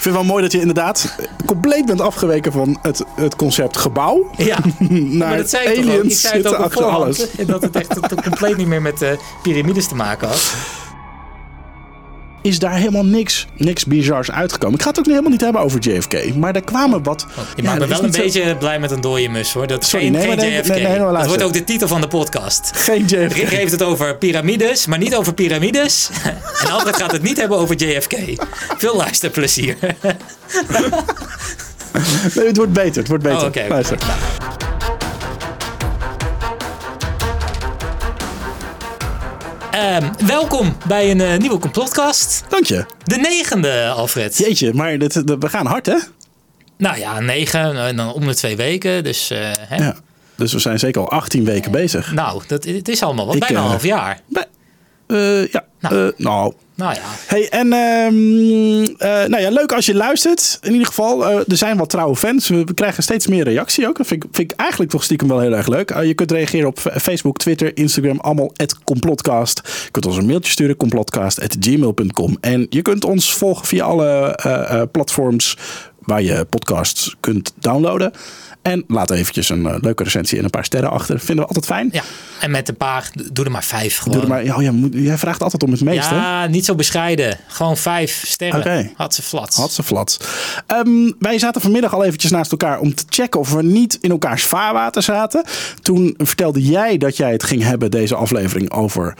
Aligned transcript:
Ik 0.00 0.06
vind 0.06 0.18
het 0.18 0.24
wel 0.24 0.34
mooi 0.34 0.42
dat 0.48 0.52
je 0.52 0.60
inderdaad 0.60 1.16
compleet 1.46 1.86
bent 1.86 2.00
afgeweken 2.00 2.52
van 2.52 2.78
het, 2.82 3.04
het 3.14 3.36
concept 3.36 3.76
gebouw. 3.76 4.30
Ja, 4.36 4.58
naar 4.88 5.28
maar 5.28 5.36
dat 5.36 5.50
zei 5.50 5.68
ik 5.68 5.74
toch 5.74 5.84
ook. 5.84 5.90
Ik 5.90 5.98
aliens 5.98 6.20
zei 6.20 6.34
het 6.34 6.42
zitten 6.42 6.58
ook 6.58 6.64
achter 6.64 6.82
voorhand. 6.82 7.02
alles. 7.04 7.46
Dat 7.46 7.62
het 7.62 7.76
echt 7.76 8.22
compleet 8.28 8.56
niet 8.56 8.66
meer 8.66 8.82
met 8.82 9.02
eh, 9.02 9.10
piramides 9.42 9.88
te 9.88 9.94
maken 9.94 10.28
had. 10.28 10.54
Is 12.42 12.58
daar 12.58 12.74
helemaal 12.74 13.04
niks, 13.04 13.46
niks 13.56 13.84
bizars 13.84 14.30
uitgekomen. 14.30 14.74
Ik 14.76 14.82
ga 14.82 14.88
het 14.88 14.98
ook 14.98 15.06
helemaal 15.06 15.30
niet 15.30 15.40
hebben 15.40 15.60
over 15.60 15.80
JFK. 15.80 16.34
Maar 16.34 16.54
er 16.54 16.64
kwamen 16.64 17.02
wat... 17.02 17.26
Je 17.56 17.62
ja, 17.62 17.68
maakt 17.68 17.80
me 17.80 17.86
wel 17.86 18.04
een 18.04 18.12
zo- 18.12 18.22
beetje 18.22 18.56
blij 18.56 18.78
met 18.80 18.90
een 18.90 19.00
dode 19.00 19.28
mus 19.28 19.52
hoor. 19.52 19.66
Dat 19.66 19.84
Sorry, 19.84 20.04
geen, 20.04 20.12
nee, 20.12 20.20
geen 20.20 20.36
maar 20.36 20.44
nee, 20.46 20.58
JFK. 20.58 20.68
nee, 20.68 20.98
dat 20.98 21.26
wordt 21.26 21.42
ook 21.42 21.52
de 21.52 21.64
titel 21.64 21.88
van 21.88 22.00
de 22.00 22.08
podcast. 22.08 22.70
Geen 22.74 23.04
JFK. 23.04 23.36
Rick 23.36 23.48
heeft 23.48 23.72
het 23.72 23.82
over 23.82 24.16
piramides, 24.16 24.86
maar 24.86 24.98
niet 24.98 25.14
over 25.16 25.34
piramides. 25.34 26.10
En 26.64 26.70
Alfred 26.70 26.96
gaat 26.96 27.12
het 27.12 27.22
niet 27.22 27.36
hebben 27.36 27.58
over 27.58 27.76
JFK. 27.76 28.14
Veel 28.78 28.96
luisterplezier. 28.96 29.76
Nee, 32.34 32.46
het 32.46 32.56
wordt 32.56 32.72
beter. 32.72 32.98
Het 32.98 33.08
wordt 33.08 33.22
beter. 33.22 33.62
Oh. 33.62 33.68
Luister. 33.68 33.98
Welkom 40.26 40.76
bij 40.88 41.10
een 41.10 41.20
eh, 41.20 41.36
nieuwe 41.38 41.58
complotcast. 41.58 42.44
Dank 42.48 42.64
je. 42.64 42.84
De 43.04 43.16
negende, 43.16 43.88
Alfred. 43.88 44.38
Jeetje, 44.38 44.74
maar 44.74 44.98
dit, 44.98 45.26
dit- 45.26 45.36
we 45.38 45.48
gaan 45.48 45.66
hard, 45.66 45.86
hè? 45.86 45.96
Nou 46.78 46.98
ja, 46.98 47.20
negen, 47.20 47.76
en 47.86 47.96
dan 47.96 48.12
om 48.12 48.26
de 48.26 48.34
twee 48.34 48.56
weken. 48.56 49.04
Dus 49.04 49.30
eh, 49.30 49.38
hè? 49.58 49.76
Ja. 49.76 49.96
Dus 50.36 50.52
we 50.52 50.58
zijn 50.58 50.78
zeker 50.78 51.00
al 51.00 51.10
18 51.10 51.44
weken 51.44 51.70
bezig. 51.70 52.12
nou, 52.12 52.42
dat, 52.46 52.64
het 52.64 52.88
is 52.88 53.02
allemaal 53.02 53.26
wat. 53.26 53.34
Ik, 53.34 53.40
Bijna 53.40 53.58
een 53.58 53.64
eh, 53.64 53.70
half 53.70 53.84
jaar. 53.84 54.20
Eh, 55.10 55.46
ja. 55.46 55.64
Nou. 55.80 55.94
Eh, 55.94 56.12
nou, 56.16 56.52
Nou 56.74 56.94
ja, 56.94 57.00
Hey, 57.26 57.48
en 57.48 57.72
ehm, 57.72 58.84
eh, 58.98 59.28
nou 59.28 59.42
ja, 59.42 59.50
leuk 59.50 59.72
als 59.72 59.86
je 59.86 59.94
luistert. 59.94 60.58
In 60.62 60.72
ieder 60.72 60.86
geval, 60.86 61.30
er 61.30 61.44
zijn 61.56 61.76
wat 61.76 61.90
trouwe 61.90 62.16
fans. 62.16 62.48
We 62.48 62.74
krijgen 62.74 63.02
steeds 63.02 63.26
meer 63.26 63.44
reactie 63.44 63.88
ook. 63.88 63.96
Dat 63.96 64.06
vind 64.06 64.24
ik, 64.24 64.30
vind 64.32 64.52
ik 64.52 64.58
eigenlijk 64.58 64.90
toch 64.90 65.04
stiekem 65.04 65.28
wel 65.28 65.40
heel 65.40 65.52
erg 65.52 65.66
leuk. 65.66 66.02
Je 66.02 66.14
kunt 66.14 66.30
reageren 66.30 66.68
op 66.68 66.78
Facebook, 66.78 67.38
Twitter, 67.38 67.76
Instagram, 67.76 68.20
allemaal 68.20 68.52
complotcast. 68.84 69.60
Je 69.84 69.90
kunt 69.90 70.06
ons 70.06 70.16
een 70.16 70.26
mailtje 70.26 70.52
sturen, 70.52 70.76
complotcast.gmail.com. 70.76 72.36
En 72.40 72.66
je 72.70 72.82
kunt 72.82 73.04
ons 73.04 73.34
volgen 73.34 73.66
via 73.66 73.84
alle 73.84 74.88
platforms 74.92 75.56
waar 75.98 76.22
je 76.22 76.44
podcasts 76.44 77.16
kunt 77.20 77.52
downloaden. 77.58 78.12
En 78.62 78.84
laat 78.86 79.10
eventjes 79.10 79.48
een 79.48 79.78
leuke 79.80 80.02
recensie 80.02 80.38
en 80.38 80.44
een 80.44 80.50
paar 80.50 80.64
sterren 80.64 80.90
achter. 80.90 81.18
Vinden 81.18 81.44
we 81.44 81.54
altijd 81.54 81.66
fijn. 81.66 81.88
ja. 81.92 82.02
En 82.40 82.50
met 82.50 82.68
een 82.68 82.76
paar, 82.76 83.10
doe 83.32 83.44
er 83.44 83.50
maar 83.50 83.64
vijf 83.64 83.98
gewoon. 83.98 84.12
Doe 84.14 84.22
er 84.22 84.28
maar, 84.28 84.44
ja, 84.44 84.60
ja, 84.60 84.72
moet- 84.72 84.94
jij 84.94 85.18
vraagt 85.18 85.42
altijd 85.42 85.62
om 85.62 85.70
het 85.70 85.80
meeste. 85.80 86.14
ja, 86.14 86.46
niet 86.46 86.64
zo 86.64 86.74
bescheiden. 86.74 87.38
Gewoon 87.46 87.76
vijf 87.76 88.22
sterren. 88.26 88.90
Had 88.96 89.14
ze 89.14 89.22
flats. 89.22 89.56
Had 89.56 89.72
ze 89.72 89.82
flats. 89.82 90.18
Ehm, 90.66 91.10
wij 91.18 91.38
zaten 91.38 91.60
vanmiddag 91.60 91.94
al 91.94 92.04
eventjes 92.04 92.30
naast 92.30 92.50
elkaar 92.50 92.78
om 92.80 92.94
te 92.94 93.04
checken 93.08 93.40
of 93.40 93.52
we 93.52 93.62
niet 93.62 93.98
in 94.00 94.10
elkaars 94.10 94.42
vaarwater 94.44 95.02
zaten. 95.02 95.44
Toen 95.82 96.14
vertelde 96.18 96.62
jij 96.62 96.98
dat 96.98 97.16
jij 97.16 97.32
het 97.32 97.42
ging 97.42 97.62
hebben, 97.62 97.90
deze 97.90 98.14
aflevering, 98.14 98.70
over 98.70 99.14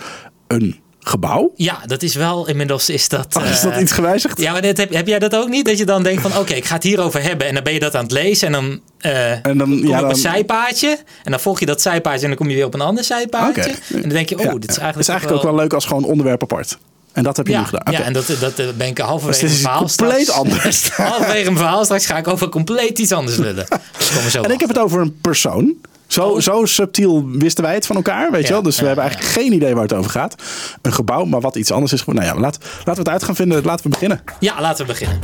een 0.46 0.80
gebouw. 1.01 1.53
Ja, 1.56 1.79
dat 1.87 2.03
is 2.03 2.15
wel 2.15 2.48
inmiddels 2.48 2.89
is 2.89 3.09
dat. 3.09 3.37
Oh, 3.37 3.45
is 3.47 3.61
dat 3.61 3.73
eh, 3.73 3.81
iets 3.81 3.93
gewijzigd? 3.93 4.41
Ja, 4.41 4.53
maar 4.53 4.62
dit, 4.62 4.77
heb, 4.77 4.93
heb 4.93 5.06
jij 5.06 5.19
dat 5.19 5.34
ook 5.37 5.48
niet? 5.48 5.65
Dat 5.65 5.79
je 5.79 5.84
dan 5.84 6.03
denkt 6.03 6.23
van 6.23 6.37
oké, 6.39 6.55
ik 6.55 6.65
ga 6.65 6.75
het 6.75 6.83
hierover 6.83 7.23
hebben. 7.23 7.47
En 7.47 7.55
dan 7.55 7.62
ben 7.62 7.73
je 7.73 7.81
dat 7.81 7.95
aan 7.95 8.03
het 8.03 8.12
lezen. 8.12 8.47
En 8.47 8.53
dan, 8.53 8.81
eh 8.98 9.31
En 9.31 9.43
dan- 9.43 9.59
kom 9.59 9.73
je 9.73 9.87
ja, 9.89 9.95
op 9.95 10.01
dan- 10.01 10.11
een 10.11 10.17
zijpaadje. 10.17 10.98
En 11.25 11.31
dan 11.31 11.41
volg 11.41 11.61
je 11.61 11.67
dat 11.67 11.81
zijpaadje 11.83 12.21
en 12.23 12.28
dan 12.28 12.37
kom 12.37 12.48
je 12.48 12.55
weer 12.55 12.65
op 12.65 12.75
een 12.75 12.81
ander 12.81 13.05
zijpaadje. 13.05 13.62
En 13.93 14.01
dan 14.01 14.09
denk 14.09 14.28
je, 14.28 14.39
oh, 14.39 14.43
Ja, 14.45 14.51
dit 14.53 14.62
is 14.62 14.69
eigenlijk, 14.69 14.98
is 14.98 15.09
eigenlijk 15.09 15.39
ook 15.39 15.51
wel 15.51 15.61
leuk 15.61 15.73
als 15.73 15.84
gewoon 15.84 16.05
onderwerp 16.05 16.43
apart. 16.43 16.78
En 17.12 17.23
dat 17.23 17.37
heb 17.37 17.47
je 17.47 17.53
Ja, 17.53 17.59
nu 17.61 17.65
gedaan. 17.67 17.93
ja, 17.93 18.03
en 18.03 18.12
dat, 18.12 18.27
dat 18.41 18.59
eh, 18.59 18.67
ben 18.77 18.87
ik 18.87 18.98
halverwege 18.98 19.41
Dus 19.41 19.51
dit 19.53 19.62
mijn 19.62 19.84
is 19.84 19.95
verhaal 19.95 20.09
compleet 20.09 20.27
straks. 20.27 20.39
anders. 20.39 20.89
halverwege 21.12 21.45
mijn 21.45 21.56
verhaal 21.56 21.84
straks 21.84 22.06
ga 22.06 22.17
ik 22.19 22.28
over 22.28 22.48
compleet 22.48 22.98
iets 22.98 23.12
anders. 23.12 23.37
Dus 23.37 24.33
zo 24.33 24.43
En 24.43 24.51
ik 24.51 24.61
heb 24.61 24.69
het 24.69 24.78
over 24.78 25.01
een 25.01 25.19
persoon. 25.21 25.75
Zo, 26.11 26.41
zo 26.41 26.64
subtiel 26.64 27.28
wisten 27.28 27.65
wij 27.65 27.75
het 27.75 27.87
van 27.87 27.97
elkaar, 27.97 28.31
weet 28.31 28.47
je 28.47 28.53
wel. 28.53 28.62
Dus 28.62 28.81
we 28.81 28.87
hebben 28.87 29.04
eigenlijk 29.04 29.32
geen 29.32 29.53
idee 29.53 29.75
waar 29.75 29.82
het 29.82 29.93
over 29.93 30.10
gaat. 30.10 30.34
Een 30.82 30.93
gebouw, 30.93 31.25
maar 31.25 31.41
wat 31.41 31.56
iets 31.56 31.71
anders 31.71 31.93
is. 31.93 32.04
Nou 32.04 32.22
ja, 32.22 32.34
laat, 32.34 32.59
laten 32.60 32.84
we 32.84 32.98
het 32.98 33.09
uit 33.09 33.22
gaan 33.22 33.37
vinden. 33.37 33.62
Laten 33.65 33.84
we 33.84 33.91
beginnen. 33.91 34.21
Ja, 34.41 34.60
laten 34.60 34.87
we 34.87 34.93
beginnen. 34.93 35.19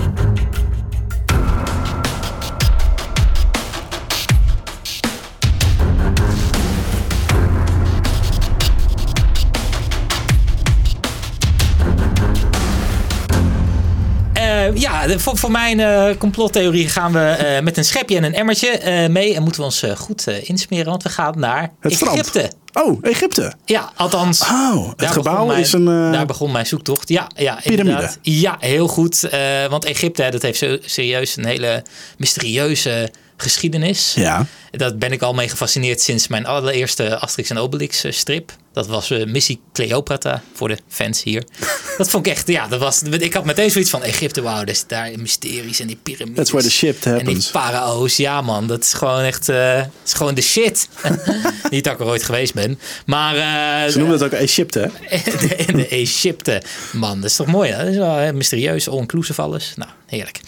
Ja, 14.75 15.07
de- 15.07 15.19
voor, 15.19 15.37
voor 15.37 15.51
mijn 15.51 15.81
eh, 15.81 16.17
complottheorie 16.19 16.89
gaan 16.89 17.13
we 17.13 17.21
eh, 17.21 17.63
met 17.63 17.77
een 17.77 17.85
schepje 17.85 18.17
en 18.17 18.25
een 18.25 18.35
emmertje 18.35 18.69
eh, 18.69 19.09
mee. 19.09 19.35
En 19.35 19.43
moeten 19.43 19.61
we 19.61 19.67
ons 19.67 19.83
eh, 19.83 19.97
goed 19.97 20.27
eh, 20.27 20.49
insmeren, 20.49 20.87
want 20.87 21.03
we 21.03 21.09
gaan 21.09 21.35
naar 21.39 21.73
Het 21.81 21.93
Egypte. 21.93 22.23
strand. 22.29 22.55
Oh, 22.73 22.99
Egypte. 23.03 23.53
Ja, 23.65 23.91
althans. 23.97 24.41
Oh, 24.41 24.91
het 24.97 25.11
gebouw 25.11 25.47
mijn- 25.47 25.61
is 25.61 25.73
een... 25.73 25.89
eh, 25.89 26.13
Daar 26.13 26.27
begon 26.27 26.53
mijn 26.53 26.67
zoektocht. 26.67 27.09
Ja, 27.09 27.27
ja 27.35 27.59
Piramide. 27.63 28.11
Ja, 28.23 28.57
heel 28.61 28.89
goed. 28.89 29.25
Eh, 29.25 29.67
want 29.67 29.85
Egypte, 29.85 30.29
dat 30.31 30.43
heeft 30.43 30.59
zo, 30.59 30.77
serieus 30.81 31.37
een 31.37 31.47
hele 31.47 31.83
mysterieuze 32.19 33.11
geschiedenis. 33.37 34.13
Ja. 34.17 34.47
Dat 34.71 34.99
ben 34.99 35.13
ik 35.13 35.23
al 35.23 35.33
mee 35.35 35.49
gefascineerd 35.49 36.01
sinds 36.01 36.29
mijn 36.29 36.47
allereerste 36.47 37.19
Asterix 37.19 37.51
en 37.51 37.59
Obelix 37.59 38.05
eh, 38.05 38.13
strip. 38.13 38.53
Dat 38.77 38.87
was 38.87 39.11
eh, 39.11 39.27
Missie 39.27 39.61
Cleopatra 39.73 40.43
voor 40.55 40.69
de 40.69 40.79
fans 40.89 41.23
hier. 41.23 41.45
dat 41.99 42.11
vond 42.11 42.27
ik 42.27 42.33
echt, 42.33 42.49
ja, 42.49 42.69
dat 42.69 42.81
was, 42.81 43.03
ik 43.03 43.35
had 43.35 43.45
meteen 43.45 43.71
zoiets 43.71 43.91
van 43.91 44.03
Egypte, 44.03 44.43
wauw, 44.43 44.65
dus 44.65 44.85
daar 44.87 45.11
mysteries 45.19 45.81
en 45.81 45.87
die 45.87 45.99
piramides. 46.03 46.37
That's 46.37 46.51
where 46.51 46.67
the 46.67 46.73
shit 46.73 47.07
En 47.07 47.13
die 47.13 47.23
happens. 47.25 47.51
parao's, 47.51 48.17
ja 48.17 48.41
man, 48.41 48.67
dat 48.67 48.83
is 48.83 48.93
gewoon 48.93 49.21
echt, 49.21 49.47
het 49.47 49.89
is 50.05 50.13
gewoon 50.13 50.35
de 50.35 50.41
shit. 50.43 50.89
Niet 51.71 51.85
dat 51.85 51.93
ik 51.93 52.01
er 52.01 52.07
ooit 52.07 52.23
geweest 52.23 52.55
ben, 52.55 52.79
maar... 53.07 53.37
eh, 53.37 53.91
Ze 53.93 53.99
noemen 53.99 54.17
het 54.19 54.25
ook 54.25 54.33
Egypte, 54.41 54.91
hè? 55.03 55.19
de, 55.67 55.73
de 55.73 55.89
Egypte. 55.89 56.63
Man, 56.93 57.21
dat 57.21 57.31
is 57.31 57.37
toch 57.37 57.47
mooi, 57.47 57.71
hè? 57.71 57.79
Dat 57.79 57.93
is 57.93 57.97
wel 57.97 58.33
mysterieus, 58.33 58.89
all-inclusive 58.89 59.43
alles. 59.43 59.73
Nou, 59.77 59.91
heerlijk. 60.07 60.41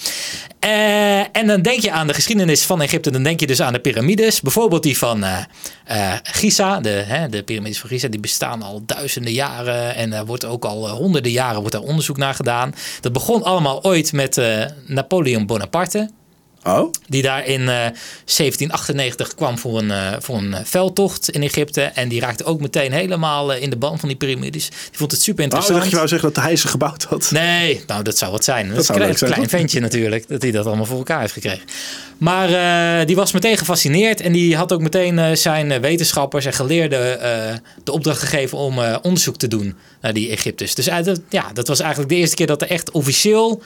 En 1.33 1.47
dan 1.47 1.63
denk 1.63 1.81
je 1.81 1.91
aan 1.91 2.07
de 2.07 2.15
geschiedenis 2.15 2.63
van 2.63 2.83
Egypte. 2.83 3.11
Dan 3.11 3.23
denk 3.23 3.41
je 3.41 3.47
dus 3.47 3.61
aan 3.63 3.73
de 3.73 3.79
piramides. 3.81 4.41
Bijvoorbeeld 4.41 4.83
die 4.83 4.99
van 4.99 5.25
Giza. 6.23 6.81
De, 6.81 6.89
hè, 6.89 7.29
de 7.29 7.43
piramides 7.43 7.79
van 7.79 7.89
Giza. 7.89 8.09
Die 8.09 8.18
bestaan 8.21 8.63
al 8.63 8.83
duizenden 8.87 9.33
jaren. 9.33 9.95
En 9.95 10.13
er 10.13 10.27
wordt 10.27 10.45
ook 10.45 10.65
al 10.65 10.87
eh, 10.87 10.93
honderden 10.93 11.33
jaren 11.33 11.61
wordt 11.61 11.73
daar 11.73 11.83
onderzoek 11.83 12.17
naar 12.17 12.35
gedaan. 12.35 12.75
Dat 13.01 13.13
begon 13.13 13.43
allemaal 13.43 13.85
ooit 13.85 14.13
met 14.13 14.39
eh, 14.39 14.65
Napoleon 14.87 15.47
Bonaparte. 15.47 16.11
Oh, 16.65 16.93
Die 17.07 17.23
daar 17.23 17.47
in 17.47 17.61
eh, 17.61 17.67
1798 17.67 19.35
kwam 19.35 19.59
voor 19.59 19.79
een, 19.79 19.91
eh, 19.91 20.13
voor 20.19 20.37
een 20.37 20.55
eh, 20.55 20.61
veldtocht 20.65 21.31
in 21.31 21.43
Egypte. 21.43 21.83
En 21.83 22.09
die 22.09 22.21
raakte 22.21 22.45
ook 22.45 22.61
meteen 22.61 22.93
helemaal 22.93 23.53
eh, 23.53 23.63
in 23.63 23.71
de 23.71 23.77
band 23.77 24.01
van 24.01 24.09
die 24.09 24.19
piramides. 24.19 24.69
Die 24.69 24.99
vond 24.99 25.11
het 25.11 25.23
super 25.23 25.39
oh 25.39 25.45
interessant. 25.45 25.79
dacht 25.79 25.91
je 25.91 25.97
wou 25.97 26.09
zeggen 26.09 26.33
dat 26.33 26.43
hij 26.45 26.57
ze 26.57 26.69
gebouwd 26.69 27.05
had. 27.05 27.31
Nee, 27.31 27.83
nou 27.87 28.03
dat 28.03 28.19
zou 28.19 28.33
wat 28.33 28.45
zijn. 28.45 28.69
Dat, 28.69 28.79
is 28.79 28.87
zou 28.87 28.99
een 28.99 29.05
klein, 29.05 29.19
zijn, 29.19 29.31
klein 29.31 29.49
toch? 29.49 29.59
ventje 29.59 29.81
natuurlijk, 29.81 30.29
dat 30.29 30.43
hij 30.43 30.51
dat 30.51 30.67
allemaal 30.67 30.85
voor 30.85 30.99
elkaar 30.99 31.21
heeft 31.21 31.33
gekregen. 31.33 31.63
Maar 32.19 32.49
eh, 33.01 33.07
die 33.07 33.17
was 33.17 33.33
meteen 33.33 33.57
gefascineerd 33.57 34.21
en 34.21 34.33
die 34.33 34.57
had 34.57 34.73
ook 34.73 34.81
meteen 34.81 35.19
eh, 35.19 35.35
zijn 35.35 35.73
eh, 35.73 35.81
wetenschappers 35.81 36.45
en 36.45 36.53
geleerden 36.53 37.21
eh, 37.21 37.55
de 37.85 37.93
opdracht 37.93 38.19
gegeven 38.21 38.59
om 38.59 38.79
eh, 38.83 38.97
onderzoek 39.03 39.37
te 39.37 39.49
doen 39.49 39.75
naar 40.01 40.13
die 40.13 40.31
Egyptes. 40.31 40.75
Dus 40.75 40.87
eh, 40.87 41.03
dat, 41.03 41.21
ja, 41.29 41.45
dat 41.53 41.69
was 41.69 41.81
eigenlijk 41.81 42.11
de 42.11 42.17
eerste 42.17 42.37
keer 42.37 42.47
dat 42.47 42.63
er 42.63 42.71
echt 42.71 42.91
officieel 42.91 43.63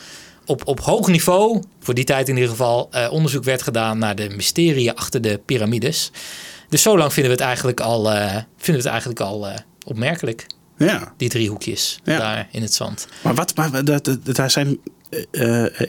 op, 0.46 0.62
op 0.66 0.80
hoog 0.80 1.08
niveau, 1.08 1.62
voor 1.80 1.94
die 1.94 2.04
tijd 2.04 2.28
in 2.28 2.34
ieder 2.34 2.50
geval, 2.50 2.88
eh, 2.90 3.12
onderzoek 3.12 3.44
werd 3.44 3.62
gedaan 3.62 3.98
naar 3.98 4.16
de 4.16 4.28
mysterieën 4.36 4.94
achter 4.94 5.20
de 5.22 5.40
piramides. 5.46 6.10
Dus 6.68 6.82
zo 6.82 6.98
lang 6.98 7.12
vinden 7.12 7.30
we 7.32 7.36
het 7.38 7.46
eigenlijk 7.46 7.80
al, 7.80 8.10
eh, 8.12 8.26
vinden 8.30 8.42
we 8.66 8.72
het 8.72 8.86
eigenlijk 8.86 9.20
al 9.20 9.48
eh, 9.48 9.54
opmerkelijk, 9.86 10.46
Ja. 10.78 11.12
die 11.16 11.28
driehoekjes 11.28 12.00
Ja. 12.04 12.18
daar 12.18 12.48
in 12.52 12.62
het 12.62 12.74
zand. 12.74 13.06
Maar 13.22 13.34
wat, 13.34 13.56
maar 13.56 13.84
dat, 13.84 14.04
dat, 14.04 14.18
daar 14.36 14.50
zijn. 14.50 14.78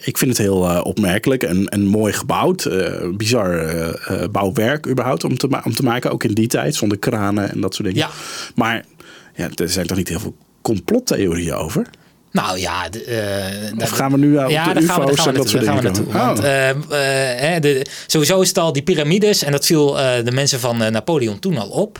ik 0.03 0.17
vind 0.17 0.29
het 0.31 0.37
heel 0.37 0.81
opmerkelijk 0.81 1.43
en, 1.43 1.67
en 1.67 1.85
mooi 1.85 2.13
gebouwd. 2.13 2.65
eh, 2.65 3.09
bizar 3.17 4.29
bouwwerk 4.31 4.87
überhaupt 4.87 5.23
om 5.23 5.37
te, 5.37 5.61
om 5.63 5.73
te 5.75 5.83
maken. 5.83 6.11
Ook 6.11 6.23
in 6.23 6.33
die 6.33 6.47
tijd, 6.47 6.75
zonder 6.75 6.97
kranen 6.97 7.51
en 7.51 7.61
dat 7.61 7.75
soort 7.75 7.87
dingen. 7.87 8.07
Ja. 8.07 8.13
Maar 8.55 8.85
ja, 9.35 9.49
er 9.55 9.69
zijn 9.69 9.87
toch 9.87 9.97
niet 9.97 10.09
heel 10.09 10.19
veel 10.19 10.35
complottheorieën 10.61 11.53
over? 11.53 11.89
Nou 12.33 12.59
ja, 12.59 12.89
de, 12.89 13.03
eh, 13.03 13.83
Of 13.83 13.89
gaan 13.89 14.11
we 14.11 14.17
nu 14.17 14.27
uh, 14.27 14.49
ja, 14.49 14.73
de 14.73 14.73
daar 14.73 14.83
gaan 14.83 14.99
we, 14.99 15.05
daar 15.05 15.17
gaan 15.17 15.33
we 15.33 15.37
dat 15.37 15.43
naartoe. 15.43 15.47
soort 15.49 15.65
Daar 15.65 15.81
dingen? 15.93 16.11
Want 16.11 16.39
eh, 16.91 17.55
eh, 17.55 17.61
de, 17.61 17.85
sowieso 18.07 18.41
is 18.41 18.47
het 18.47 18.57
al 18.57 18.73
die 18.73 18.83
piramides, 18.83 19.43
en 19.43 19.51
dat 19.51 19.65
viel 19.65 19.99
eh, 19.99 20.23
de 20.25 20.31
mensen 20.31 20.59
van 20.59 20.83
eh, 20.83 20.91
Napoleon 20.91 21.39
toen 21.39 21.57
al 21.57 21.67
op, 21.69 21.99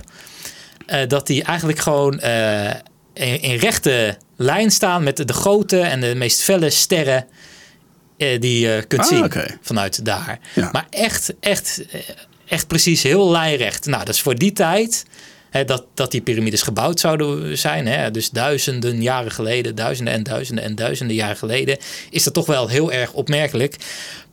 eh, 0.85 1.07
dat 1.07 1.27
die 1.27 1.43
eigenlijk 1.43 1.79
gewoon 1.79 2.19
eh, 2.19 2.69
in, 3.13 3.41
in 3.41 3.55
rechte 3.57 4.17
lijn 4.35 4.71
staan 4.71 5.03
met 5.03 5.27
de 5.27 5.33
grote 5.33 5.79
en 5.79 6.01
de 6.01 6.15
meest 6.15 6.41
felle 6.41 6.69
sterren 6.69 7.25
eh, 8.17 8.39
die 8.39 8.59
je 8.67 8.83
kunt 8.87 9.01
Ah, 9.01 9.07
zien 9.07 9.31
vanuit 9.61 10.05
daar. 10.05 10.39
Ja. 10.55 10.69
Maar 10.71 10.85
echt, 10.89 11.33
echt, 11.39 11.81
eh, 11.91 11.99
echt 12.47 12.67
precies 12.67 13.03
heel 13.03 13.31
lijnrecht. 13.31 13.85
Nou, 13.85 14.05
dat 14.05 14.13
is 14.13 14.21
voor 14.21 14.35
die 14.35 14.51
tijd 14.53 15.03
hè, 15.53 15.65
dat, 15.65 15.85
dat 15.93 16.11
die 16.11 16.21
piramides 16.21 16.61
gebouwd 16.61 16.99
zouden 16.99 17.57
zijn. 17.57 17.87
Hè, 17.87 18.11
dus 18.11 18.29
duizenden 18.29 19.01
jaren 19.01 19.31
geleden, 19.31 19.75
duizenden 19.75 20.13
en 20.13 20.23
duizenden 20.23 20.63
en 20.63 20.75
duizenden 20.75 21.15
jaren 21.15 21.37
geleden, 21.37 21.77
is 22.09 22.23
dat 22.23 22.33
toch 22.33 22.45
wel 22.45 22.67
heel 22.67 22.91
erg 22.91 23.11
opmerkelijk. 23.11 23.75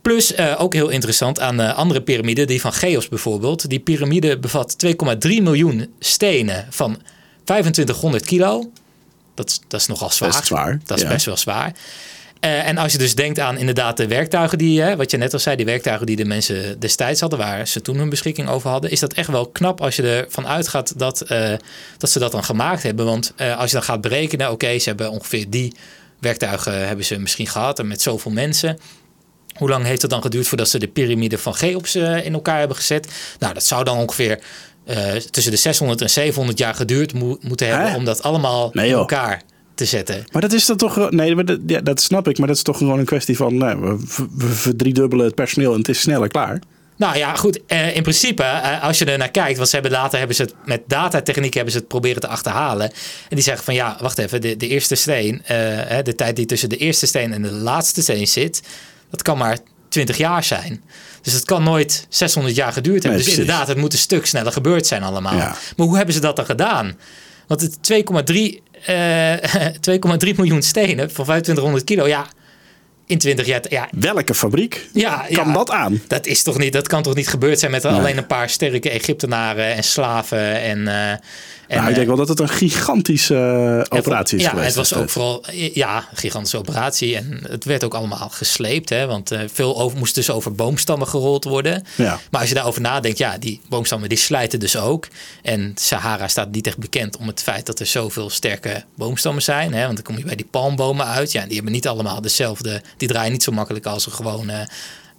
Plus 0.01 0.31
uh, 0.31 0.55
ook 0.57 0.73
heel 0.73 0.89
interessant 0.89 1.39
aan 1.39 1.57
de 1.57 1.73
andere 1.73 2.01
piramide, 2.01 2.45
die 2.45 2.61
van 2.61 2.71
Cheops 2.71 3.09
bijvoorbeeld. 3.09 3.69
Die 3.69 3.79
piramide 3.79 4.39
bevat 4.39 4.75
2,3 4.85 4.93
miljoen 5.21 5.93
stenen 5.99 6.67
van 6.69 7.01
2500 7.43 8.25
kilo. 8.25 8.71
Dat, 9.33 9.61
dat 9.67 9.79
is 9.79 9.87
nogal 9.87 10.09
zwaar. 10.09 10.29
Best 10.29 10.45
zwaar. 10.45 10.79
Dat 10.85 10.97
is 10.97 11.03
ja. 11.03 11.09
best 11.09 11.25
wel 11.25 11.37
zwaar. 11.37 11.75
Uh, 12.45 12.67
en 12.67 12.77
als 12.77 12.91
je 12.91 12.97
dus 12.97 13.15
denkt 13.15 13.39
aan 13.39 13.57
inderdaad 13.57 13.97
de 13.97 14.07
werktuigen 14.07 14.57
die, 14.57 14.81
hè, 14.81 14.95
wat 14.95 15.11
je 15.11 15.17
net 15.17 15.33
al 15.33 15.39
zei, 15.39 15.55
die 15.55 15.65
werktuigen 15.65 16.05
die 16.05 16.15
de 16.15 16.25
mensen 16.25 16.79
destijds 16.79 17.19
hadden, 17.19 17.39
waar 17.39 17.67
ze 17.67 17.81
toen 17.81 17.97
hun 17.97 18.09
beschikking 18.09 18.49
over 18.49 18.69
hadden, 18.69 18.91
is 18.91 18.99
dat 18.99 19.13
echt 19.13 19.27
wel 19.27 19.47
knap 19.47 19.81
als 19.81 19.95
je 19.95 20.03
ervan 20.23 20.47
uitgaat 20.47 20.99
dat, 20.99 21.23
uh, 21.31 21.53
dat 21.97 22.09
ze 22.09 22.19
dat 22.19 22.31
dan 22.31 22.43
gemaakt 22.43 22.83
hebben. 22.83 23.05
Want 23.05 23.33
uh, 23.37 23.57
als 23.59 23.69
je 23.69 23.75
dan 23.75 23.85
gaat 23.85 24.01
berekenen, 24.01 24.45
oké, 24.45 24.53
okay, 24.65 24.79
ze 24.79 24.89
hebben 24.89 25.11
ongeveer 25.11 25.49
die 25.49 25.73
werktuigen 26.19 26.87
hebben 26.87 27.05
ze 27.05 27.19
misschien 27.19 27.47
gehad 27.47 27.79
en 27.79 27.87
met 27.87 28.01
zoveel 28.01 28.31
mensen. 28.31 28.77
Hoe 29.57 29.69
lang 29.69 29.85
heeft 29.85 30.01
het 30.01 30.11
dan 30.11 30.21
geduurd 30.21 30.47
voordat 30.47 30.69
ze 30.69 30.79
de 30.79 30.87
piramide 30.87 31.37
van 31.37 31.53
Cheops 31.53 31.95
in 31.95 32.33
elkaar 32.33 32.59
hebben 32.59 32.77
gezet? 32.77 33.07
Nou, 33.39 33.53
dat 33.53 33.63
zou 33.63 33.83
dan 33.83 33.97
ongeveer 33.97 34.39
tussen 35.31 35.51
de 35.51 35.57
600 35.57 36.01
en 36.01 36.09
700 36.09 36.57
jaar 36.57 36.75
geduurd 36.75 37.13
mo 37.13 37.37
moeten 37.41 37.67
hebben 37.67 37.89
Hè? 37.89 37.95
om 37.95 38.05
dat 38.05 38.23
allemaal 38.23 38.71
in 38.73 38.87
joh. 38.87 38.99
elkaar 38.99 39.41
te 39.81 39.87
zetten. 39.87 40.25
Maar 40.31 40.41
dat 40.41 40.53
is 40.53 40.65
dan 40.65 40.77
toch. 40.77 41.11
Nee, 41.11 41.35
maar 41.35 41.45
dat, 41.45 41.59
ja, 41.65 41.81
dat 41.81 42.01
snap 42.01 42.27
ik. 42.27 42.37
Maar 42.37 42.47
dat 42.47 42.55
is 42.55 42.63
toch 42.63 42.77
gewoon 42.77 42.99
een 42.99 43.05
kwestie 43.05 43.35
van. 43.35 43.57
Nou, 43.57 43.79
we, 43.81 43.97
we 44.37 44.45
verdriedubbelen 44.47 45.25
het 45.25 45.35
personeel 45.35 45.71
en 45.71 45.77
het 45.77 45.89
is 45.89 45.99
sneller 45.99 46.27
klaar. 46.27 46.59
Nou 46.97 47.17
ja, 47.17 47.35
goed. 47.35 47.59
Uh, 47.67 47.95
in 47.95 48.01
principe, 48.01 48.43
uh, 48.43 48.83
als 48.83 48.97
je 48.97 49.05
er 49.05 49.17
naar 49.17 49.31
kijkt, 49.31 49.57
want 49.57 49.69
ze 49.69 49.75
hebben 49.75 49.91
later 49.91 50.17
hebben 50.17 50.35
ze 50.35 50.41
het 50.41 50.53
met 50.65 50.81
datatechniek 50.87 51.53
hebben 51.53 51.71
ze 51.73 51.79
het 51.79 51.87
proberen 51.87 52.21
te 52.21 52.27
achterhalen. 52.27 52.91
En 53.29 53.35
die 53.35 53.43
zeggen 53.43 53.63
van 53.63 53.73
ja, 53.73 53.97
wacht 53.99 54.17
even, 54.17 54.41
de, 54.41 54.57
de 54.57 54.67
eerste 54.67 54.95
steen, 54.95 55.41
uh, 55.41 55.47
de 56.03 56.15
tijd 56.15 56.35
die 56.35 56.45
tussen 56.45 56.69
de 56.69 56.77
eerste 56.77 57.05
steen 57.05 57.33
en 57.33 57.41
de 57.41 57.51
laatste 57.51 58.01
steen 58.01 58.27
zit, 58.27 58.61
dat 59.09 59.21
kan 59.21 59.37
maar 59.37 59.57
20 59.89 60.17
jaar 60.17 60.43
zijn. 60.43 60.83
Dus 61.21 61.33
het 61.33 61.45
kan 61.45 61.63
nooit 61.63 62.05
600 62.09 62.55
jaar 62.55 62.73
geduurd 62.73 63.03
hebben. 63.03 63.19
Nee, 63.19 63.29
dus 63.29 63.37
inderdaad, 63.37 63.67
het 63.67 63.77
moet 63.77 63.93
een 63.93 63.99
stuk 63.99 64.25
sneller 64.25 64.51
gebeurd 64.51 64.87
zijn 64.87 65.03
allemaal. 65.03 65.35
Ja. 65.35 65.55
Maar 65.75 65.87
hoe 65.87 65.95
hebben 65.95 66.13
ze 66.13 66.21
dat 66.21 66.35
dan 66.35 66.45
gedaan? 66.45 66.97
Want 67.47 67.61
het 67.61 67.77
2,3 68.31 68.70
uh, 68.89 69.33
2,3 70.31 70.35
miljoen 70.35 70.61
stenen 70.61 71.11
van 71.11 71.25
2500 71.25 71.83
kilo, 71.83 72.07
ja, 72.07 72.25
in 73.05 73.17
20 73.17 73.45
jaar. 73.45 73.61
Ja, 73.69 73.89
Welke 73.91 74.33
fabriek 74.33 74.87
ja, 74.93 75.25
kan 75.31 75.47
ja, 75.47 75.53
dat 75.53 75.71
aan? 75.71 76.01
Dat, 76.07 76.25
is 76.25 76.43
toch 76.43 76.57
niet, 76.57 76.73
dat 76.73 76.87
kan 76.87 77.03
toch 77.03 77.15
niet 77.15 77.27
gebeurd 77.27 77.59
zijn 77.59 77.71
met 77.71 77.83
Nee. 77.83 77.93
alleen 77.93 78.17
een 78.17 78.27
paar 78.27 78.49
sterke 78.49 78.89
Egyptenaren 78.89 79.75
en 79.75 79.83
slaven 79.83 80.61
en. 80.61 80.87
En 81.71 81.77
nou, 81.77 81.89
ik 81.89 81.95
denk 81.95 82.07
wel 82.07 82.15
dat 82.15 82.27
het 82.27 82.39
een 82.39 82.49
gigantische 82.49 83.83
uh, 83.91 83.97
operatie 83.97 84.37
is 84.37 84.43
ja, 84.43 84.49
geweest. 84.49 84.67
het 84.67 84.75
was 84.75 84.93
ook 84.93 85.03
destijds. 85.03 85.13
vooral 85.13 85.71
ja, 85.73 85.97
een 85.97 86.17
gigantische 86.17 86.57
operatie. 86.57 87.15
En 87.15 87.39
het 87.49 87.65
werd 87.65 87.83
ook 87.83 87.93
allemaal 87.93 88.29
gesleept. 88.29 88.89
Hè, 88.89 89.05
want 89.05 89.31
uh, 89.31 89.39
veel 89.53 89.79
over, 89.79 89.97
moest 89.97 90.15
dus 90.15 90.29
over 90.29 90.55
boomstammen 90.55 91.07
gerold 91.07 91.43
worden. 91.43 91.83
Ja. 91.95 92.19
Maar 92.31 92.39
als 92.39 92.49
je 92.49 92.55
daarover 92.55 92.81
nadenkt, 92.81 93.17
ja, 93.17 93.37
die 93.37 93.61
boomstammen 93.69 94.09
die 94.09 94.17
slijten 94.17 94.59
dus 94.59 94.77
ook. 94.77 95.07
En 95.41 95.71
Sahara 95.75 96.27
staat 96.27 96.51
niet 96.51 96.67
echt 96.67 96.77
bekend 96.77 97.17
om 97.17 97.27
het 97.27 97.41
feit 97.41 97.65
dat 97.65 97.79
er 97.79 97.85
zoveel 97.85 98.29
sterke 98.29 98.83
boomstammen 98.95 99.43
zijn. 99.43 99.73
Hè, 99.73 99.83
want 99.83 99.95
dan 99.95 100.03
kom 100.03 100.17
je 100.17 100.23
bij 100.23 100.35
die 100.35 100.47
palmbomen 100.51 101.05
uit. 101.05 101.31
Ja, 101.31 101.45
die 101.45 101.55
hebben 101.55 101.73
niet 101.73 101.87
allemaal 101.87 102.21
dezelfde. 102.21 102.81
Die 102.97 103.07
draaien 103.07 103.31
niet 103.31 103.43
zo 103.43 103.51
makkelijk 103.51 103.85
als 103.85 104.05
een 104.05 104.11
gewone. 104.11 104.67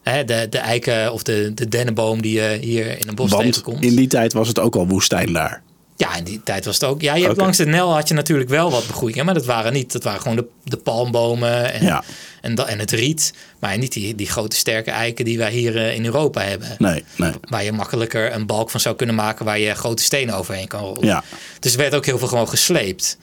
Hè, 0.03 0.25
de, 0.25 0.47
de 0.51 0.59
eiken 0.59 1.13
of 1.13 1.23
de, 1.23 1.53
de 1.55 1.69
dennenboom 1.69 2.23
die 2.23 2.41
je 2.41 2.59
hier 2.61 2.99
in 2.99 3.09
een 3.09 3.15
bos 3.15 3.31
Want 3.31 3.43
tegenkomt. 3.43 3.85
in 3.85 3.97
die 3.97 4.09
tijd 4.09 4.33
was 4.33 4.49
het 4.49 4.59
ook 4.59 4.77
al 4.77 4.87
woestijn 4.87 5.33
daar. 5.33 5.63
Ja, 6.03 6.17
in 6.17 6.25
die 6.25 6.41
tijd 6.45 6.65
was 6.65 6.75
het 6.75 6.85
ook. 6.85 7.01
Ja, 7.01 7.15
je 7.15 7.25
hebt 7.25 7.37
langs 7.37 7.57
de 7.57 7.67
Nel 7.67 7.95
had 7.95 8.09
je 8.09 8.15
natuurlijk 8.15 8.51
wel 8.51 8.71
wat 8.71 8.87
begroeiingen, 8.87 9.25
maar 9.25 9.35
dat 9.35 9.45
waren 9.45 9.73
niet. 9.73 9.93
Dat 9.93 10.03
waren 10.03 10.21
gewoon 10.21 10.37
de, 10.37 10.47
de 10.65 10.77
palmbomen 10.77 11.73
en, 11.73 11.85
Ja. 11.85 12.03
en, 12.41 12.57
en 12.57 12.79
het 12.79 12.91
riet. 12.91 13.33
Maar 13.59 13.79
niet 13.79 13.93
die, 13.93 14.15
die 14.15 14.27
grote 14.31 14.57
sterke 14.57 14.91
eiken 14.91 15.25
die 15.25 15.39
wij 15.39 15.51
hier 15.51 15.77
eh, 15.77 15.95
in 15.95 16.05
Europa 16.05 16.41
hebben. 16.41 16.69
Nee, 16.79 17.05
nee. 17.17 17.33
Waar 17.49 17.65
je 17.65 17.73
makkelijker 17.73 18.33
een 18.35 18.47
balk 18.47 18.71
van 18.71 18.81
zou 18.81 18.97
kunnen 18.97 19.15
maken 19.15 19.45
waar 19.45 19.59
je 19.59 19.75
grote 19.75 20.03
stenen 20.03 20.35
overheen 20.35 20.69
kan 20.69 20.81
rollen. 20.81 21.07
Ja. 21.07 21.25
Dus 21.61 21.73
er 21.73 21.79
werd 21.79 21.95
ook 21.95 22.07
heel 22.07 22.19
veel 22.19 22.29
gewoon 22.29 22.49
gesleept. 22.49 23.17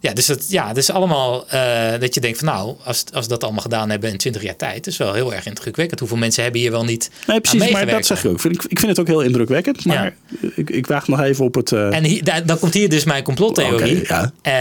Ja, 0.00 0.12
dus 0.12 0.26
het 0.26 0.44
ja, 0.48 0.72
dus 0.72 0.90
allemaal 0.90 1.48
eh, 1.48 2.00
dat 2.00 2.14
je 2.14 2.20
denkt 2.20 2.38
van 2.38 2.46
nou, 2.46 2.76
als, 2.84 3.04
als 3.12 3.28
dat 3.28 3.42
allemaal 3.44 3.62
gedaan 3.62 3.90
hebben 3.90 4.10
in 4.10 4.16
20 4.16 4.42
jaar 4.42 4.56
tijd, 4.56 4.86
is 4.86 4.96
wel 4.96 5.12
heel 5.12 5.34
erg 5.34 5.46
indrukwekkend. 5.46 6.00
Hoeveel 6.00 6.18
mensen 6.18 6.42
hebben 6.42 6.60
hier 6.60 6.70
wel 6.70 6.84
niet 6.84 7.10
Nee, 7.26 7.40
precies. 7.40 7.70
Maar 7.70 7.86
dat 7.86 8.06
zeg 8.06 8.24
ik 8.24 8.30
ook. 8.30 8.44
Ik, 8.44 8.64
ik 8.64 8.78
vind 8.78 8.90
het 8.90 9.00
ook 9.00 9.06
heel 9.06 9.20
indrukwekkend. 9.20 9.84
Maar 9.84 10.14
ik, 10.54 10.70
ik 10.70 10.86
waag 10.86 11.08
nog 11.08 11.20
even 11.20 11.44
op 11.44 11.54
het. 11.54 11.72
eh, 11.72 11.96
En 11.96 12.04
hier, 12.04 12.24
daar, 12.24 12.46
dan 12.46 12.58
komt 12.58 12.74
hier 12.74 12.88
dus 12.88 13.04
mijn 13.04 13.22
complottheorie. 13.22 14.04
Ja. 14.06 14.32
Eh, 14.42 14.52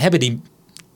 hebben, 0.00 0.20
die, 0.20 0.40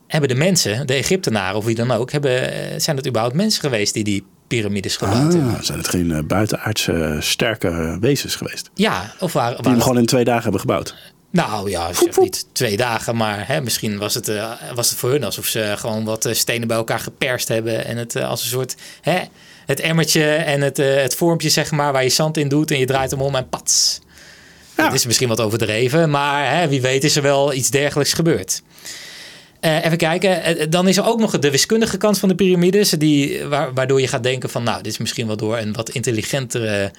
hebben 0.07 0.29
de 0.29 0.35
mensen, 0.35 0.87
de 0.87 0.95
Egyptenaren 0.95 1.57
of 1.57 1.65
wie 1.65 1.75
dan 1.75 1.91
ook, 1.91 2.13
hebben, 2.13 2.51
zijn 2.81 2.97
het 2.97 3.07
überhaupt 3.07 3.35
mensen 3.37 3.61
geweest 3.61 3.95
die 3.95 4.05
die 4.05 4.25
piramides 4.47 4.97
gebouwd 4.97 5.33
hebben? 5.33 5.55
ah, 5.55 5.63
zijn 5.63 5.79
het 5.79 5.89
geen 5.89 6.25
buitenaardse 6.27 7.17
sterke 7.21 7.97
wezens 8.01 8.35
geweest? 8.37 8.71
Ja, 8.75 9.13
of 9.21 9.33
waren, 9.33 9.63
Die 9.63 9.71
hem 9.73 9.81
gewoon 9.81 9.99
in 9.99 10.07
twee 10.07 10.25
dagen 10.25 10.43
hebben 10.43 10.61
gebouwd. 10.61 10.95
Nou 11.33 11.71
ja, 11.71 11.89
ik 11.89 11.95
zeg 11.95 12.19
niet 12.19 12.47
twee 12.53 12.77
dagen, 12.77 13.17
maar 13.17 13.47
hè, 13.47 13.61
misschien 13.61 13.99
was 13.99 14.15
het, 14.15 14.29
eh, 14.29 14.51
was 14.75 14.91
het 14.91 14.99
voor 14.99 15.11
hun 15.11 15.25
alsof 15.25 15.47
ze 15.47 15.75
gewoon 15.77 16.05
wat 16.05 16.25
eh, 16.25 16.35
stenen 16.35 16.69
bij 16.69 16.77
elkaar 16.77 17.01
geperst 17.01 17.49
hebben 17.49 17.85
en 17.85 17.97
het 17.97 18.17
eh, 18.17 18.29
als 18.29 18.43
een 18.43 18.49
soort 18.49 18.75
hè, 19.01 19.19
het 19.67 19.81
emmertje 19.81 20.25
en 20.35 20.61
het, 20.61 20.77
het 20.77 21.15
vormpje 21.15 21.49
zeg 21.49 21.71
maar 21.71 21.93
waar 21.93 22.03
je 22.03 22.09
zand 22.09 22.37
in 22.37 22.49
doet 22.49 22.71
en 22.71 22.79
je 22.79 22.87
draait 22.87 23.11
hem 23.11 23.21
om 23.21 23.35
en 23.35 23.49
pats. 23.49 24.01
Ja. 24.77 24.85
Dat 24.85 24.93
is 24.93 25.07
misschien 25.07 25.29
wat 25.29 25.41
overdreven, 25.41 26.11
maar 26.11 26.57
hè, 26.57 26.69
wie 26.69 26.81
weet 26.81 27.05
is 27.05 27.17
er 27.17 27.23
wel 27.23 27.53
iets 27.53 27.71
dergelijks 27.71 28.13
gebeurd. 28.13 28.63
Even 29.61 29.97
kijken, 29.97 30.71
dan 30.71 30.89
is 30.89 30.97
er 30.97 31.07
ook 31.07 31.19
nog 31.21 31.39
de 31.39 31.51
wiskundige 31.51 31.97
kant 31.97 32.19
van 32.19 32.29
de 32.29 32.35
piramides, 32.35 32.91
die, 32.91 33.45
wa- 33.45 33.73
waardoor 33.73 34.01
je 34.01 34.09
gaat 34.09 34.23
denken 34.23 34.51
van 34.51 34.63
nou, 34.63 34.83
dit 34.83 34.93
is 34.93 34.99
misschien 34.99 35.27
wel 35.27 35.37
door 35.37 35.59
een 35.59 35.73
wat 35.73 35.91
intelligentere 35.91 36.91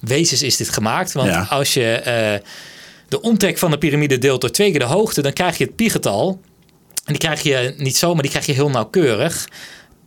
wezens 0.00 0.42
is 0.42 0.56
dit 0.56 0.68
gemaakt. 0.68 1.12
Want 1.12 1.28
Ja. 1.28 1.46
als 1.50 1.74
je 1.74 2.40
de 3.10 3.20
omtrek 3.20 3.58
van 3.58 3.70
de 3.70 3.78
piramide 3.78 4.18
deelt 4.18 4.40
door 4.40 4.50
twee 4.50 4.70
keer 4.70 4.78
de 4.80 4.84
hoogte, 4.86 5.22
dan 5.22 5.32
krijg 5.32 5.58
je 5.58 5.64
het 5.64 5.76
pi-getal. 5.76 6.40
En 7.04 7.12
die 7.12 7.18
krijg 7.18 7.42
je 7.42 7.74
niet 7.76 7.96
zomaar, 7.96 8.22
die 8.22 8.30
krijg 8.30 8.46
je 8.46 8.52
heel 8.52 8.70
nauwkeurig. 8.70 9.48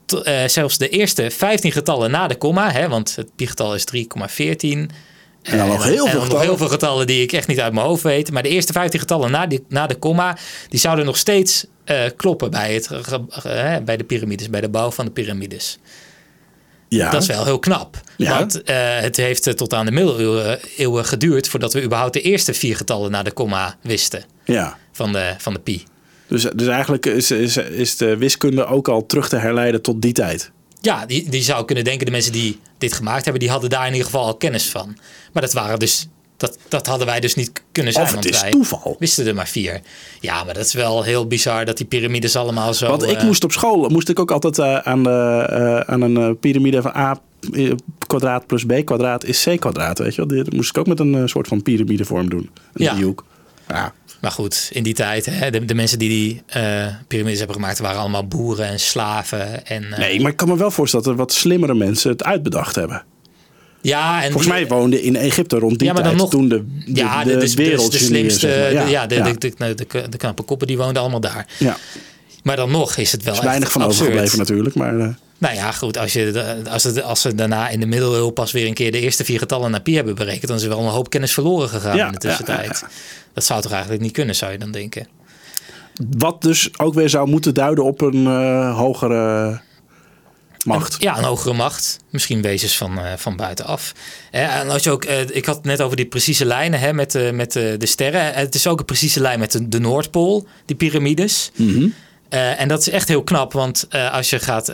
T- 0.05 0.13
eh, 0.13 0.47
zelfs 0.47 0.77
de 0.77 0.89
eerste 0.89 1.31
15 1.31 1.71
getallen 1.71 2.11
na 2.11 2.27
de 2.27 2.35
komma, 2.35 2.71
hè, 2.71 2.89
want 2.89 3.15
het 3.15 3.35
pi-getal 3.35 3.75
is 3.75 3.85
3,14. 3.85 4.89
En 5.41 5.57
dan 5.57 5.67
nog 5.67 5.83
heel 5.83 6.05
en 6.05 6.11
veel 6.11 6.13
nog 6.13 6.23
getallen. 6.23 6.45
heel 6.45 6.57
veel 6.57 6.67
getallen 6.67 7.07
die 7.07 7.21
ik 7.21 7.31
echt 7.31 7.47
niet 7.47 7.59
uit 7.59 7.73
mijn 7.73 7.85
hoofd 7.85 8.03
weet. 8.03 8.31
Maar 8.31 8.44
de 8.44 8.50
eerste 8.50 8.73
15 8.73 9.00
getallen 9.00 9.31
na, 9.31 9.47
die, 9.47 9.63
na 9.69 9.88
de 9.88 9.95
komma, 9.95 10.38
die 10.69 10.79
zouden 10.79 11.05
nog 11.05 11.17
steeds 11.17 11.65
eh, 11.83 12.01
kloppen 12.15 12.51
bij, 12.51 12.73
het, 12.73 12.89
bij 13.85 13.97
de 13.97 14.03
piramides, 14.03 14.50
bij 14.50 14.61
de 14.61 14.69
bouw 14.69 14.91
van 14.91 15.05
de 15.05 15.11
piramides. 15.11 15.77
Ja. 16.93 17.09
Dat 17.09 17.21
is 17.21 17.27
wel 17.27 17.45
heel 17.45 17.59
knap. 17.59 18.01
Ja. 18.17 18.38
Want 18.38 18.63
eh, 18.63 19.00
het 19.00 19.17
heeft 19.17 19.47
eh, 19.47 19.53
tot 19.53 19.73
aan 19.73 19.85
de 19.85 19.91
middeleeuwen 19.91 20.59
eeuwen 20.77 21.05
geduurd 21.05 21.47
voordat 21.47 21.73
we 21.73 21.83
überhaupt 21.83 22.13
de 22.13 22.21
eerste 22.21 22.53
vier 22.53 22.75
getallen 22.75 23.12
na 23.12 23.23
de 23.23 23.31
komma 23.31 23.77
wisten 23.81 24.23
ja. 24.45 24.77
van 24.91 25.12
de, 25.12 25.35
van 25.38 25.53
de 25.53 25.59
pi. 25.59 25.83
Dus, 26.27 26.43
dus 26.55 26.67
eigenlijk 26.67 27.05
is, 27.05 27.31
is, 27.31 27.57
is 27.57 27.97
de 27.97 28.17
wiskunde 28.17 28.65
ook 28.65 28.88
al 28.88 29.05
terug 29.05 29.29
te 29.29 29.35
herleiden 29.35 29.81
tot 29.81 30.01
die 30.01 30.13
tijd. 30.13 30.51
Ja, 30.81 31.05
die, 31.05 31.29
die 31.29 31.41
zou 31.41 31.65
kunnen 31.65 31.83
denken, 31.83 32.05
de 32.05 32.12
mensen 32.12 32.31
die 32.31 32.59
dit 32.77 32.93
gemaakt 32.93 33.23
hebben, 33.23 33.41
die 33.41 33.51
hadden 33.51 33.69
daar 33.69 33.85
in 33.85 33.91
ieder 33.91 34.05
geval 34.05 34.25
al 34.25 34.35
kennis 34.35 34.69
van. 34.69 34.97
Maar 35.33 35.41
dat 35.41 35.53
waren 35.53 35.79
dus, 35.79 36.07
dat, 36.43 36.57
dat 36.67 36.88
hadden 36.88 37.07
wij 37.07 37.19
dus 37.19 37.35
niet 37.35 37.51
kunnen 37.71 37.93
zijn. 37.93 38.05
Of 38.05 38.12
het 38.12 38.21
want 38.23 38.33
is 38.35 38.41
wij 38.41 38.51
toeval. 38.51 38.95
wisten 39.00 39.27
er 39.27 39.35
maar 39.35 39.47
vier. 39.47 39.81
Ja, 40.19 40.43
maar 40.43 40.53
dat 40.53 40.65
is 40.65 40.73
wel 40.73 41.03
heel 41.03 41.27
bizar 41.27 41.65
dat 41.65 41.77
die 41.77 41.85
piramides 41.85 42.35
allemaal 42.35 42.73
zo... 42.73 42.88
Want 42.88 43.03
ik 43.03 43.17
eh, 43.17 43.23
moest 43.23 43.43
op 43.43 43.51
school 43.51 43.89
moest 43.89 44.09
ik 44.09 44.19
ook 44.19 44.31
altijd 44.31 44.59
eh, 44.59 44.77
aan, 44.77 45.03
de, 45.03 45.45
eh, 45.50 45.93
aan 45.93 46.01
een 46.01 46.39
piramide 46.39 46.81
van 46.81 46.95
a 46.95 47.19
kwadraat 48.07 48.47
plus 48.47 48.65
b 48.65 48.71
kwadraat 48.85 49.25
is 49.25 49.43
c 49.50 49.59
kwadraat. 49.59 50.00
Weet 50.00 50.15
je 50.15 50.25
wel? 50.25 50.43
Die 50.43 50.55
moest 50.55 50.69
ik 50.69 50.77
ook 50.77 50.88
met 50.88 51.00
een 51.00 51.29
soort 51.29 51.47
van 51.47 51.62
piramidevorm 51.62 52.29
doen. 52.29 52.50
Een 52.73 52.83
Ja. 52.83 52.93
driehoek. 52.93 53.25
Ja. 53.67 53.93
Maar 54.21 54.31
goed, 54.31 54.69
in 54.73 54.83
die 54.83 54.93
tijd, 54.93 55.25
hè, 55.25 55.50
de, 55.51 55.65
de 55.65 55.73
mensen 55.75 56.00
die 56.00 56.09
die 56.09 56.41
piramides 57.07 57.38
hebben 57.38 57.55
gemaakt, 57.55 57.79
waren 57.79 58.00
allemaal 58.00 58.27
boeren 58.27 58.65
en 58.67 58.79
slaven. 58.79 59.65
En, 59.65 59.85
Nee, 59.97 60.21
maar 60.21 60.31
ik 60.31 60.38
kan 60.38 60.47
me 60.47 60.57
wel 60.57 60.71
voorstellen 60.71 61.05
dat 61.05 61.13
er 61.13 61.19
wat 61.19 61.33
slimmere 61.33 61.73
mensen 61.73 62.09
het 62.12 62.23
uitbedacht 62.23 62.75
hebben. 62.75 63.03
Ja, 63.83 64.23
en 64.23 64.31
Volgens 64.31 64.51
mij 64.51 64.67
woonden 64.67 65.01
in 65.01 65.15
Egypte 65.15 65.57
rond 65.57 65.79
die 65.79 65.87
Ja, 65.87 65.93
maar 65.93 66.03
dan 66.03 66.11
tijd 66.11 66.23
nog- 66.23 66.31
toen 66.31 66.47
de, 66.49 66.63
de, 66.85 66.99
ja, 66.99 67.23
de, 67.23 67.29
de, 67.31 67.37
de, 67.37 67.45
de, 67.55 67.63
wereldgenieën, 67.63 68.07
slimste, 68.07 68.39
zeg 68.39 68.59
maar. 68.73 68.85
de- 68.85 68.91
ja, 68.91 69.07
de, 69.07 69.15
ja. 69.15 69.23
De, 69.23 69.37
de, 69.57 69.75
de, 69.75 70.09
de, 70.09 70.17
knappe 70.17 70.43
koppen 70.43 70.67
die 70.67 70.77
woonden 70.77 71.01
allemaal 71.01 71.19
daar. 71.19 71.47
Ja. 71.59 71.77
Maar 72.43 72.55
dan 72.55 72.71
nog 72.71 72.97
is 72.97 73.11
het 73.11 73.23
wel 73.23 73.33
Er 73.33 73.39
is 73.39 73.45
weinig 73.45 73.71
van 73.71 73.81
absurd. 73.81 74.01
overgebleven 74.01 74.37
natuurlijk. 74.37 74.75
Maar 74.75 74.99
eh, 74.99 75.07
Nou 75.37 75.55
ja, 75.55 75.71
goed, 75.71 75.97
als, 75.97 76.13
je, 76.13 76.61
als, 76.69 76.83
het, 76.83 77.01
als 77.03 77.21
ze 77.21 77.35
daarna 77.35 77.69
in 77.69 77.79
de 77.79 77.85
middeleeuwen 77.85 78.33
pas 78.33 78.51
weer 78.51 78.67
een 78.67 78.73
keer 78.73 78.91
de 78.91 78.99
eerste 78.99 79.23
vier 79.25 79.39
getallen 79.39 79.71
naar 79.71 79.81
pi 79.81 79.95
hebben 79.95 80.15
berekend, 80.15 80.47
dan 80.47 80.55
is 80.55 80.63
er 80.63 80.69
wel 80.69 80.79
een 80.79 80.85
hoop 80.91 81.09
kennis 81.09 81.33
verloren 81.33 81.69
gegaan 81.69 81.95
Ja, 81.97 82.05
in 82.05 82.11
de 82.11 82.17
tussentijd. 82.17 82.79
ja, 82.81 82.87
Dat 83.33 83.43
zou 83.43 83.61
toch 83.61 83.71
eigenlijk 83.71 84.01
niet 84.01 84.11
kunnen, 84.11 84.35
zou 84.35 84.51
je 84.51 84.57
dan 84.57 84.71
denken. 84.71 85.07
wat 86.17 86.41
dus 86.41 86.69
ook 86.79 86.93
weer 86.93 87.09
zou 87.09 87.29
moeten 87.29 87.53
duiden 87.53 87.83
op 87.83 88.01
een 88.01 88.25
eh, 88.27 88.77
hogere 88.77 89.59
macht. 90.63 90.96
Ja, 91.00 91.17
een 91.17 91.24
hogere 91.24 91.53
macht. 91.53 92.00
Misschien 92.10 92.41
wezens 92.41 92.77
van, 92.77 93.00
uh, 93.00 93.13
van 93.15 93.36
buitenaf. 93.36 93.93
en 94.32 94.70
als 94.70 94.84
je 94.84 94.91
ook, 94.91 95.05
uh, 95.05 95.20
ik 95.29 95.46
had 95.46 95.55
het 95.55 95.65
net 95.65 95.82
over 95.82 95.98
die 95.98 96.05
precieze 96.05 96.46
lijnen 96.46 96.79
hè, 96.79 96.93
met, 96.93 97.15
uh, 97.15 97.32
met 97.32 97.51
de 97.51 97.86
sterren. 97.86 98.34
Het 98.34 98.55
is 98.55 98.67
ook 98.67 98.79
een 98.79 98.86
precieze 98.86 99.20
lijn 99.20 99.39
met 99.39 99.51
de, 99.51 99.67
de 99.67 99.79
Noordpool, 99.79 100.48
die 100.65 100.75
piramides. 100.75 101.51
Mm 101.55 101.93
en 102.34 102.67
dat 102.67 102.79
is 102.79 102.89
echt 102.89 103.08
heel 103.08 103.24
knap, 103.24 103.53
want 103.53 103.88
als 104.12 104.29
je 104.29 104.39
gaat 104.39 104.72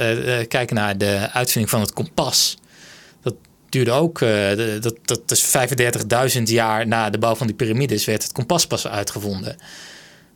kijken 0.48 0.76
naar 0.76 0.98
de 0.98 1.30
uitvinding 1.34 1.70
van 1.70 1.82
het 1.82 1.94
kompas. 1.94 2.58
Dat 3.22 3.36
duurde 3.70 3.92
ook, 3.92 4.20
dat, 4.82 4.96
dat 5.06 5.32
is 5.32 5.46
35.000 6.38 6.44
jaar 6.44 6.88
na 6.88 7.10
de 7.10 7.18
bouw 7.18 7.36
van 7.36 7.48
die 7.48 7.56
piramides, 7.56 8.06
werd 8.06 8.24
het 8.24 8.32
kompas 8.32 8.68
pas 8.68 8.88
uitgevonden. 8.88 9.58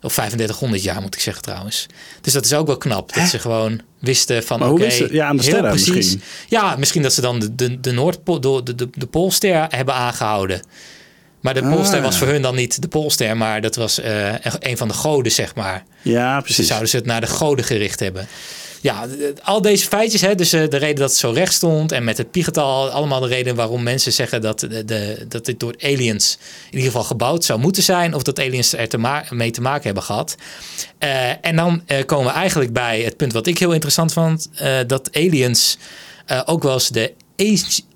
Of 0.04 0.14
3500 0.14 0.84
jaar 0.84 1.02
moet 1.02 1.16
ik 1.16 1.22
zeggen 1.22 1.44
trouwens. 1.44 1.86
Dus 2.22 2.34
dat 2.34 2.46
is 2.46 2.54
ook 2.54 2.68
wel 2.68 2.78
knap. 2.78 3.14
Dat 3.14 3.28
ze 3.28 3.40
gewoon 3.40 3.82
wisten 4.00 4.44
van 4.44 4.64
oké. 4.64 4.84
Okay, 4.84 5.08
ja, 5.12 5.28
aan 5.28 5.38
de 5.38 5.44
sterren 5.44 5.70
precies, 5.70 5.94
misschien. 5.94 6.22
Ja, 6.48 6.76
misschien 6.76 7.02
dat 7.02 7.14
ze 7.14 7.22
dan 7.22 7.40
de, 7.40 7.56
de, 7.56 7.80
de 7.80 7.92
Noordpool, 7.92 8.42
de, 8.42 8.76
de, 8.76 8.90
de 8.92 9.06
Poolster 9.06 9.68
hebben 9.70 9.94
aangehouden. 9.94 10.62
Maar 11.40 11.54
de 11.54 11.62
Poolster 11.62 11.98
ah. 11.98 12.04
was 12.04 12.18
voor 12.18 12.28
hun 12.28 12.42
dan 12.42 12.56
niet 12.56 12.82
de 12.82 12.88
Poolster, 12.88 13.38
maar 13.38 13.62
dat 13.62 13.76
was 13.76 14.00
uh, 14.00 14.34
een 14.60 14.78
van 14.78 14.88
de 14.88 14.94
goden, 14.94 15.32
zeg 15.32 15.56
maar. 15.56 15.84
Ja, 16.02 16.40
precies. 16.40 16.58
Dus 16.58 16.68
zouden 16.68 16.90
ze 16.90 16.96
het 16.96 17.06
naar 17.06 17.22
de 17.22 17.28
goden 17.28 17.66
gericht 17.66 18.00
hebben 18.00 18.28
ja, 18.84 19.08
al 19.44 19.62
deze 19.62 19.88
feitjes, 19.88 20.22
hè, 20.22 20.36
dus 20.36 20.54
eh, 20.54 20.70
de 20.70 20.78
reden 20.78 20.96
dat 20.96 21.10
het 21.10 21.20
zo 21.20 21.32
recht 21.32 21.54
stond 21.54 21.92
en 21.92 22.04
met 22.04 22.18
het 22.18 22.32
piegetal, 22.32 22.90
allemaal 22.90 23.20
de 23.20 23.28
reden 23.28 23.56
waarom 23.56 23.84
mensen 23.84 24.14
zeggen 24.14 24.42
dat, 24.42 24.60
de, 24.60 24.86
de, 24.86 25.26
dat 25.28 25.46
dit 25.46 25.60
door 25.60 25.76
aliens 25.80 26.38
in 26.66 26.78
ieder 26.78 26.92
geval 26.92 27.04
gebouwd 27.04 27.44
zou 27.44 27.60
moeten 27.60 27.84
zijn, 27.84 28.14
of 28.14 28.24
dat 28.24 28.40
aliens 28.40 28.74
er 28.74 28.90
te 28.90 29.24
mee 29.30 29.52
te 29.52 29.62
maken 29.62 29.84
hebben 29.84 30.04
gehad. 30.04 30.36
Uh, 31.00 31.46
en 31.46 31.56
dan 31.56 31.84
uh, 31.88 32.06
komen 32.06 32.26
we 32.26 32.32
eigenlijk 32.32 32.74
bij 32.74 33.02
het 33.02 33.18
punt 33.18 33.34
wat 33.34 33.48
ik 33.48 33.58
heel 33.58 33.72
interessant 33.72 34.14
vond, 34.14 34.50
dat 34.88 35.18
aliens 35.18 35.78
ook 36.46 36.64
wel 36.64 36.74
eens 36.74 36.90
de 36.90 37.14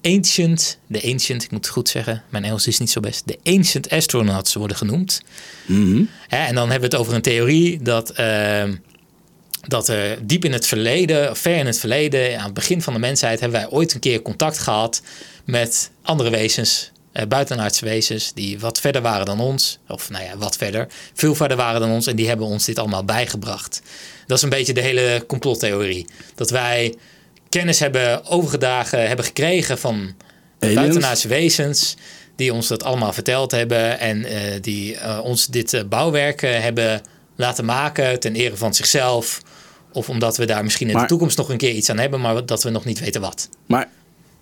ancient, 0.02 0.78
de 0.88 1.04
ancient, 1.04 1.44
ik 1.44 1.52
moet 1.52 1.66
het 1.66 1.74
goed 1.74 1.90
zeggen, 1.90 2.24
mijn 2.30 2.44
Engels 2.44 2.68
is 2.68 2.80
niet 2.80 2.92
zo 2.92 3.00
best, 3.00 3.24
de 3.26 3.40
ancient 3.44 3.90
astronauts 3.90 4.54
worden 4.54 4.78
genoemd. 4.78 5.22
Mm 5.66 6.10
En 6.28 6.56
dan 6.56 6.70
hebben 6.70 6.90
we 6.90 6.96
het 6.96 7.06
over 7.06 7.14
een 7.14 7.22
theorie 7.22 7.82
dat 7.82 8.14
dat 9.68 9.88
er 9.88 10.28
diep 10.28 10.46
in 10.46 10.54
het 10.54 10.68
verleden, 10.68 11.36
ver 11.36 11.58
in 11.58 11.66
het 11.66 11.80
verleden, 11.80 12.38
aan 12.38 12.46
het 12.46 12.54
begin 12.54 12.82
van 12.82 12.94
de 12.94 13.00
mensheid, 13.00 13.40
hebben 13.40 13.60
wij 13.60 13.70
ooit 13.70 13.94
een 13.94 14.00
keer 14.00 14.22
contact 14.22 14.58
gehad 14.58 15.02
met 15.46 15.92
andere 16.02 16.30
wezens, 16.30 16.92
eh, 17.12 17.26
buitenaardse 17.28 17.86
wezens, 17.86 18.34
die 18.34 18.60
wat 18.60 18.80
verder 18.80 19.02
waren 19.02 19.26
dan 19.26 19.40
ons. 19.40 19.80
Of 19.88 20.10
nou 20.10 20.24
ja, 20.24 20.38
wat 20.38 20.58
verder, 20.58 20.88
veel 21.14 21.36
verder 21.36 21.58
waren 21.58 21.82
dan 21.82 21.92
ons. 21.92 22.08
En 22.08 22.16
die 22.16 22.28
hebben 22.28 22.46
ons 22.46 22.66
dit 22.66 22.80
allemaal 22.80 23.04
bijgebracht. 23.04 23.82
Dat 24.28 24.38
is 24.38 24.44
een 24.44 24.50
beetje 24.50 24.74
de 24.74 24.82
hele 24.82 25.24
complottheorie. 25.28 26.06
Dat 26.36 26.50
wij 26.50 26.96
kennis 27.50 27.80
hebben 27.80 28.26
overgedragen, 28.26 29.08
hebben 29.08 29.26
gekregen 29.26 29.78
van 29.78 30.16
buitenaardse 30.60 31.28
wezens. 31.28 31.96
Die 32.36 32.54
ons 32.54 32.68
dat 32.68 32.84
allemaal 32.84 33.14
verteld 33.14 33.52
hebben 33.52 34.00
en 34.00 34.18
uh, 34.18 34.32
die 34.62 34.98
ons 35.22 35.48
dit 35.48 35.84
bouwwerk 35.90 36.42
hebben 36.42 37.02
laten 37.36 37.66
maken 37.66 38.20
ten 38.20 38.36
ere 38.36 38.58
van 38.58 38.74
zichzelf 38.74 39.42
of 39.98 40.10
omdat 40.10 40.38
we 40.38 40.46
daar 40.46 40.64
misschien 40.64 40.90
in 40.90 40.98
de 40.98 41.06
toekomst 41.06 41.38
nog 41.38 41.50
een 41.50 41.58
keer 41.58 41.72
iets 41.72 41.90
aan 41.90 41.98
hebben, 41.98 42.22
maar 42.22 42.46
dat 42.46 42.64
we 42.64 42.70
nog 42.70 42.86
niet 42.86 43.00
weten 43.00 43.22
wat. 43.22 43.50
Maar 43.66 43.90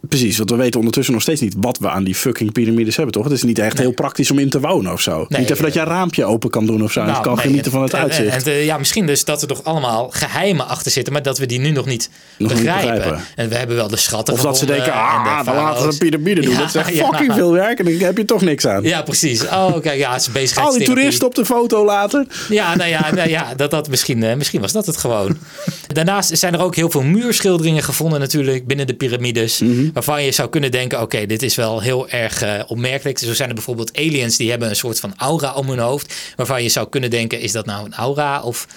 Precies, 0.09 0.38
want 0.38 0.50
we 0.50 0.55
weten 0.55 0.79
ondertussen 0.79 1.13
nog 1.13 1.24
steeds 1.24 1.41
niet 1.41 1.55
wat 1.57 1.77
we 1.77 1.89
aan 1.89 2.03
die 2.03 2.15
fucking 2.15 2.51
piramides 2.51 2.95
hebben, 2.95 3.13
toch? 3.13 3.24
Het 3.24 3.33
is 3.33 3.43
niet 3.43 3.59
echt 3.59 3.77
heel 3.77 3.91
praktisch 3.91 4.31
om 4.31 4.39
in 4.39 4.50
te 4.50 4.59
wonen 4.59 4.91
of 4.91 5.01
zo. 5.01 5.25
niet 5.29 5.50
even 5.50 5.63
dat 5.63 5.74
je 5.74 5.79
een 5.79 5.85
raampje 5.85 6.25
open 6.25 6.50
kan 6.50 6.65
doen 6.65 6.83
of 6.83 6.91
zo. 6.91 7.03
Nou, 7.03 7.15
en 7.15 7.21
kan 7.21 7.39
genieten 7.39 7.71
van 7.71 7.81
het 7.81 7.95
uitzicht. 7.95 8.45
En, 8.45 8.53
en, 8.53 8.65
ja, 8.65 8.77
misschien 8.77 9.05
dus 9.05 9.25
dat 9.25 9.41
er 9.41 9.47
toch 9.47 9.63
allemaal 9.63 10.09
geheimen 10.09 10.67
achter 10.67 10.91
zitten, 10.91 11.13
maar 11.13 11.21
dat 11.21 11.38
we 11.38 11.45
die 11.45 11.59
nu 11.59 11.71
nog 11.71 11.85
niet, 11.85 12.09
nog 12.38 12.51
begrijpen. 12.51 12.91
niet 12.91 12.97
begrijpen. 12.97 13.25
En 13.35 13.50
we 13.50 13.55
hebben 13.55 13.75
wel 13.75 13.88
de 13.88 13.97
schatten 13.97 14.33
Of 14.33 14.41
dat 14.41 14.57
ze 14.57 14.65
denken, 14.65 14.93
ah, 14.93 15.45
dan 15.45 15.55
laten 15.55 15.88
we 15.88 15.91
een 15.91 15.97
piramide 15.97 16.41
doen. 16.41 16.55
dat 16.55 16.67
is 16.67 16.75
echt 16.75 16.91
fucking 17.05 17.33
veel 17.33 17.51
werk 17.51 17.79
en 17.79 17.85
dan 17.85 17.93
heb 17.93 18.17
je 18.17 18.25
toch 18.25 18.41
niks 18.41 18.67
aan. 18.67 18.83
Ja, 18.83 19.01
precies. 19.01 19.43
Oh, 19.43 19.79
kijk, 19.81 20.00
ja, 20.00 20.12
het 20.12 20.21
is 20.21 20.31
bezig. 20.31 20.57
Al 20.65 20.77
die 20.77 20.85
toeristen 20.85 21.27
op 21.27 21.35
de 21.35 21.45
foto 21.45 21.85
laten. 21.85 22.27
Ja, 22.50 22.75
nou 22.75 22.89
ja, 22.89 23.13
nou 23.13 23.29
ja 23.29 23.53
dat, 23.55 23.71
dat 23.71 23.89
misschien, 23.89 24.24
uh, 24.24 24.35
misschien 24.35 24.62
was 24.62 24.71
dat 24.71 24.85
het 24.85 24.97
gewoon. 24.97 25.38
Daarnaast 25.88 26.38
zijn 26.38 26.53
er 26.53 26.62
ook 26.62 26.75
heel 26.75 26.89
veel 26.89 27.03
muurschilderingen 27.03 27.83
gevonden 27.83 28.19
natuurlijk 28.19 28.67
binnen 28.67 28.88
de 28.88 28.93
piramides, 28.93 29.59
mm 29.59 29.91
waarvan 29.95 30.23
je 30.23 30.31
zou 30.31 30.49
kunnen 30.49 30.71
denken, 30.71 31.01
oké, 31.01 31.25
dit 31.25 31.43
is 31.43 31.55
wel 31.55 31.79
heel 31.79 32.09
erg 32.09 32.43
uh, 32.43 32.61
opmerkelijk. 32.67 33.17
Zo 33.17 33.33
zijn 33.33 33.49
er 33.49 33.55
bijvoorbeeld 33.55 33.97
aliens 33.97 34.37
die 34.37 34.49
hebben 34.49 34.69
een 34.69 34.75
soort 34.75 34.99
van 34.99 35.13
aura 35.17 35.53
om 35.53 35.69
hun 35.69 35.79
hoofd. 35.79 36.13
Waarvan 36.35 36.63
je 36.63 36.69
zou 36.69 36.89
kunnen 36.89 37.09
denken, 37.09 37.39
is 37.39 37.51
dat 37.51 37.65
nou 37.65 37.85
een 37.85 37.93
aura? 37.93 38.41
Of 38.41 38.67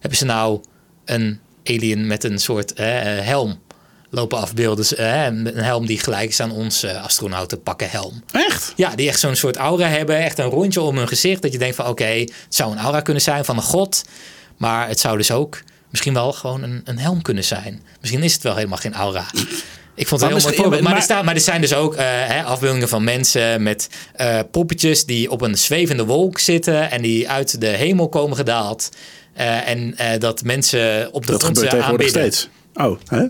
hebben 0.00 0.18
ze 0.18 0.24
nou 0.24 0.60
een 1.04 1.40
alien 1.64 2.06
met 2.06 2.24
een 2.24 2.38
soort 2.38 2.80
uh, 2.80 2.86
helm 3.04 3.60
lopen 4.10 4.38
afbeelden? 4.38 4.86
Uh, 4.98 5.24
een 5.24 5.64
helm 5.64 5.86
die 5.86 5.98
gelijk 5.98 6.28
is 6.28 6.40
aan 6.40 6.52
ons 6.52 6.84
astronauten 6.84 7.62
pakken 7.62 7.90
helm. 7.90 8.22
Echt? 8.30 8.72
Ja, 8.76 8.94
die 8.94 9.08
echt 9.08 9.20
zo'n 9.20 9.36
soort 9.36 9.56
aura 9.56 9.86
hebben. 9.86 10.16
Echt 10.16 10.38
een 10.38 10.44
rondje 10.44 10.80
om 10.80 10.96
hun 10.96 11.08
gezicht. 11.08 11.42
Dat 11.42 11.52
je 11.52 11.58
denkt 11.58 11.76
van, 11.76 11.86
oké, 11.86 12.04
het 12.04 12.32
zou 12.48 12.72
een 12.72 12.78
aura 12.78 13.00
kunnen 13.00 13.22
zijn 13.22 13.44
van 13.44 13.56
een 13.56 13.62
god. 13.62 14.04
Maar 14.56 14.88
het 14.88 15.00
zou 15.00 15.16
dus 15.16 15.30
ook 15.30 15.62
misschien 15.90 16.14
wel 16.14 16.32
gewoon 16.32 16.62
een, 16.62 16.80
een 16.84 16.98
helm 16.98 17.22
kunnen 17.22 17.44
zijn. 17.44 17.82
Misschien 18.00 18.22
is 18.22 18.32
het 18.32 18.42
wel 18.42 18.54
helemaal 18.54 18.78
geen 18.78 18.94
aura. 18.94 19.24
Ik 19.94 20.08
vond 20.08 20.20
het 20.20 20.30
een 20.30 20.36
heel 20.36 20.46
mooi 20.46 20.56
voorbeeld. 20.56 20.82
Maar, 20.82 20.92
maar, 20.92 21.18
er 21.18 21.24
maar 21.24 21.34
er 21.34 21.40
zijn 21.40 21.60
dus 21.60 21.74
ook 21.74 21.92
uh, 21.94 22.00
hè, 22.02 22.42
afbeeldingen 22.42 22.88
van 22.88 23.04
mensen 23.04 23.62
met 23.62 23.88
uh, 24.20 24.38
poppetjes 24.50 25.04
die 25.04 25.30
op 25.30 25.40
een 25.40 25.58
zwevende 25.58 26.04
wolk 26.04 26.38
zitten 26.38 26.90
en 26.90 27.02
die 27.02 27.28
uit 27.28 27.60
de 27.60 27.66
hemel 27.66 28.08
komen 28.08 28.36
gedaald. 28.36 28.88
Uh, 29.38 29.68
en 29.68 29.94
dat 30.18 30.42
mensen 30.42 31.12
op 31.12 31.26
de 31.26 31.32
dat 31.32 31.42
grond 31.42 31.58
gebeurt 31.58 31.82
aanbidden. 31.82 32.08
steeds. 32.08 32.48
Oh, 32.74 33.00
hè? 33.06 33.26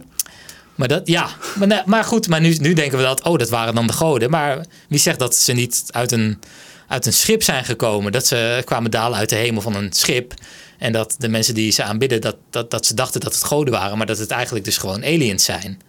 Maar 0.80 0.88
dat, 0.88 1.06
ja, 1.08 1.28
maar, 1.58 1.82
maar 1.86 2.04
goed, 2.04 2.28
maar 2.28 2.40
nu, 2.40 2.56
nu 2.60 2.72
denken 2.72 2.98
we 2.98 3.04
dat, 3.04 3.22
oh, 3.22 3.38
dat 3.38 3.48
waren 3.48 3.74
dan 3.74 3.86
de 3.86 3.92
goden. 3.92 4.30
Maar 4.30 4.66
wie 4.88 4.98
zegt 4.98 5.18
dat 5.18 5.36
ze 5.36 5.52
niet 5.52 5.84
uit 5.86 6.12
een, 6.12 6.40
uit 6.88 7.06
een 7.06 7.12
schip 7.12 7.42
zijn 7.42 7.64
gekomen? 7.64 8.12
Dat 8.12 8.26
ze 8.26 8.62
kwamen 8.64 8.90
dalen 8.90 9.18
uit 9.18 9.28
de 9.28 9.36
hemel 9.36 9.60
van 9.62 9.74
een 9.74 9.92
schip. 9.92 10.34
En 10.80 10.92
dat 10.92 11.14
de 11.18 11.28
mensen 11.28 11.54
die 11.54 11.72
ze 11.72 11.82
aanbidden, 11.82 12.20
dat, 12.20 12.36
dat, 12.50 12.70
dat 12.70 12.86
ze 12.86 12.94
dachten 12.94 13.20
dat 13.20 13.34
het 13.34 13.44
goden 13.44 13.72
waren, 13.72 13.98
maar 13.98 14.06
dat 14.06 14.18
het 14.18 14.30
eigenlijk 14.30 14.64
dus 14.64 14.76
gewoon 14.76 15.04
aliens 15.04 15.44
zijn. 15.44 15.80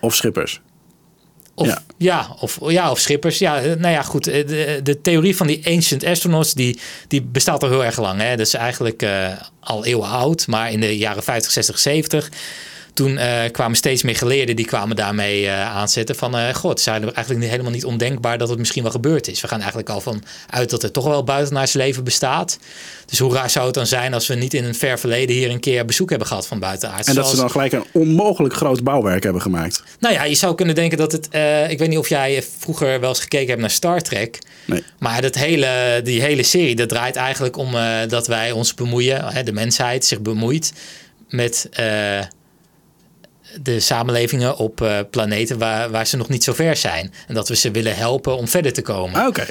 Of 0.00 0.14
schippers. 0.14 0.60
Of, 1.54 1.66
ja. 1.66 1.82
ja. 1.96 2.36
of, 2.40 2.58
ja, 2.68 2.90
of 2.90 2.98
schippers. 2.98 3.38
Ja, 3.38 3.62
eh, 3.62 3.76
nou 3.76 3.92
ja, 3.92 4.02
goed. 4.02 4.26
Eh, 4.26 4.46
de, 4.46 4.80
de 4.82 5.00
theorie 5.00 5.36
van 5.36 5.46
die 5.46 5.66
ancient 5.66 6.04
astronauts, 6.04 6.54
die, 6.54 6.78
die 7.08 7.22
bestaat 7.22 7.62
al 7.62 7.68
heel 7.68 7.84
erg 7.84 8.00
lang. 8.00 8.20
Hè? 8.20 8.30
Dat 8.36 8.46
is 8.46 8.54
eigenlijk 8.54 9.02
uh, 9.02 9.28
al 9.60 9.84
eeuwen 9.84 10.08
oud. 10.08 10.46
Maar 10.46 10.72
in 10.72 10.80
de 10.80 10.98
jaren 10.98 11.22
50, 11.22 11.52
60, 11.52 11.78
70 11.78 12.30
toen 12.94 13.12
uh, 13.12 13.40
kwamen 13.52 13.76
steeds 13.76 14.02
meer 14.02 14.16
geleerden 14.16 14.56
die 14.56 14.66
kwamen 14.66 14.96
daarmee 14.96 15.42
uh, 15.42 15.76
aanzetten 15.76 16.16
van 16.16 16.36
uh, 16.36 16.54
god, 16.54 16.70
het 16.70 16.78
is 16.78 16.86
eigenlijk 16.86 17.50
helemaal 17.50 17.72
niet 17.72 17.84
ondenkbaar 17.84 18.38
dat 18.38 18.48
het 18.48 18.58
misschien 18.58 18.82
wel 18.82 18.92
gebeurd 18.92 19.28
is. 19.28 19.40
We 19.40 19.48
gaan 19.48 19.58
eigenlijk 19.58 19.88
al 19.88 20.00
van 20.00 20.22
uit 20.50 20.70
dat 20.70 20.82
er 20.82 20.90
toch 20.90 21.04
wel 21.04 21.24
buitenaards 21.24 21.72
leven 21.72 22.04
bestaat. 22.04 22.58
Dus 23.06 23.18
hoe 23.18 23.34
raar 23.34 23.50
zou 23.50 23.66
het 23.66 23.74
dan 23.74 23.86
zijn 23.86 24.14
als 24.14 24.26
we 24.26 24.34
niet 24.34 24.54
in 24.54 24.64
een 24.64 24.74
ver 24.74 24.98
verleden 24.98 25.36
hier 25.36 25.50
een 25.50 25.60
keer 25.60 25.84
bezoek 25.84 26.10
hebben 26.10 26.28
gehad 26.28 26.46
van 26.46 26.58
buitenaards? 26.58 27.08
En 27.08 27.14
dat 27.14 27.28
ze 27.28 27.36
dan 27.36 27.50
gelijk 27.50 27.72
een 27.72 27.84
onmogelijk 27.92 28.54
groot 28.54 28.82
bouwwerk 28.82 29.22
hebben 29.22 29.42
gemaakt. 29.42 29.82
Nou 29.98 30.14
ja, 30.14 30.24
je 30.24 30.34
zou 30.34 30.54
kunnen 30.54 30.74
denken 30.74 30.98
dat 30.98 31.12
het. 31.12 31.26
ik 31.68 31.78
weet 31.78 31.88
niet 31.88 31.98
of 31.98 32.08
jij 32.08 32.44
vroeger 32.58 33.00
wel 33.00 33.08
eens 33.08 33.20
gekeken 33.20 33.48
hebt 33.48 33.60
naar 33.60 33.70
Star 33.70 34.00
Trek. 34.00 34.38
Nee. 34.64 34.84
Maar 34.98 35.22
dat 35.22 35.34
hele, 35.34 36.00
die 36.04 36.22
hele 36.22 36.42
serie 36.42 36.76
dat 36.76 36.88
draait 36.88 37.16
eigenlijk 37.16 37.56
om 37.56 37.74
dat 38.08 38.26
wij 38.26 38.52
ons 38.52 38.74
bemoeien, 38.74 39.44
de 39.44 39.52
mensheid 39.52 40.04
zich 40.04 40.20
bemoeit 40.20 40.72
met 41.28 41.68
de 43.60 43.80
samenlevingen 43.80 44.56
op 44.56 44.80
uh, 44.80 44.98
planeten 45.10 45.58
waar, 45.58 45.90
waar 45.90 46.06
ze 46.06 46.16
nog 46.16 46.28
niet 46.28 46.44
zo 46.44 46.52
ver 46.52 46.76
zijn. 46.76 47.12
En 47.28 47.34
dat 47.34 47.48
we 47.48 47.56
ze 47.56 47.70
willen 47.70 47.96
helpen 47.96 48.36
om 48.36 48.48
verder 48.48 48.72
te 48.72 48.82
komen. 48.82 49.20
Ah, 49.20 49.26
oké. 49.26 49.46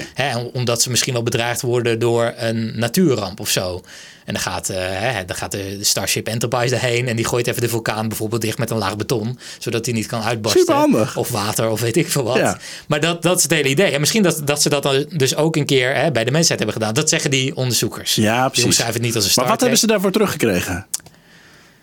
Omdat 0.54 0.82
ze 0.82 0.90
misschien 0.90 1.14
wel 1.14 1.24
bedreigd 1.24 1.62
worden 1.62 2.00
door 2.00 2.34
een 2.38 2.72
natuurramp 2.76 3.40
of 3.40 3.50
zo. 3.50 3.82
En 4.26 4.34
dan 4.34 4.42
gaat, 4.42 4.70
uh, 4.70 4.78
hè, 4.80 5.26
dan 5.26 5.36
gaat 5.36 5.52
de 5.52 5.78
Starship 5.82 6.28
Enterprise 6.28 6.76
erheen 6.76 7.08
en 7.08 7.16
die 7.16 7.26
gooit 7.26 7.48
even 7.48 7.62
de 7.62 7.70
vulkaan 7.70 8.08
bijvoorbeeld 8.08 8.42
dicht 8.42 8.58
met 8.58 8.70
een 8.70 8.78
laag 8.78 8.96
beton, 8.96 9.40
zodat 9.60 9.86
hij 9.86 9.94
niet 9.94 10.06
kan 10.06 10.22
uitbarsten. 10.22 10.62
Superhandig. 10.62 11.18
Of 11.18 11.30
water 11.30 11.70
of 11.70 11.82
weet 11.82 11.98
ik 11.98 12.10
veel 12.10 12.24
wat. 12.24 12.38
Ja. 12.38 12.58
Maar 12.88 13.00
dat, 13.00 13.22
dat 13.22 13.38
is 13.38 13.44
het 13.44 13.52
hele 13.52 13.70
idee. 13.70 13.92
En 13.92 14.00
misschien 14.00 14.24
dat, 14.24 14.42
dat 14.46 14.62
ze 14.62 14.70
dat 14.70 14.84
dan 14.84 15.06
dus 15.10 15.36
ook 15.36 15.56
een 15.56 15.66
keer 15.66 15.96
hè, 15.96 16.12
bij 16.12 16.24
de 16.24 16.32
mensheid 16.32 16.60
hebben 16.60 16.78
gedaan. 16.78 16.94
Dat 16.94 17.10
zeggen 17.10 17.32
die 17.32 17.56
onderzoekers. 17.56 18.16
Ja, 18.16 18.38
precies. 18.38 18.56
Die 18.56 18.66
omschrijven 18.66 18.94
het 18.94 19.04
niet 19.04 19.16
als 19.16 19.26
een 19.26 19.32
Maar 19.36 19.48
wat 19.48 19.60
hebben 19.60 19.80
ze 19.80 19.88
daarvoor 19.88 20.12
teruggekregen? 20.12 20.88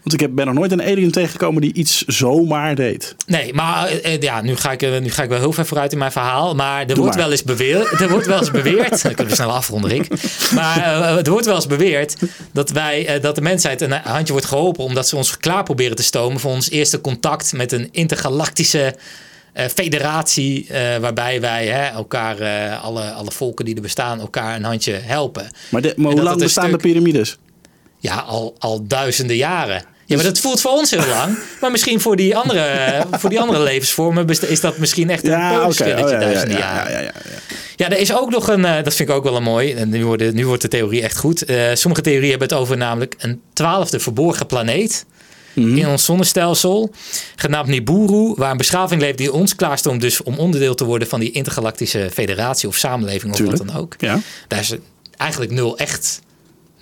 Want 0.08 0.20
ik 0.20 0.26
heb, 0.26 0.36
ben 0.36 0.46
nog 0.46 0.54
nooit 0.54 0.72
een 0.72 0.82
alien 0.82 1.10
tegengekomen 1.10 1.60
die 1.60 1.72
iets 1.72 2.04
zomaar 2.06 2.74
deed. 2.74 3.14
Nee, 3.26 3.54
maar 3.54 3.86
eh, 3.88 4.14
eh, 4.14 4.20
ja, 4.20 4.40
nu 4.40 4.56
ga, 4.56 4.72
ik, 4.72 4.82
eh, 4.82 5.00
nu 5.00 5.10
ga 5.10 5.22
ik 5.22 5.28
wel 5.28 5.38
heel 5.38 5.52
ver 5.52 5.66
vooruit 5.66 5.92
in 5.92 5.98
mijn 5.98 6.12
verhaal. 6.12 6.54
Maar 6.54 6.86
er, 6.86 6.96
wordt, 6.96 7.16
Wel 7.16 7.30
eens 7.30 7.42
beweerd, 7.42 8.00
er 8.00 8.08
wordt 8.08 8.26
wel 8.26 8.38
eens 8.38 8.50
beweerd. 8.50 9.00
kunnen 9.02 9.26
we 9.26 9.34
snel 9.34 9.52
afronden, 9.52 9.90
Rick. 9.90 10.08
Maar 10.54 10.82
er 11.24 11.30
wordt 11.30 11.46
wel 11.46 11.54
eens 11.54 11.66
beweerd 11.66 12.16
dat, 12.52 12.70
wij, 12.70 13.20
dat 13.20 13.34
de 13.34 13.40
mensheid 13.40 13.80
een 13.80 13.92
handje 13.92 14.32
wordt 14.32 14.46
geholpen. 14.46 14.84
omdat 14.84 15.08
ze 15.08 15.16
ons 15.16 15.36
klaar 15.36 15.62
proberen 15.62 15.96
te 15.96 16.02
stomen 16.02 16.40
voor 16.40 16.50
ons 16.50 16.70
eerste 16.70 17.00
contact 17.00 17.52
met 17.52 17.72
een 17.72 17.88
intergalactische. 17.92 18.94
federatie 19.74 20.66
waarbij 21.00 21.40
wij 21.40 21.66
hè, 21.66 21.86
elkaar, 21.86 22.36
alle, 22.76 23.10
alle 23.10 23.30
volken 23.30 23.64
die 23.64 23.74
er 23.74 23.82
bestaan, 23.82 24.20
elkaar 24.20 24.56
een 24.56 24.64
handje 24.64 24.92
helpen. 24.92 25.50
Maar, 25.68 25.82
de, 25.82 25.94
maar 25.96 26.12
hoe 26.12 26.22
lang 26.22 26.38
bestaan 26.38 26.70
de 26.70 26.76
piramides? 26.76 27.38
Ja, 27.98 28.16
al, 28.16 28.54
al 28.58 28.86
duizenden 28.86 29.36
jaren. 29.36 29.96
Ja, 30.08 30.16
maar 30.16 30.24
dat 30.24 30.38
voelt 30.38 30.60
voor 30.60 30.70
ons 30.70 30.90
heel 30.90 31.06
lang. 31.06 31.38
Maar 31.60 31.70
misschien 31.70 32.00
voor 32.00 32.16
die 32.16 32.36
andere, 32.36 33.04
voor 33.10 33.30
die 33.30 33.40
andere 33.40 33.62
levensvormen 33.62 34.26
is 34.48 34.60
dat 34.60 34.78
misschien 34.78 35.10
echt 35.10 35.24
een 35.24 35.30
Ja, 35.30 35.54
oké. 35.54 35.64
pootschilletje 35.64 36.04
Oh, 36.04 36.10
ja, 36.10 36.18
ja, 36.18 36.24
duizenden 36.24 36.58
ja, 36.58 36.88
ja, 36.88 36.90
ja, 36.90 37.00
ja. 37.00 37.12
Ja, 37.76 37.90
er 37.90 37.98
is 37.98 38.12
ook 38.14 38.30
nog 38.30 38.48
een, 38.48 38.64
eh, 38.64 38.82
dat 38.82 38.94
vind 38.94 39.08
ik 39.08 39.14
ook 39.14 39.22
wel 39.24 39.36
een 39.36 39.42
mooi. 39.42 39.72
En 39.72 39.88
nu, 39.88 40.04
wordt 40.04 40.22
de, 40.22 40.32
nu 40.32 40.46
wordt 40.46 40.62
de 40.62 40.68
theorie 40.68 41.02
echt 41.02 41.18
goed. 41.18 41.44
Eh, 41.44 41.64
sommige 41.74 42.02
theorieën 42.02 42.30
hebben 42.30 42.48
het 42.48 42.56
over 42.56 42.76
namelijk 42.76 43.14
een 43.18 43.40
twaalfde 43.52 44.00
verborgen 44.00 44.46
planeet. 44.46 45.04
Mhm. 45.52 45.76
In 45.76 45.88
ons 45.88 46.04
zonnestelsel, 46.04 46.90
genaamd 47.36 47.68
Nibiru, 47.68 48.32
waar 48.36 48.50
een 48.50 48.56
beschaving 48.56 49.00
leeft 49.00 49.18
die 49.18 49.32
ons 49.32 49.54
klaarstond 49.56 50.00
dus 50.00 50.22
om 50.22 50.38
onderdeel 50.38 50.74
te 50.74 50.84
worden 50.84 51.08
van 51.08 51.20
die 51.20 51.30
intergalactische 51.30 52.08
federatie 52.12 52.68
of 52.68 52.76
samenleving 52.76 53.30
of 53.32 53.38
Tuurlijk. 53.38 53.58
wat 53.58 53.66
dan 53.66 53.76
ook. 53.76 53.94
Ja. 53.98 54.20
Daar 54.48 54.58
is 54.58 54.74
eigenlijk 55.16 55.50
nul 55.52 55.78
echt, 55.78 56.20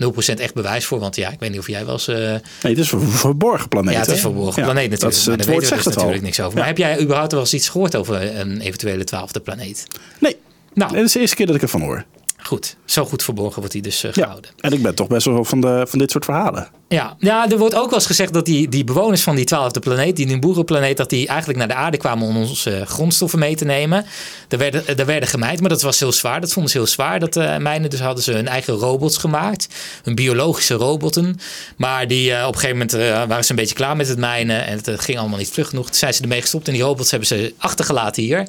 0% 0.04 0.40
echt 0.40 0.54
bewijs 0.54 0.84
voor. 0.84 0.98
Want 0.98 1.16
ja, 1.16 1.30
ik 1.30 1.40
weet 1.40 1.50
niet 1.50 1.58
of 1.58 1.66
jij 1.68 1.84
wel 1.84 1.92
eens... 1.94 2.08
eh, 2.08 2.16
Nee, 2.16 2.40
het 2.62 2.78
is 2.78 2.92
een 2.92 3.00
verborgen 3.08 3.68
planeet. 3.68 3.92
ja, 3.94 4.00
het 4.00 4.08
is 4.10 4.20
verborgen 4.20 4.62
Ja, 4.62 4.70
planeet 4.70 4.90
Dat 4.90 5.00
natuurlijk. 5.00 5.20
is, 5.20 5.26
maar 5.26 5.36
daar 5.36 5.46
weten 5.46 5.62
we 5.62 5.66
zegt 5.68 5.84
dus 5.84 5.94
al. 5.94 5.98
natuurlijk 6.00 6.22
niks 6.24 6.40
over. 6.40 6.58
Maar 6.58 6.66
heb 6.66 6.78
jij 6.78 7.00
überhaupt 7.00 7.32
wel 7.32 7.40
eens 7.40 7.54
iets 7.54 7.68
gehoord 7.68 7.96
over 7.96 8.36
een 8.38 8.60
eventuele 8.60 9.04
twaalfde 9.04 9.40
planeet? 9.40 9.86
Nee, 10.20 10.36
Nou, 10.74 10.92
dit 10.92 11.04
is 11.04 11.12
de 11.12 11.20
eerste 11.20 11.36
keer 11.36 11.46
dat 11.46 11.54
ik 11.56 11.62
ervan 11.62 11.80
hoor. 11.80 12.04
Goed. 12.46 12.76
Zo 12.84 13.04
goed 13.04 13.22
verborgen 13.22 13.58
wordt 13.58 13.72
hij 13.72 13.82
dus 13.82 14.04
eh, 14.04 14.12
Ja. 14.12 14.22
gehouden. 14.22 14.50
En 14.60 14.72
ik 14.72 14.82
ben 14.82 14.94
toch 14.94 15.06
best 15.06 15.26
wel 15.26 15.44
van, 15.44 15.60
de, 15.60 15.84
van 15.88 15.98
dit 15.98 16.10
soort 16.10 16.24
verhalen. 16.24 16.68
Ja, 16.88 17.16
ja, 17.18 17.50
er 17.50 17.58
wordt 17.58 17.74
ook 17.74 17.84
wel 17.84 17.94
eens 17.94 18.06
gezegd 18.06 18.32
dat 18.32 18.44
die, 18.44 18.68
die 18.68 18.84
bewoners 18.84 19.22
van 19.22 19.36
die 19.36 19.44
twaalfde 19.44 19.80
planeet, 19.80 20.16
die 20.16 20.26
Nibiru-planeet, 20.26 20.96
dat 20.96 21.10
die 21.10 21.26
eigenlijk 21.28 21.58
naar 21.58 21.68
de 21.68 21.74
aarde 21.74 21.96
kwamen 21.96 22.28
om 22.28 22.36
onze 22.36 22.82
grondstoffen 22.86 23.38
mee 23.38 23.56
te 23.56 23.64
nemen. 23.64 24.04
Er 24.48 24.58
werden, 24.58 24.98
er 24.98 25.06
werden 25.06 25.28
gemijnd, 25.28 25.60
maar 25.60 25.68
dat 25.68 25.82
was 25.82 25.98
heel 26.00 26.12
zwaar. 26.12 26.40
Dat 26.40 26.52
vonden 26.52 26.70
ze 26.70 26.78
heel 26.78 26.86
zwaar, 26.86 27.20
dat 27.20 27.36
eh 27.36 27.56
mijnen. 27.56 27.90
Dus 27.90 28.00
hadden 28.00 28.24
ze 28.24 28.32
hun 28.32 28.48
eigen 28.48 28.74
robots 28.74 29.16
gemaakt, 29.16 29.68
hun 30.02 30.14
biologische 30.14 30.74
robotten. 30.74 31.38
Maar 31.76 32.08
die, 32.08 32.32
eh, 32.32 32.46
op 32.46 32.54
een 32.54 32.60
gegeven 32.60 32.76
moment 32.76 32.94
eh, 32.94 33.28
waren 33.28 33.44
ze 33.44 33.50
een 33.50 33.56
beetje 33.56 33.74
klaar 33.74 33.96
met 33.96 34.08
het 34.08 34.18
mijnen 34.18 34.66
en 34.66 34.76
het, 34.76 34.88
eh, 34.88 34.94
ging 34.98 35.18
allemaal 35.18 35.38
niet 35.38 35.50
vlug 35.50 35.68
genoeg. 35.68 35.86
Toen 35.86 35.94
zijn 35.94 36.14
ze 36.14 36.22
ermee 36.22 36.40
gestopt 36.40 36.66
en 36.66 36.72
die 36.72 36.82
robots 36.82 37.10
hebben 37.10 37.28
ze 37.28 37.54
achtergelaten 37.58 38.22
hier. 38.22 38.46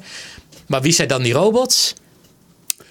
Maar 0.66 0.80
wie 0.82 0.92
zijn 0.92 1.08
dan 1.08 1.22
die 1.22 1.32
robots? 1.32 1.94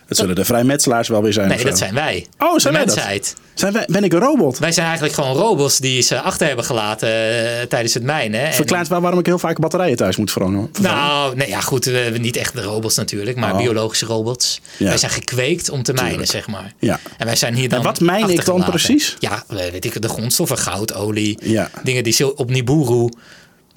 Het 0.08 0.18
zullen 0.18 0.36
de 0.36 0.46
vrijmetselaars 0.46 1.08
wel 1.08 1.22
weer 1.22 1.34
zijn. 1.34 1.48
Nee, 1.48 1.64
dat 1.64 1.78
zijn 1.78 1.94
wij. 1.94 2.26
Oh, 2.38 2.58
zijn 2.58 2.74
de 2.74 2.94
wij 2.94 3.16
dat? 3.18 3.36
Zijn 3.54 3.74
wij, 3.74 3.86
ben 3.90 4.04
ik 4.04 4.14
een 4.14 4.20
robot? 4.20 4.58
Wij 4.60 4.72
zijn 4.72 4.86
eigenlijk 4.86 5.16
gewoon 5.16 5.36
robots 5.36 5.78
die 5.78 6.02
ze 6.02 6.22
achter 6.22 6.48
hebben 6.48 6.66
gelaten 6.66 7.10
eh, 7.10 7.62
tijdens 7.70 7.94
het 7.94 8.04
mijnen. 8.04 8.42
En- 8.46 8.54
Verklaart 8.54 8.88
wel 8.88 9.02
waarom 9.02 9.20
ik 9.20 9.26
heel 9.26 9.40
vaak 9.40 9.60
batterijen 9.60 9.98
thuis 9.98 10.16
moet 10.18 10.32
vervangen. 10.32 10.70
Nou, 10.82 11.36
nee, 11.36 11.48
ja, 11.48 11.60
goed. 11.62 11.86
We 11.86 11.98
hebben 11.98 12.22
niet 12.22 12.36
echt 12.36 12.54
de 12.54 12.62
robots 12.62 12.96
natuurlijk, 12.96 13.38
maar 13.38 13.52
Oh. 13.52 13.58
biologische 13.58 14.06
robots. 14.06 14.62
Ja. 14.78 14.86
Wij 14.88 14.98
zijn 14.98 15.12
gekweekt 15.12 15.70
om 15.70 15.84
te 15.84 15.94
mijnen, 15.94 16.12
Tuurlijk. 16.12 16.32
zeg 16.32 16.48
maar. 16.48 16.74
Ja. 16.80 17.00
En 17.18 17.26
wij 17.26 17.36
zijn 17.36 17.56
hier 17.56 17.70
dan. 17.70 17.78
En 17.80 17.86
wat 17.86 18.00
mijn 18.00 18.30
ik 18.30 18.46
dan 18.46 18.64
precies? 18.64 19.16
Ja, 19.20 19.44
weet 19.48 19.86
ik, 19.86 20.02
de 20.02 20.10
grondstoffen, 20.10 20.58
goud, 20.58 20.94
olie. 20.94 21.38
Ja. 21.42 21.70
Dingen 21.84 22.04
die 22.04 22.14
ze 22.14 22.36
op 22.36 22.50
Nibiru 22.50 23.10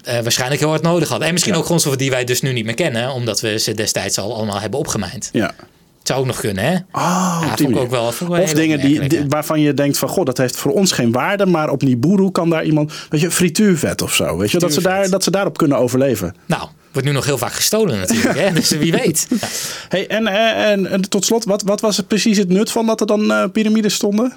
eh, 0.04 0.18
waarschijnlijk 0.20 0.60
heel 0.60 0.70
hard 0.70 0.82
nodig 0.82 1.08
hadden. 1.08 1.26
En 1.26 1.32
misschien 1.32 1.52
Ja. 1.54 1.58
ook 1.60 1.64
grondstoffen 1.66 2.02
die 2.02 2.10
wij 2.10 2.24
dus 2.24 2.40
nu 2.40 2.52
niet 2.52 2.64
meer 2.64 2.74
kennen, 2.74 3.10
omdat 3.12 3.40
we 3.40 3.58
ze 3.58 3.74
destijds 3.74 4.18
al 4.18 4.34
allemaal 4.36 4.60
hebben 4.60 4.78
opgemijnd. 4.78 5.28
Ja. 5.32 5.52
Het 6.00 6.08
zou 6.08 6.20
ook 6.20 6.26
nog 6.26 6.40
kunnen, 6.40 6.64
hè? 6.64 6.74
Oh, 6.92 7.42
Ja, 7.46 7.54
die 7.56 7.78
ook 7.78 7.90
wel- 7.90 8.12
Of 8.28 8.52
dingen 8.52 8.80
die, 8.80 9.24
waarvan 9.28 9.60
je 9.60 9.74
denkt 9.74 9.98
van... 9.98 10.08
God, 10.08 10.26
dat 10.26 10.38
heeft 10.38 10.56
voor 10.56 10.72
ons 10.72 10.92
geen 10.92 11.12
waarde. 11.12 11.46
Maar 11.46 11.70
op 11.70 11.82
Nibiru 11.82 12.30
kan 12.30 12.50
daar 12.50 12.64
iemand... 12.64 12.92
Weet 13.08 13.20
je, 13.20 13.30
frituurvet 13.30 14.02
of 14.02 14.14
zo. 14.14 14.36
Weet 14.36 14.50
je, 14.50 14.58
dat 14.58 14.72
ze, 14.72 14.80
daar, 14.82 15.10
dat 15.10 15.24
ze 15.24 15.30
daarop 15.30 15.58
kunnen 15.58 15.78
overleven. 15.78 16.34
Nou, 16.46 16.68
wordt 16.92 17.08
nu 17.08 17.14
nog 17.14 17.24
heel 17.24 17.38
vaak 17.38 17.52
gestolen 17.52 17.98
natuurlijk, 17.98 18.38
hè? 18.38 18.52
Dus 18.60 18.70
wie 18.70 18.92
weet. 18.92 19.26
Ja. 19.30 19.36
Hey, 19.88 20.06
en, 20.08 20.26
eh, 20.26 20.70
en, 20.70 20.86
en 20.86 21.00
tot 21.08 21.24
slot, 21.24 21.44
wat, 21.44 21.62
wat 21.62 21.80
was 21.80 21.96
het 21.96 22.08
precies 22.08 22.38
het 22.38 22.48
nut 22.48 22.70
van 22.70 22.86
dat 22.86 23.00
er 23.00 23.06
dan 23.06 23.30
eh, 23.32 23.44
piramides 23.52 23.94
stonden? 23.94 24.32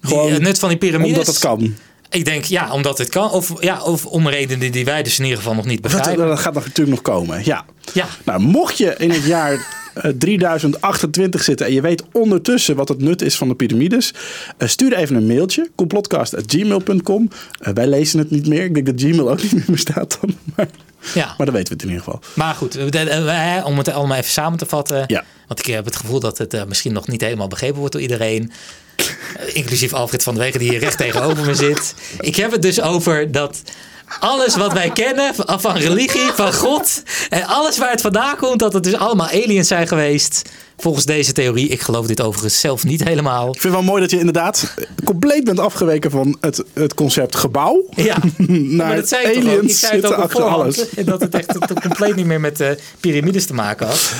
Die, 0.00 0.18
het 0.18 0.42
nut 0.42 0.58
van 0.58 0.68
die 0.68 0.78
piramides. 0.78 1.12
Omdat 1.12 1.26
het 1.26 1.38
kan. 1.38 1.74
Ik 2.14 2.24
denk 2.24 2.44
ja, 2.44 2.72
omdat 2.72 2.98
het 2.98 3.08
kan. 3.08 3.30
Of, 3.30 3.52
ja, 3.62 3.82
of 3.82 4.06
om 4.06 4.28
redenen 4.28 4.72
die 4.72 4.84
wij 4.84 5.02
dus 5.02 5.18
in 5.18 5.24
ieder 5.24 5.38
geval 5.38 5.54
nog 5.54 5.64
niet 5.64 5.82
Dat, 5.82 5.92
begrijpen. 5.92 6.26
dat 6.26 6.38
gaat 6.38 6.54
nog- 6.54 6.64
natuurlijk 6.64 7.04
nog 7.04 7.14
komen, 7.14 7.44
ja. 7.44 7.64
Ja, 7.92 8.06
Nou, 8.24 8.40
mocht 8.40 8.78
je 8.78 8.94
in 8.98 9.10
het 9.10 9.24
jaar 9.24 9.52
eh, 9.94 10.10
3028 10.18 11.42
zitten 11.42 11.66
en 11.66 11.72
je 11.72 11.80
weet 11.80 12.02
ondertussen 12.12 12.76
wat 12.76 12.88
het 12.88 12.98
nut 13.02 13.22
is 13.22 13.36
van 13.36 13.48
de 13.48 13.54
piramides, 13.54 14.14
eh, 14.58 14.68
stuur 14.68 14.92
even 14.94 15.16
een 15.16 15.26
mailtje, 15.26 15.70
complotcast.gmail.com. 15.74 17.28
Eh, 17.60 17.72
wij 17.72 17.86
lezen 17.86 18.18
het 18.18 18.30
niet 18.30 18.46
meer. 18.46 18.64
Ik 18.64 18.74
denk 18.74 18.86
dat 18.86 19.00
Gmail 19.00 19.30
ook 19.30 19.42
niet 19.42 19.52
meer 19.52 19.64
bestaat 19.66 20.18
dan. 20.20 20.36
Maar, 20.54 20.68
ja. 21.14 21.34
maar 21.36 21.46
dan 21.46 21.54
weten 21.54 21.68
we 21.68 21.72
het 21.74 21.82
in 21.82 21.88
ieder 21.88 22.04
geval. 22.04 22.20
Maar 22.34 22.54
goed, 22.54 22.76
eh, 22.76 23.62
om 23.66 23.78
het 23.78 23.88
allemaal 23.88 24.16
even 24.16 24.30
samen 24.30 24.58
te 24.58 24.66
vatten. 24.66 25.04
Ja. 25.06 25.24
Want 25.46 25.58
ik 25.60 25.66
heb 25.66 25.84
het 25.84 25.96
gevoel 25.96 26.20
dat 26.20 26.38
het 26.38 26.54
eh, 26.54 26.64
misschien 26.64 26.92
nog 26.92 27.08
niet 27.08 27.20
helemaal 27.20 27.48
begrepen 27.48 27.78
wordt 27.78 27.92
door 27.92 28.02
iedereen. 28.02 28.52
Eh, 28.96 29.54
inclusief 29.54 29.92
Alfred 29.92 30.22
van 30.22 30.34
der 30.34 30.42
Wegen 30.42 30.58
die 30.58 30.68
hier 30.68 30.78
recht 30.78 30.98
tegenover 30.98 31.44
me 31.44 31.54
zit. 31.54 31.94
Ik 32.20 32.36
heb 32.36 32.50
het 32.50 32.62
dus 32.62 32.80
over 32.80 33.32
dat 33.32 33.62
alles 34.20 34.56
wat 34.56 34.72
wij 34.72 34.90
kennen 34.90 35.34
van, 35.34 35.76
religie, 35.76 36.30
van 36.34 36.52
God 36.52 37.02
en 37.28 37.44
alles 37.44 37.78
waar 37.78 37.90
het 37.90 38.00
vandaan 38.00 38.36
komt, 38.36 38.58
dat 38.58 38.72
het 38.72 38.84
dus 38.84 38.94
allemaal 38.96 39.28
aliens 39.28 39.68
zijn 39.68 39.88
geweest. 39.88 40.42
Volgens 40.76 41.04
deze 41.04 41.32
theorie. 41.32 41.68
Ik 41.68 41.80
geloof 41.80 42.06
dit 42.06 42.20
overigens 42.20 42.60
zelf 42.60 42.84
niet 42.84 43.04
helemaal. 43.04 43.46
Ik 43.46 43.60
vind 43.60 43.62
het 43.62 43.72
wel 43.72 43.82
mooi 43.82 44.00
dat 44.00 44.10
je 44.10 44.18
inderdaad 44.18 44.74
compleet 45.04 45.44
bent 45.44 45.58
afgeweken 45.58 46.10
van 46.10 46.36
het, 46.40 46.62
het 46.72 46.94
concept 46.94 47.36
gebouw. 47.36 47.84
Ja, 47.96 48.16
naar 48.36 48.86
maar 48.86 48.96
dat 48.96 49.08
zei 49.08 49.26
ik 49.26 49.32
toch 49.32 49.42
ook. 49.42 49.48
Ik 49.48 49.58
aliens 49.58 49.80
zei 49.80 49.96
het 49.96 50.06
ook 50.06 50.18
achter 50.18 50.42
alles. 50.42 50.84
Dat 51.04 51.20
het 51.20 51.34
echt 51.34 51.58
compleet 51.80 52.16
niet 52.16 52.26
meer 52.26 52.40
met 52.40 52.60
uh, 52.60 52.68
piramides 53.00 53.46
te 53.46 53.54
maken 53.54 53.86
had. 53.86 54.12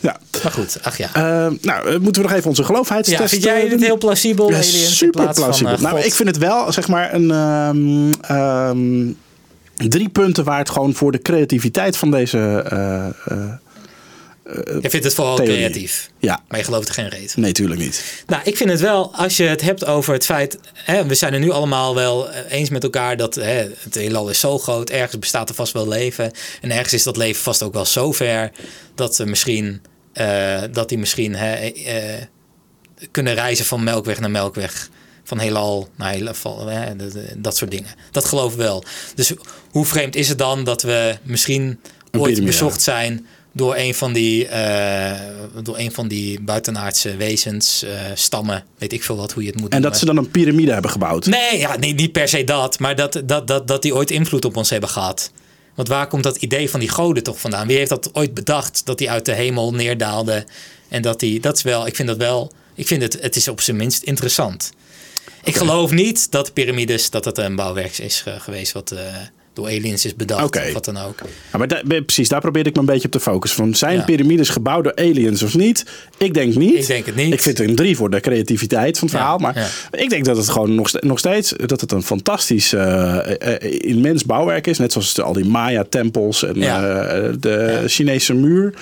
Ja. 0.00 0.20
Maar 0.42 0.52
goed, 0.52 0.78
ach 0.82 0.98
ja. 0.98 1.08
Uh, 1.16 1.52
nou, 1.60 1.90
uh, 1.90 1.98
moeten 1.98 2.22
we 2.22 2.28
nog 2.28 2.36
even 2.36 2.48
onze 2.48 2.64
geloofheidstest 2.64 3.20
ja, 3.20 3.28
vind 3.28 3.42
jij 3.42 3.68
dit 3.68 3.80
heel 3.80 3.98
plausibel, 3.98 4.50
ja, 4.50 4.62
super 4.62 5.32
plausibel. 5.32 5.76
van 5.76 5.86
uh, 5.86 5.92
nou, 5.92 6.04
ik 6.04 6.14
vind 6.14 6.28
het 6.28 6.38
wel, 6.38 6.72
zeg 6.72 6.88
maar, 6.88 7.14
een... 7.14 7.30
Um, 7.30 8.10
um, 8.30 9.16
drie 9.88 10.08
punten 10.08 10.44
waar 10.44 10.58
het 10.58 10.70
gewoon 10.70 10.94
voor 10.94 11.12
de 11.12 11.22
creativiteit 11.22 11.96
van 11.96 12.10
deze... 12.10 12.38
Je 14.82 14.90
vindt 14.90 15.04
het 15.04 15.14
vooral 15.14 15.36
theorie. 15.36 15.56
creatief. 15.56 16.10
Ja. 16.18 16.40
Maar 16.48 16.58
je 16.58 16.64
gelooft 16.64 16.88
er 16.88 16.94
geen 16.94 17.08
reet. 17.08 17.36
Nee, 17.36 17.52
tuurlijk 17.52 17.80
niet. 17.80 18.24
Nou, 18.26 18.42
ik 18.44 18.56
vind 18.56 18.70
het 18.70 18.80
wel, 18.80 19.14
als 19.14 19.36
je 19.36 19.44
het 19.44 19.60
hebt 19.60 19.86
over 19.86 20.12
het 20.12 20.24
feit... 20.24 20.58
Hè, 20.72 21.06
we 21.06 21.14
zijn 21.14 21.32
er 21.32 21.40
nu 21.40 21.50
allemaal 21.50 21.94
wel 21.94 22.30
eens 22.30 22.70
met 22.70 22.82
elkaar 22.82 23.16
dat 23.16 23.34
hè, 23.34 23.68
het 23.78 23.94
heelal 23.94 24.30
is 24.30 24.40
zo 24.40 24.58
groot. 24.58 24.90
Ergens 24.90 25.18
bestaat 25.18 25.48
er 25.48 25.54
vast 25.54 25.72
wel 25.72 25.88
leven. 25.88 26.32
En 26.60 26.70
ergens 26.70 26.92
is 26.92 27.02
dat 27.02 27.16
leven 27.16 27.42
vast 27.42 27.62
ook 27.62 27.72
wel 27.72 27.84
zo 27.84 28.12
ver... 28.12 28.50
dat 28.94 29.16
we 29.16 29.24
misschien... 29.24 29.80
Uh, 30.14 30.60
dat 30.72 30.88
die 30.88 30.98
misschien 30.98 31.34
hè, 31.34 31.72
uh, 31.74 32.22
kunnen 33.10 33.34
reizen 33.34 33.64
van 33.64 33.84
melkweg 33.84 34.20
naar 34.20 34.30
melkweg 34.30 34.88
van 35.24 35.38
heelal 35.38 35.88
naar 35.96 36.12
heelal, 36.12 36.66
hè, 36.66 36.96
dat 37.36 37.56
soort 37.56 37.70
dingen. 37.70 37.90
Dat 38.10 38.24
geloof 38.24 38.52
ik 38.52 38.58
wel. 38.58 38.84
Dus 39.14 39.32
hoe 39.70 39.86
vreemd 39.86 40.16
is 40.16 40.28
het 40.28 40.38
dan 40.38 40.64
dat 40.64 40.82
we 40.82 41.18
misschien 41.22 41.80
ooit 42.18 42.44
bezocht 42.44 42.82
zijn 42.82 43.26
door 43.52 43.76
een 43.76 43.94
van 43.94 44.12
die, 44.12 44.48
uh, 44.48 45.12
door 45.62 45.78
een 45.78 45.92
van 45.92 46.08
die 46.08 46.40
buitenaardse 46.40 47.16
wezens, 47.16 47.84
uh, 47.84 47.90
stammen, 48.14 48.64
weet 48.78 48.92
ik 48.92 49.02
veel 49.02 49.16
wat, 49.16 49.32
hoe 49.32 49.42
je 49.42 49.48
het 49.48 49.60
moet 49.60 49.64
En 49.64 49.70
noemen. 49.70 49.90
dat 49.90 49.98
ze 49.98 50.06
dan 50.06 50.16
een 50.16 50.30
piramide 50.30 50.72
hebben 50.72 50.90
gebouwd? 50.90 51.26
Nee, 51.26 51.58
ja, 51.58 51.76
nee 51.76 51.94
niet 51.94 52.12
per 52.12 52.28
se 52.28 52.44
dat, 52.44 52.78
maar 52.78 52.96
dat, 52.96 53.22
dat, 53.24 53.46
dat, 53.46 53.68
dat 53.68 53.82
die 53.82 53.94
ooit 53.94 54.10
invloed 54.10 54.44
op 54.44 54.56
ons 54.56 54.70
hebben 54.70 54.88
gehad. 54.88 55.32
Want 55.74 55.88
waar 55.88 56.06
komt 56.06 56.22
dat 56.22 56.36
idee 56.36 56.70
van 56.70 56.80
die 56.80 56.88
goden 56.88 57.22
toch 57.22 57.40
vandaan? 57.40 57.66
Wie 57.66 57.76
heeft 57.76 57.90
dat 57.90 58.14
ooit 58.14 58.34
bedacht, 58.34 58.86
dat 58.86 58.98
die 58.98 59.10
uit 59.10 59.24
de 59.24 59.34
hemel 59.34 59.74
neerdaalde? 59.74 60.46
En 60.88 61.02
dat 61.02 61.20
die, 61.20 61.40
dat 61.40 61.56
is 61.56 61.62
wel, 61.62 61.86
ik 61.86 61.96
vind 61.96 62.08
dat 62.08 62.16
wel, 62.16 62.52
ik 62.74 62.86
vind 62.86 63.02
het, 63.02 63.18
het 63.20 63.36
is 63.36 63.48
op 63.48 63.60
zijn 63.60 63.76
minst 63.76 64.02
interessant. 64.02 64.72
Ik 65.44 65.56
geloof 65.56 65.90
niet 65.90 66.30
dat 66.30 66.46
de 66.46 66.52
piramides, 66.52 67.10
dat 67.10 67.24
het 67.24 67.38
een 67.38 67.56
bouwwerk 67.56 67.98
is 67.98 68.24
geweest 68.38 68.72
wat 68.72 68.92
uh, 68.92 69.16
door 69.52 69.66
aliens 69.66 70.04
is 70.04 70.14
bedacht 70.14 70.44
okay. 70.44 70.66
of 70.66 70.72
wat 70.72 70.84
dan 70.84 70.96
ook. 70.96 71.18
Ja, 71.52 71.58
maar 71.58 71.68
da 71.68 71.82
precies, 71.84 72.28
daar 72.28 72.40
probeer 72.40 72.66
ik 72.66 72.74
me 72.74 72.80
een 72.80 72.86
beetje 72.86 73.04
op 73.04 73.10
te 73.10 73.20
focussen. 73.20 73.58
Van, 73.58 73.74
zijn 73.74 73.96
ja. 73.96 74.04
piramides 74.04 74.48
gebouwd 74.48 74.84
door 74.84 74.96
aliens 74.96 75.42
of 75.42 75.56
niet? 75.56 75.86
Ik 76.16 76.34
denk 76.34 76.54
niet. 76.54 76.74
Ik 76.74 76.86
denk 76.86 77.06
het 77.06 77.14
niet. 77.14 77.32
Ik 77.32 77.42
vind 77.42 77.58
het 77.58 77.68
een 77.68 77.74
drie 77.74 77.96
voor 77.96 78.10
de 78.10 78.20
creativiteit 78.20 78.98
van 78.98 79.08
het 79.08 79.16
verhaal. 79.16 79.38
Maar 79.38 79.88
ik 79.90 80.10
denk 80.10 80.24
dat 80.24 80.36
het 80.36 80.48
gewoon 80.48 80.74
nog, 80.74 80.92
nog 81.00 81.18
steeds 81.18 81.54
dat 81.66 81.80
het 81.80 81.92
een 81.92 82.02
fantastisch 82.02 82.72
uh, 82.72 82.80
uh, 82.82 83.54
immens 83.60 84.24
bouwwerk 84.24 84.66
is. 84.66 84.78
Net 84.78 84.92
zoals 84.92 85.20
al 85.20 85.32
die 85.32 85.44
Maya-tempels 85.44 86.44
en 86.44 86.54
de 87.40 87.84
Chinese 87.86 88.34
muur. 88.34 88.74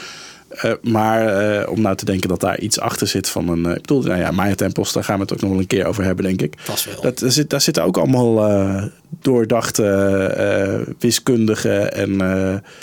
Uh, 0.64 0.72
maar 0.82 1.42
uh, 1.60 1.70
om 1.70 1.80
nou 1.80 1.96
te 1.96 2.04
denken 2.04 2.28
dat 2.28 2.40
daar 2.40 2.58
iets 2.58 2.80
achter 2.80 3.06
zit 3.06 3.28
van 3.28 3.48
een... 3.48 3.64
Uh, 3.64 3.70
ik 3.70 3.80
bedoel, 3.80 4.02
nou 4.02 4.18
ja, 4.18 4.30
Maya-tempels, 4.30 4.92
daar 4.92 5.04
gaan 5.04 5.14
we 5.16 5.22
het 5.22 5.32
ook 5.32 5.40
nog 5.40 5.50
wel 5.50 5.58
een 5.58 5.66
keer 5.66 5.86
over 5.86 6.04
hebben, 6.04 6.24
denk 6.24 6.42
ik. 6.42 6.56
Pas 6.64 6.84
wel. 6.84 7.00
Dat, 7.00 7.18
daar, 7.18 7.30
zit, 7.30 7.50
daar 7.50 7.60
zitten 7.60 7.84
ook 7.84 7.96
allemaal 7.96 8.90
doordachte 9.20 10.94
wiskundigen 10.98 11.92
en... 11.94 12.12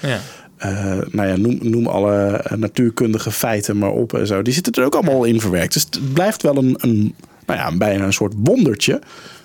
ja. 0.01 0.19
nou 1.11 1.27
ja, 1.27 1.35
noem, 1.35 1.57
noem 1.61 1.87
alle 1.87 2.43
natuurkundige 2.55 3.31
feiten 3.31 3.77
maar 3.77 3.91
op 3.91 4.13
en 4.13 4.27
zo. 4.27 4.41
Die 4.41 4.53
zitten 4.53 4.73
er 4.73 4.85
ook 4.85 4.95
allemaal 4.95 5.23
in 5.23 5.41
verwerkt. 5.41 5.73
Dus 5.73 5.83
het 5.83 6.13
blijft 6.13 6.41
wel 6.41 6.57
een, 6.57 6.75
een 6.79 7.15
nou 7.45 7.59
ja, 7.59 7.77
bijna 7.77 8.05
een 8.05 8.13
soort 8.13 8.33
wondertje. 8.37 8.93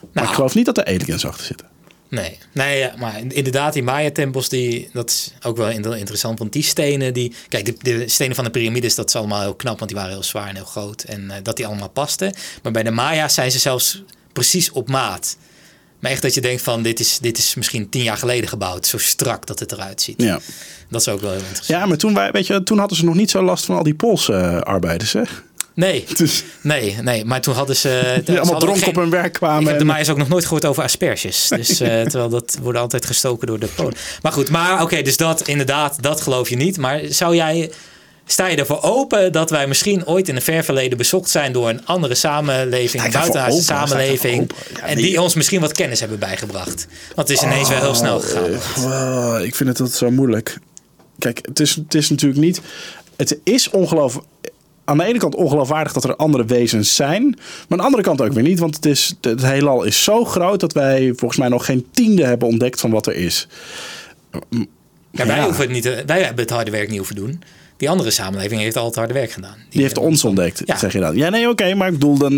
Maar 0.01 0.09
nou, 0.13 0.27
ik 0.27 0.35
geloof 0.35 0.55
niet 0.55 0.67
dat 0.67 0.79
er 0.79 0.85
aliens 0.85 1.27
achter 1.27 1.45
zitten. 1.45 1.67
Nee, 2.11 2.39
nee 2.53 2.79
ja, 2.79 2.95
maar 2.99 3.21
inderdaad, 3.29 3.73
die 3.73 3.83
Maya-tempels, 3.83 4.49
die, 4.49 4.89
dat 4.93 5.11
is 5.11 5.33
ook 5.43 5.57
wel 5.57 5.69
interessant. 5.95 6.39
Want 6.39 6.53
die 6.53 6.63
stenen, 6.63 7.15
die, 7.15 7.35
kijk, 7.49 7.65
de, 7.65 7.75
de 7.83 8.09
stenen 8.09 8.35
van 8.35 8.45
de 8.45 8.51
piramides, 8.51 8.95
dat 8.95 9.09
is 9.09 9.17
allemaal 9.17 9.41
heel 9.41 9.55
knap, 9.55 9.79
want 9.79 9.91
die 9.91 10.01
waren 10.01 10.15
heel 10.15 10.23
zwaar 10.23 10.49
en 10.49 10.55
heel 10.55 10.65
groot. 10.65 11.03
En 11.03 11.25
uh, 11.25 11.35
dat 11.43 11.57
die 11.57 11.67
allemaal 11.67 11.89
pasten. 11.89 12.35
Maar 12.63 12.73
bij 12.73 12.83
de 12.83 12.91
Maya's 12.91 13.35
zijn 13.35 13.51
ze 13.51 13.59
zelfs 13.59 14.03
precies 14.33 14.71
op 14.71 14.89
maat. 14.89 15.37
Maar 16.01 16.11
echt 16.11 16.23
dat 16.23 16.35
je 16.35 16.41
denkt 16.41 16.63
van, 16.63 16.83
dit 16.83 17.01
is, 17.01 17.19
dit 17.19 17.39
is 17.39 17.55
misschien 17.55 17.89
tien 17.89 18.03
jaar 18.03 18.17
geleden 18.17 18.49
gebouwd. 18.49 18.87
Zo 18.87 18.99
strak 18.99 19.47
dat 19.47 19.59
het 19.59 19.73
eruit 19.73 20.03
ziet. 20.03 20.23
Ja. 20.23 20.41
Dat 20.89 21.01
is 21.01 21.09
ook 21.09 21.21
wel 21.21 21.31
heel 21.31 21.39
interessant. 21.39 21.81
ja, 21.81 21.87
maar 21.87 21.97
toen, 21.97 22.15
wij, 22.15 22.31
weet 22.31 22.47
je, 22.47 22.63
toen 22.63 22.79
hadden 22.79 22.97
ze 22.97 23.05
nog 23.05 23.15
niet 23.15 23.31
zo 23.31 23.43
last 23.43 23.65
van 23.65 23.77
al 23.77 23.83
die 23.83 23.95
Poolse 23.95 24.33
eh, 24.33 24.61
arbeiders. 24.61 25.13
Hè? 25.13 25.23
Nee, 25.81 26.05
Dus 26.17 26.45
nee, 26.63 26.97
nee. 27.03 27.25
Maar 27.25 27.41
toen 27.41 27.55
hadden 27.55 27.77
ze... 27.77 28.03
die 28.25 28.41
allemaal 28.41 28.61
dronken 28.61 28.89
op 28.89 28.95
hun 28.95 29.11
werk 29.11 29.33
kwamen. 29.33 29.61
Ik 29.61 29.67
heb 29.67 29.75
de 29.75 29.81
en- 29.81 29.87
Maaiers 29.87 30.09
ook 30.09 30.17
nog 30.17 30.29
nooit 30.29 30.45
gehoord 30.45 30.65
over 30.65 30.83
asperges. 30.83 31.49
Dus, 31.61 31.81
eh, 31.81 32.01
terwijl 32.01 32.29
dat 32.29 32.59
wordt 32.63 32.79
altijd 32.79 33.07
gestoken 33.07 33.47
door 33.47 33.59
de 33.59 33.67
Polen. 33.67 33.95
Maar 34.23 34.33
goed, 34.33 34.51
maar 34.51 34.83
oké, 34.83 35.03
dus 35.03 35.17
dat 35.17 35.49
inderdaad, 35.49 36.03
dat 36.03 36.21
geloof 36.21 36.49
je 36.49 36.57
niet. 36.57 36.79
Maar 36.79 37.01
zou 37.09 37.35
jij, 37.35 37.71
sta 38.27 38.47
je 38.47 38.57
ervoor 38.57 38.83
open 38.83 39.33
dat 39.33 39.51
wij 39.51 39.67
misschien 39.67 40.07
ooit 40.07 40.29
in 40.29 40.37
een 40.37 40.43
ver 40.43 40.65
verleden 40.65 40.99
bezocht 40.99 41.31
zijn 41.31 41.53
door 41.53 41.69
een 41.69 41.87
andere 41.87 42.15
samenleving, 42.15 43.05
een 43.05 43.11
daarvoor 43.11 43.63
samenleving? 43.63 44.51
Ja, 44.75 44.87
en 44.87 44.97
die 44.97 45.21
ons 45.21 45.35
misschien 45.35 45.61
wat 45.61 45.73
kennis 45.73 46.01
hebben 46.01 46.19
bijgebracht? 46.19 46.87
Want 47.15 47.29
het 47.29 47.39
is 47.39 47.43
ineens 47.43 47.69
wel 47.69 47.81
heel 47.81 47.95
snel 47.95 48.21
gegaan. 48.21 48.51
Oh, 48.85 49.45
ik 49.45 49.55
vind 49.55 49.69
het 49.69 49.81
altijd 49.81 49.99
zo 49.99 50.11
moeilijk. 50.11 50.59
Kijk, 51.19 51.39
het 51.43 51.61
is, 51.61 51.75
het 51.75 51.95
is 51.95 52.11
natuurlijk 52.11 52.41
niet. 52.41 52.61
Het 53.17 53.39
is 53.45 53.71
ongelooflijk. 53.71 54.27
Aan 54.91 54.99
de 54.99 55.05
ene 55.05 55.19
kant 55.19 55.35
ongeloofwaardig 55.35 55.93
dat 55.93 56.05
er 56.05 56.17
andere 56.17 56.45
wezens 56.45 56.95
zijn. 56.95 57.23
Maar 57.23 57.67
aan 57.69 57.77
de 57.77 57.83
andere 57.83 58.03
kant 58.03 58.21
ook 58.21 58.33
weer 58.33 58.43
niet. 58.43 58.59
Want 58.59 58.75
het, 58.75 58.87
is, 58.87 59.15
het 59.21 59.43
heelal 59.47 59.83
is 59.85 60.03
zo 60.05 60.25
groot 60.25 60.61
dat 60.61 60.73
wij 60.73 61.13
volgens 61.17 61.41
mij 61.41 61.49
nog 61.49 61.65
geen 61.65 61.87
tiende 61.91 62.25
hebben 62.25 62.49
ontdekt 62.49 62.81
van 62.81 62.91
wat 62.91 63.07
er 63.07 63.15
is. 63.15 63.49
Ja, 65.11 65.27
wij, 65.27 65.37
Ja. 65.37 65.45
hoeven 65.45 65.63
het 65.63 65.73
niet, 65.73 66.05
wij 66.07 66.23
hebben 66.23 66.45
het 66.45 66.51
harde 66.51 66.71
werk 66.71 66.89
niet 66.89 66.97
hoeven 66.97 67.17
doen. 67.17 67.43
Die 67.81 67.91
andere 67.91 68.11
samenleving 68.11 68.61
heeft 68.61 68.77
al 68.77 68.85
het 68.87 68.95
harde 68.95 69.15
werk 69.15 69.31
gedaan. 69.33 69.55
Die 69.69 69.83
heeft 69.83 69.99
ons 69.99 70.25
ontdekt, 70.25 70.63
Ja. 70.65 70.77
zeg 70.79 70.93
je 70.93 70.99
dan. 71.01 71.17
Ja, 71.17 71.29
nee, 71.29 71.49
oké, 71.49 71.75
maar 71.75 71.87
ik 71.87 71.93
bedoel, 71.93 72.19
dan, 72.19 72.33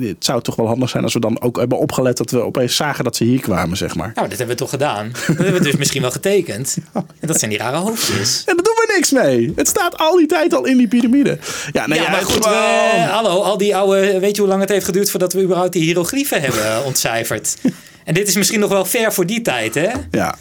het 0.00 0.24
zou 0.24 0.42
toch 0.42 0.56
wel 0.56 0.66
handig 0.66 0.88
zijn 0.90 1.04
als 1.04 1.12
we 1.14 1.20
dan 1.20 1.40
ook 1.42 1.56
hebben 1.58 1.78
opgelet 1.78 2.16
dat 2.16 2.30
we 2.30 2.40
opeens 2.42 2.76
zagen 2.76 3.04
dat 3.04 3.16
ze 3.16 3.24
hier 3.24 3.40
kwamen, 3.40 3.76
zeg 3.76 3.94
maar. 3.94 4.12
Nou, 4.14 4.28
dat 4.28 4.38
hebben 4.38 4.56
we 4.56 4.62
toch 4.62 4.70
gedaan. 4.70 5.08
Dat 5.26 5.36
hebben 5.36 5.52
we 5.52 5.60
dus 5.62 5.76
misschien 5.76 6.02
wel 6.02 6.10
getekend. 6.10 6.76
En 6.92 7.28
dat 7.28 7.38
zijn 7.38 7.50
die 7.50 7.58
rare 7.60 7.76
hoofdjes. 7.76 8.42
En 8.46 8.54
daar 8.56 8.64
doen 8.64 8.74
we 8.74 8.92
niks 8.94 9.10
mee. 9.10 9.52
Het 9.56 9.68
staat 9.68 9.96
al 9.98 10.16
die 10.16 10.26
tijd 10.26 10.54
al 10.54 10.64
in 10.66 10.76
die 10.76 10.88
piramide. 10.88 11.38
Ja, 11.72 11.86
nee, 11.86 12.00
ja, 12.00 12.10
maar 12.10 12.22
goed, 12.22 12.44
we- 12.44 13.06
hallo, 13.10 13.42
al 13.42 13.58
die 13.58 13.76
oude, 13.76 14.18
weet 14.20 14.34
je 14.34 14.40
hoe 14.40 14.50
lang 14.50 14.60
het 14.60 14.70
heeft 14.70 14.84
geduurd 14.84 15.10
voordat 15.10 15.32
we 15.32 15.42
überhaupt 15.42 15.72
die 15.72 15.82
hieroglyphen 15.82 16.40
hebben 16.40 16.64
eh, 16.66 16.78
ontcijferd? 16.90 17.56
En 18.04 18.14
dit 18.14 18.28
is 18.28 18.34
misschien 18.36 18.60
nog 18.60 18.70
wel 18.70 18.84
ver 18.84 19.12
voor 19.12 19.26
die 19.26 19.42
tijd, 19.42 19.74
hè? 19.74 19.88
Ja. 20.10 20.34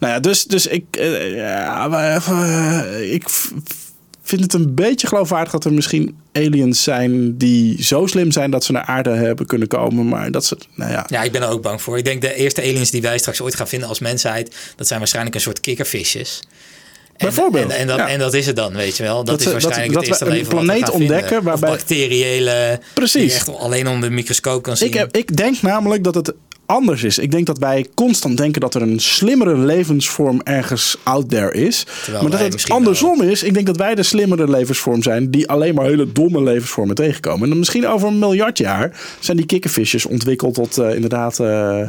Nou 0.00 0.12
ja, 0.12 0.20
dus, 0.20 0.44
dus 0.44 0.66
ik, 0.66 0.84
eh, 0.90 1.34
ja, 1.36 1.88
maar, 1.88 2.26
eh, 2.26 3.12
ik 3.12 3.24
vind 4.22 4.42
het 4.42 4.52
een 4.52 4.74
beetje 4.74 5.06
geloofwaardig 5.06 5.52
dat 5.52 5.64
er 5.64 5.72
misschien 5.72 6.16
aliens 6.32 6.82
zijn 6.82 7.36
die 7.38 7.82
zo 7.84 8.06
slim 8.06 8.30
zijn 8.32 8.50
dat 8.50 8.64
ze 8.64 8.72
naar 8.72 8.84
aarde 8.84 9.10
hebben 9.10 9.46
kunnen 9.46 9.68
komen. 9.68 10.08
Maar 10.08 10.30
dat 10.30 10.44
ze, 10.44 10.56
nou 10.74 10.90
ja. 10.90 11.04
Ja, 11.08 11.22
ik 11.22 11.32
ben 11.32 11.42
er 11.42 11.48
ook 11.48 11.62
bang 11.62 11.82
voor. 11.82 11.98
Ik 11.98 12.04
denk 12.04 12.20
de 12.20 12.34
eerste 12.34 12.60
aliens 12.60 12.90
die 12.90 13.02
wij 13.02 13.18
straks 13.18 13.40
ooit 13.40 13.54
gaan 13.54 13.68
vinden 13.68 13.88
als 13.88 13.98
mensheid, 14.00 14.56
dat 14.76 14.86
zijn 14.86 14.98
waarschijnlijk 14.98 15.34
een 15.34 15.40
soort 15.40 15.60
kikkervisjes. 15.60 16.40
En, 17.16 17.26
Bijvoorbeeld, 17.26 17.70
En, 17.70 17.78
en, 17.78 17.86
dat, 17.86 17.96
ja. 17.98 18.08
en 18.08 18.18
dat 18.18 18.34
is 18.34 18.46
het 18.46 18.56
dan, 18.56 18.72
weet 18.72 18.96
je 18.96 19.02
wel. 19.02 19.16
Dat, 19.16 19.26
Dat 19.26 19.40
is 19.40 19.46
waarschijnlijk 19.52 19.92
dat- 19.92 20.06
het 20.06 20.18
dat 20.18 20.20
eerste 20.20 20.24
we 20.24 20.30
een 20.30 20.36
leven 20.36 20.50
we 20.58 20.64
planeet 20.64 20.90
vinden. 20.90 21.14
ontdekken 21.14 21.42
waarbij- 21.42 21.70
Of 21.70 21.76
bacteriële... 21.76 22.80
Precies. 22.94 23.12
Die 23.20 23.30
je 23.30 23.34
echt 23.34 23.56
alleen 23.58 23.88
onder 23.88 24.08
de 24.08 24.14
microscoop 24.14 24.62
kan 24.62 24.76
zien. 24.76 24.88
Ik, 24.88 24.94
heb, 24.94 25.16
ik 25.16 25.36
denk 25.36 25.62
namelijk 25.62 26.04
dat 26.04 26.14
het 26.14 26.32
anders 26.70 27.02
is. 27.02 27.18
Ik 27.18 27.30
denk 27.30 27.46
dat 27.46 27.58
wij 27.58 27.86
constant 27.94 28.36
denken 28.36 28.60
dat 28.60 28.74
er 28.74 28.82
een 28.82 29.00
slimmere 29.00 29.56
levensvorm 29.56 30.40
ergens 30.44 30.96
out 31.02 31.30
there 31.30 31.52
is. 31.52 31.86
Terwijl 32.02 32.22
maar 32.22 32.38
dat 32.38 32.52
het 32.52 32.68
andersom 32.68 33.22
is. 33.22 33.42
Ik 33.42 33.54
denk 33.54 33.66
dat 33.66 33.76
wij 33.76 33.94
de 33.94 34.02
slimmere 34.02 34.50
levensvorm 34.50 35.02
zijn 35.02 35.30
die 35.30 35.48
alleen 35.48 35.74
maar 35.74 35.84
hele 35.84 36.12
domme 36.12 36.42
levensvormen 36.42 36.94
tegenkomen. 36.94 37.42
En 37.42 37.48
dan 37.48 37.58
misschien 37.58 37.86
over 37.86 38.08
een 38.08 38.18
miljard 38.18 38.58
jaar 38.58 39.00
zijn 39.20 39.36
die 39.36 39.46
kikkervisjes 39.46 40.06
ontwikkeld 40.06 40.54
tot 40.54 40.78
eh, 40.78 40.94
inderdaad 40.94 41.40
eh, 41.40 41.86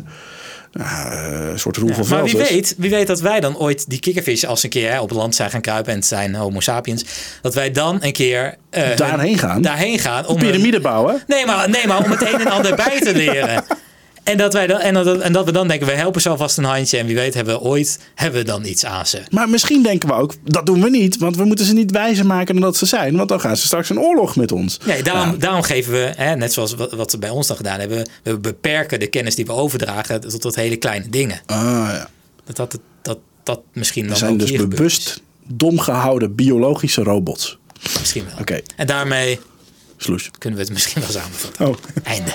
een 0.72 1.60
soort 1.60 1.78
roel 1.78 1.88
Ja, 1.90 1.96
van 1.96 2.08
maar 2.10 2.24
wie 2.24 2.38
weet, 2.38 2.76
wie 2.78 2.90
weet 2.90 3.08
dat 3.08 3.22
wij 3.22 3.40
dan 3.40 3.58
ooit 3.58 3.90
die 3.90 4.00
kikkervisjes 4.00 4.50
als 4.50 4.64
een 4.64 4.70
keer 4.70 4.92
hè, 4.92 5.00
op 5.00 5.10
het 5.10 5.18
land 5.18 5.36
zijn 5.36 5.50
gaan 5.50 5.62
kruipen 5.62 5.92
en 5.92 5.98
het 5.98 6.08
zijn 6.08 6.36
homo 6.36 6.60
sapiens. 6.60 7.06
Dat 7.42 7.54
wij 7.54 7.72
dan 7.72 7.98
een 8.02 8.14
keer 8.14 8.56
Daarheen 8.96 9.38
gaan? 9.38 9.62
Daarheen 9.62 10.00
gaan 10.00 10.28
om 10.28 10.36
Een 10.36 10.42
piramide 10.42 10.80
bouwen. 10.80 11.24
nee, 11.28 11.46
maar, 11.46 11.70
nee, 11.70 11.88
maar 11.88 12.04
om 12.04 12.12
het 12.12 12.22
een 12.22 12.40
en 12.40 12.52
ander 12.52 12.76
bij 12.76 13.00
te 13.00 13.16
leren. 13.16 13.64
En 14.24 14.38
dat, 14.38 14.54
wij 14.54 14.68
dan, 14.68 14.80
en, 14.80 14.94
dat, 14.94 15.20
en 15.20 15.34
dat 15.34 15.46
we 15.46 15.52
dan 15.52 15.68
denken, 15.68 15.88
we 15.88 15.94
helpen 15.94 16.22
zo 16.22 16.36
vast 16.36 16.58
een 16.58 16.64
handje. 16.64 16.98
En 16.98 17.06
wie 17.06 17.16
weet 17.16 17.34
hebben 17.34 17.54
we 17.54 17.62
ooit 17.62 18.00
hebben 18.16 18.40
we 18.40 18.46
dan 18.46 18.66
iets 18.66 18.86
aan 18.86 19.06
ze. 19.06 19.22
Maar 19.30 19.50
misschien 19.50 19.84
denken 19.84 20.08
we 20.10 20.16
ook, 20.16 20.34
dat 20.44 20.66
doen 20.66 20.82
we 20.82 20.90
niet. 20.90 21.18
Want 21.18 21.36
we 21.36 21.44
moeten 21.46 21.66
ze 21.66 21.74
niet 21.74 21.92
wijzer 21.92 22.26
maken 22.26 22.54
dan 22.54 22.64
dat 22.64 22.78
ze 22.78 22.86
zijn. 22.86 23.16
Want 23.18 23.30
dan 23.30 23.40
gaan 23.40 23.58
ze 23.58 23.66
straks 23.66 23.90
een 23.90 24.00
oorlog 24.00 24.36
met 24.36 24.52
ons. 24.52 24.78
Nee, 24.86 25.04
daarom, 25.04 25.26
Nou, 25.28 25.38
daarom 25.38 25.62
geven 25.62 25.92
we, 25.94 26.14
hè, 26.16 26.36
net 26.36 26.54
zoals 26.54 26.74
wat, 26.76 26.92
wat 26.92 27.12
ze 27.12 27.18
bij 27.18 27.30
ons 27.30 27.48
dan 27.48 27.56
gedaan 27.56 27.80
hebben, 27.80 28.10
we 28.24 28.38
beperken 28.40 29.00
de 29.00 29.08
kennis 29.08 29.36
die 29.36 29.46
we 29.46 29.52
overdragen 29.52 30.22
tot, 30.22 30.42
tot 30.42 30.56
hele 30.56 30.76
kleine 30.78 31.10
dingen. 31.10 31.42
ah, 31.46 31.58
ja. 31.92 32.10
Dat 32.46 32.56
dat, 32.56 32.80
dat, 33.02 33.18
dat 33.44 33.60
misschien 33.74 34.04
dan 34.04 34.12
We 34.14 34.18
zijn 34.20 34.32
ook 34.32 34.40
dus 34.40 34.52
bewust 34.68 35.22
dom 35.48 35.80
gehouden 35.80 36.36
biologische 36.36 37.04
robots. 37.04 37.58
Misschien 38.00 38.26
wel. 38.26 38.34
Oké, 38.40 38.60
En 38.76 38.88
daarmee 38.88 39.40
sloes. 39.98 40.30
kunnen 40.38 40.60
we 40.60 40.66
het 40.66 40.74
misschien 40.74 41.02
wel 41.02 41.12
samenvatten. 41.12 41.68
Oh. 41.68 41.76
Einde. 42.04 42.32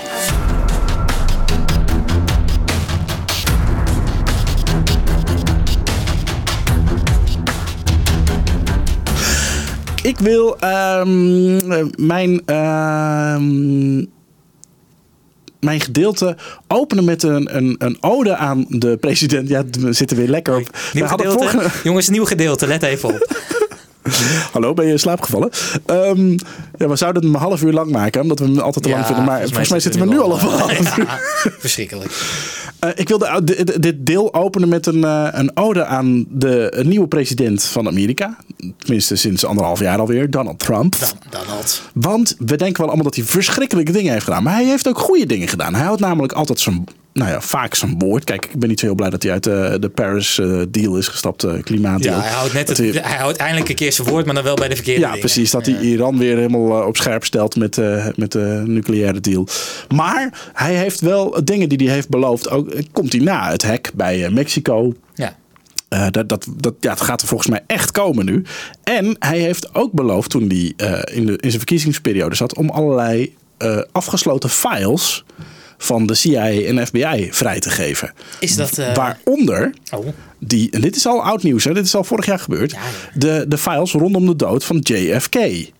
Ik 10.07 10.19
wil 10.19 10.57
ehm, 10.59 11.57
eh, 11.71 11.85
mijn, 11.95 12.41
ehm, 12.45 13.97
mijn 15.59 15.79
gedeelte 15.81 16.37
openen 16.67 17.03
met 17.05 17.23
een, 17.23 17.55
een, 17.57 17.75
een 17.79 17.97
ode 18.01 18.35
aan 18.35 18.65
de 18.69 18.97
president. 18.97 19.49
Ja, 19.49 19.63
we 19.79 19.93
zitten 19.93 20.17
weer 20.17 20.27
lekker 20.27 20.55
op. 20.57 20.77
Nieuw 20.93 21.07
gedeelte. 21.07 21.37
vorige- 21.37 21.69
Jongens, 21.83 22.09
nieuw 22.09 22.25
gedeelte. 22.25 22.67
Let 22.67 22.83
even 22.83 23.09
op. 23.09 23.27
Hallo, 24.53 24.73
ben 24.73 24.85
je 24.85 24.91
in 24.91 24.99
slaap 24.99 25.21
gevallen? 25.21 25.49
Ehm, 25.85 26.31
ja, 26.77 26.87
we 26.87 26.95
zouden 26.95 27.23
het 27.25 27.33
een 27.33 27.39
half 27.39 27.61
uur 27.63 27.73
lang 27.73 27.91
maken, 27.91 28.21
omdat 28.21 28.39
we 28.39 28.45
hem 28.45 28.59
altijd 28.59 28.83
te 28.85 28.91
lang 28.91 29.05
vinden. 29.05 29.23
Maar 29.25 29.41
volgens 29.47 29.69
mij 29.69 29.79
zitten 29.79 30.01
we 30.01 30.07
nu 30.07 30.19
al 30.19 30.33
een 30.33 30.39
half 30.39 30.97
uur. 30.97 31.05
Ja, 31.05 31.19
verschrikkelijk. 31.59 32.11
Eh, 32.79 32.89
ik 32.95 33.07
wilde 33.07 33.25
uh, 33.25 33.35
dit- 33.43 33.81
dit 33.81 34.05
deel 34.05 34.33
openen 34.33 34.69
met 34.69 34.85
een, 34.85 35.03
eh, 35.03 35.27
een 35.31 35.51
ode 35.57 35.85
aan 35.85 36.25
de 36.29 36.81
nieuwe 36.85 37.07
president 37.07 37.63
van 37.63 37.87
Amerika. 37.87 38.37
Tenminste, 38.77 39.15
sinds 39.15 39.45
anderhalf 39.45 39.79
jaar 39.79 39.99
alweer, 39.99 40.29
Donald 40.31 40.59
Trump. 40.59 40.95
Dan, 40.99 41.09
Donald. 41.45 41.81
Want 41.93 42.35
we 42.39 42.55
denken 42.55 42.77
wel 42.77 42.87
allemaal 42.87 43.05
dat 43.05 43.15
hij 43.15 43.23
verschrikkelijke 43.25 43.91
dingen 43.91 44.11
heeft 44.11 44.23
gedaan. 44.23 44.43
Maar 44.43 44.53
hij 44.53 44.65
heeft 44.65 44.87
ook 44.87 44.99
goede 44.99 45.25
dingen 45.25 45.47
gedaan. 45.47 45.75
Hij 45.75 45.83
houdt 45.85 46.01
namelijk 46.01 46.33
altijd 46.33 46.59
zijn, 46.59 46.83
nou 47.17 47.29
ja, 47.31 47.41
vaak 47.41 47.75
zijn 47.75 47.95
woord. 47.99 48.23
Kijk, 48.23 48.45
ik 48.45 48.59
ben 48.59 48.69
niet 48.69 48.79
zo 48.79 48.85
heel 48.85 48.95
blij 48.95 49.09
dat 49.09 49.23
hij 49.23 49.31
uit 49.31 49.43
de, 49.43 49.77
de 49.79 49.89
Paris 49.89 50.39
eh, 50.39 50.61
deal 50.69 50.97
is 50.97 51.07
gestapt, 51.07 51.43
eh, 51.43 51.53
klimaatdeal. 51.63 52.15
Ja, 52.15 52.21
hij 52.21 52.31
houdt, 52.31 52.53
net 52.53 52.67
het, 52.69 52.77
hij- 52.77 52.89
hij 52.91 53.17
houdt 53.17 53.37
eindelijk 53.37 53.69
een 53.69 53.75
keer 53.75 53.91
zijn 53.93 54.07
woord, 54.07 54.25
maar 54.25 54.35
dan 54.35 54.43
wel 54.43 54.55
bij 54.55 54.67
de 54.67 54.75
verkeerde 54.75 54.99
ja, 54.99 55.05
dingen. 55.07 55.19
precies. 55.19 55.51
Dat 55.51 55.65
hij 55.65 55.79
Iran 55.79 56.17
weer 56.17 56.35
helemaal 56.35 56.81
eh, 56.81 56.87
op 56.87 56.97
scherp 56.97 57.23
stelt 57.25 57.55
met, 57.55 57.77
eh, 57.77 58.05
met 58.15 58.31
de 58.31 58.63
nucleaire 58.65 59.19
deal. 59.19 59.47
Maar 59.95 60.49
hij 60.53 60.75
heeft 60.75 61.01
wel 61.01 61.39
dingen 61.43 61.69
die 61.69 61.85
hij 61.87 61.93
heeft 61.95 62.09
beloofd. 62.09 62.49
Ook 62.49 62.69
eh, 62.69 62.83
komt 62.91 63.13
hij 63.13 63.21
na 63.21 63.51
het 63.51 63.61
hek 63.61 63.91
bij 63.95 64.25
eh, 64.25 64.31
Mexico. 64.31 64.93
Ja. 65.15 65.35
Eh, 65.89 66.07
dat, 66.11 66.29
dat, 66.29 66.47
dat, 66.55 66.73
ja, 66.79 66.89
het 66.91 67.01
gaat 67.01 67.21
er 67.21 67.27
volgens 67.27 67.49
mij 67.49 67.63
echt 67.67 67.91
komen 67.91 68.25
nu. 68.25 68.43
En 68.83 69.15
hij 69.19 69.39
heeft 69.39 69.75
ook 69.75 69.91
beloofd 69.91 70.29
toen 70.29 70.47
hij 70.49 70.73
eh, 70.77 71.17
in, 71.17 71.25
de, 71.25 71.31
in 71.31 71.37
zijn 71.49 71.51
verkiezingsperiode 71.57 72.35
zat... 72.35 72.55
om 72.57 72.69
allerlei 72.69 73.35
eh, 73.57 73.79
afgesloten 73.91 74.49
files 74.49 75.23
van 75.77 76.05
de 76.05 76.13
CIA 76.13 76.49
en 76.49 76.87
FBI 76.87 77.27
vrij 77.31 77.59
te 77.59 77.69
geven. 77.69 78.13
Is 78.39 78.55
dat... 78.55 78.77
eh, 78.77 78.95
Waaronder 78.95 79.73
Oh, 79.91 80.07
die, 80.39 80.69
en 80.71 80.81
dit 80.81 80.95
is 80.95 81.05
al 81.07 81.23
oud 81.23 81.43
nieuws, 81.43 81.63
hè? 81.63 81.73
dit 81.73 81.85
is 81.85 81.95
al 81.95 82.03
vorig 82.03 82.25
jaar 82.25 82.39
gebeurd. 82.39 82.71
Ja, 82.71 82.77
ja. 82.77 83.19
De, 83.19 83.45
de 83.47 83.57
files 83.57 83.91
rondom 83.91 84.25
de 84.25 84.35
dood 84.35 84.63
van 84.65 84.77
JFK. 84.83 85.35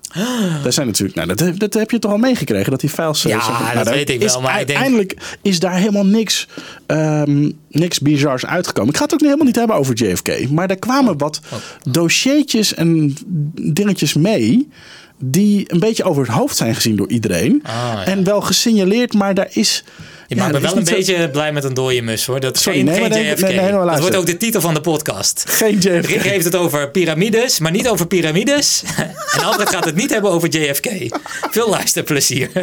Daar 0.64 0.74
zijn 0.74 0.88
natuurlijk, 0.88 1.16
nou, 1.16 1.28
dat, 1.28 1.40
heb- 1.40 1.60
dat 1.60 1.74
heb 1.74 1.92
je 1.92 2.00
toch 2.00 2.12
al 2.12 2.18
meegekregen, 2.18 2.72
dat 2.72 2.80
die 2.80 2.90
files. 2.90 3.26
eh, 3.26 3.32
Ja, 3.32 3.42
zijn- 3.44 3.76
dat 3.76 3.84
nou, 3.86 3.96
weet 3.98 4.10
ik 4.10 4.22
wel, 4.22 4.42
maar 4.42 4.60
ik 4.62 4.68
denk- 4.68 4.80
Uiteindelijk 4.80 5.38
is 5.42 5.60
daar 5.60 5.78
helemaal 5.78 6.06
niks, 6.06 6.48
ehm, 6.86 7.52
niks 7.70 8.00
bizars 8.00 8.46
uitgekomen. 8.46 8.90
Ik 8.92 8.98
ga 8.98 9.04
het 9.04 9.14
ook 9.14 9.22
helemaal 9.22 9.46
niet 9.46 9.56
hebben 9.56 9.76
over 9.76 9.96
JFK, 9.96 10.50
maar 10.50 10.70
er 10.70 10.80
kwamen 10.80 11.18
wat 11.18 11.40
dossiertjes 11.90 12.74
en 12.74 13.16
dingetjes 13.62 14.14
mee. 14.14 14.70
Die 15.20 15.74
een 15.74 15.80
beetje 15.80 16.04
over 16.04 16.24
het 16.24 16.32
hoofd 16.32 16.58
zijn 16.58 16.76
gezien 16.76 16.96
door 16.96 17.08
iedereen. 17.10 17.60
Ah, 17.64 17.74
ja. 17.74 18.06
En 18.06 18.24
wel 18.24 18.42
gesignaleerd, 18.42 19.14
maar 19.14 19.34
daar 19.34 19.48
is. 19.52 19.84
je 20.28 20.36
ja, 20.36 20.42
maakt 20.42 20.54
me 20.54 20.60
wel 20.60 20.78
een 20.78 20.86
zo- 20.86 20.96
beetje 20.96 21.30
blij 21.30 21.52
met 21.54 21.64
een 21.64 21.74
dode 21.74 22.02
mus 22.02 22.26
hoor. 22.26 22.40
Dat 22.40 22.56
is 22.56 22.62
Sorry, 22.62 22.78
geen, 22.78 22.88
nee, 22.88 23.00
geen 23.00 23.10
nee, 23.10 23.26
JFK. 23.32 23.42
nee, 23.42 23.72
dat 23.72 24.00
wordt 24.00 24.16
ook 24.16 24.26
de 24.26 24.38
titel 24.38 24.62
van 24.62 24.74
de 24.74 24.82
podcast. 24.82 25.44
Geen 25.48 25.78
JFK. 25.78 26.06
Rick 26.10 26.22
heeft 26.22 26.46
het 26.46 26.56
over 26.56 26.92
piramides, 26.92 27.60
maar 27.60 27.72
niet 27.72 27.88
over 27.88 28.08
piramides. 28.08 28.84
En 29.38 29.44
Albert 29.44 29.70
gaat 29.70 29.86
het 29.86 29.96
niet 29.96 30.10
hebben 30.10 30.32
over 30.32 30.50
JFK. 30.50 31.20
Veel 31.52 31.70
luisterplezier. 31.70 32.50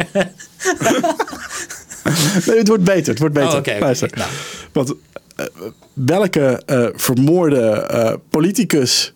Nee, 2.45 2.57
het 2.57 2.67
wordt 2.67 2.83
beter. 2.83 3.09
Het 3.09 3.19
wordt 3.19 3.33
beter. 3.33 3.49
Oh, 3.51 3.55
oké. 3.57 3.79
Nou. 4.15 4.29
Want 4.71 4.93
eh, 5.35 5.45
welke 5.93 6.61
eh, 6.65 6.85
vermoorde 6.93 7.59
eh, 7.71 8.13
politicus 8.29 9.13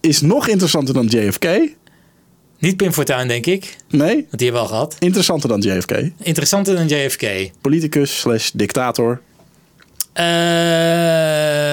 is 0.00 0.20
nog 0.20 0.48
interessanter 0.48 0.94
dan 0.94 1.06
JFK? 1.06 1.46
Niet 2.58 2.76
Pim 2.76 2.92
Fortuyn, 2.92 3.28
denk 3.28 3.46
ik. 3.46 3.76
Nee? 3.88 4.14
Want 4.14 4.38
die 4.38 4.50
hebben 4.50 4.52
we 4.52 4.58
al 4.58 4.66
gehad. 4.66 4.96
Interessanter 4.98 5.48
dan 5.48 5.60
JFK. 5.60 5.92
Interessanter 6.22 6.74
dan 6.76 6.86
JFK. 6.86 7.50
Politicus 7.60 8.18
slash 8.18 8.50
dictator. 8.50 9.20
Ehm 10.12 11.66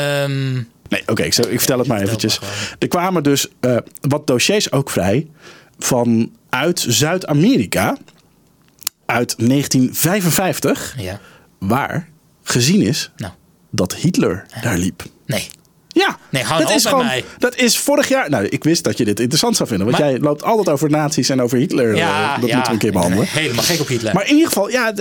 Nee, 0.90 1.02
oké, 1.06 1.24
ik, 1.24 1.36
ik 1.36 1.58
vertel 1.58 1.80
het 1.80 1.88
maar 1.88 2.02
eventjes. 2.02 2.40
Er 2.80 2.88
kwamen 2.88 3.24
dus 3.24 3.48
eh, 3.60 3.78
wat 4.02 4.28
dossiers 4.28 4.72
ook 4.72 4.90
vrij 4.90 5.28
vanuit 5.80 6.86
Zuid-Amerika 6.88 7.98
uit 9.06 9.36
1955, 9.38 10.96
ja. 10.98 11.20
waar 11.60 12.10
gezien 12.44 12.82
is 12.82 13.12
Nou, 13.18 13.34
dat 13.70 13.96
Hitler 13.96 14.46
daar 14.62 14.78
liep. 14.78 15.04
nee. 15.26 15.48
Ja, 15.96 16.18
Nee, 16.30 16.44
hou 16.44 16.62
dat 16.62 16.70
op 16.70 16.76
is 16.76 16.86
gewoon. 16.86 17.06
mij. 17.06 17.24
Dat 17.38 17.56
is 17.56 17.78
vorig 17.78 18.08
jaar. 18.08 18.30
Nou, 18.30 18.46
ik 18.46 18.64
wist 18.64 18.84
dat 18.84 18.98
je 18.98 19.06
dit 19.06 19.20
interessant 19.20 19.56
zou 19.56 19.70
vinden, 19.70 19.88
want 19.88 20.00
Maar- 20.00 20.10
jij 20.10 20.20
loopt 20.20 20.44
altijd 20.44 20.70
over 20.70 20.90
nazi's 20.90 21.30
en 21.30 21.42
over 21.42 21.58
Hitler. 21.58 21.92
eh, 21.92 21.98
Ja, 21.98 22.38
dat 22.38 22.50
ja, 22.50 22.56
moeten 22.56 22.64
we 22.64 22.70
een 22.72 22.78
keer 22.78 22.92
behandelen. 22.92 23.28
Helemaal 23.28 23.64
gek 23.64 23.80
op 23.80 23.88
Hitler. 23.88 24.14
Maar 24.14 24.24
in 24.28 24.32
ieder 24.34 24.48
geval, 24.48 24.70
ja, 24.70 24.94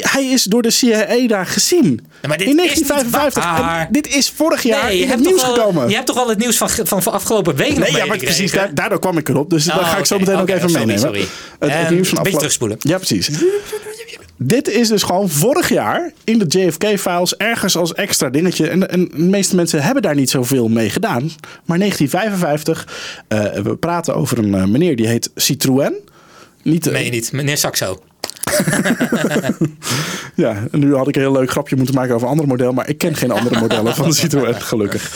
hij 0.00 0.24
is 0.24 0.42
door 0.44 0.62
de 0.62 0.70
CIA 0.70 1.26
daar 1.26 1.46
gezien. 1.46 2.06
Ja, 2.22 2.36
in 2.36 2.48
is 2.48 2.54
1955. 2.54 3.44
niet 3.44 3.52
waar. 3.60 3.80
En 3.86 3.92
dit 3.92 4.14
is 4.14 4.30
vorig 4.36 4.62
jaar 4.62 4.84
nee, 4.84 4.96
je 4.96 5.02
in 5.02 5.08
het 5.08 5.16
hebt, 5.18 5.28
nieuws 5.30 5.42
al, 5.44 5.54
gekomen. 5.54 5.88
je 5.88 5.94
hebt 5.94 6.06
toch 6.06 6.16
al 6.18 6.28
het 6.28 6.38
nieuws 6.38 6.56
van, 6.56 6.70
van, 6.70 7.02
van 7.02 7.12
afgelopen 7.12 7.54
week 7.56 7.68
nog 7.68 7.78
Nee, 7.78 7.96
ja, 7.96 8.04
maar 8.06 8.16
precies, 8.18 8.52
daar, 8.52 8.74
daardoor 8.74 8.98
kwam 8.98 9.18
ik 9.18 9.28
erop. 9.28 9.50
Dus 9.50 9.68
Oh, 9.68 9.76
daar 9.76 9.84
ga 9.84 9.96
ik 9.98 10.06
zo 10.06 10.18
meteen 10.18 10.36
ook 10.38 10.48
even 10.48 10.60
sorry, 10.70 10.74
meenemen. 10.86 11.00
sorry. 11.00 11.20
Het, 11.20 11.28
het 11.58 11.70
Ehm, 11.70 11.94
nieuws 11.94 12.08
van 12.08 12.18
een 12.18 12.22
beetje 12.24 12.38
afgelopen- 12.38 12.38
terugspoelen. 12.38 12.76
Ja, 12.80 12.96
precies. 12.96 13.28
Dit 14.42 14.68
is 14.68 14.88
dus 14.88 15.02
gewoon 15.02 15.28
vorig 15.28 15.68
jaar 15.68 16.12
in 16.24 16.38
de 16.38 16.44
JFK-files 16.46 17.36
ergens 17.36 17.76
als 17.76 17.94
extra 17.94 18.28
dingetje. 18.30 18.68
En, 18.68 18.90
en 18.90 19.08
de 19.08 19.18
meeste 19.18 19.56
mensen 19.56 19.82
hebben 19.82 20.02
daar 20.02 20.14
niet 20.14 20.30
zoveel 20.30 20.68
mee 20.68 20.90
gedaan. 20.90 21.30
Maar 21.64 21.78
1955, 21.78 22.88
eh, 23.28 23.52
we 23.52 23.76
praten 23.76 24.14
over 24.14 24.38
een 24.38 24.54
eh, 24.54 24.64
meneer 24.64 24.96
die 24.96 25.06
heet 25.06 25.30
Citroën. 25.34 25.94
Niet, 26.62 26.86
eh, 26.86 26.92
Nee, 26.92 27.10
niet. 27.10 27.32
Meneer 27.32 27.56
Saxo. 27.56 28.02
Ja, 30.34 30.62
nu 30.70 30.94
had 30.94 31.08
ik 31.08 31.14
een 31.16 31.22
heel 31.22 31.32
leuk 31.32 31.50
grapje 31.50 31.76
moeten 31.76 31.94
maken 31.94 32.14
over 32.14 32.26
een 32.26 32.32
ander 32.32 32.46
model, 32.46 32.72
maar 32.72 32.88
ik 32.88 32.98
ken 32.98 33.14
geen 33.16 33.30
andere 33.30 33.60
modellen 33.60 33.94
van 33.94 34.08
de 34.08 34.14
Citroën, 34.14 34.54
gelukkig. 34.62 35.12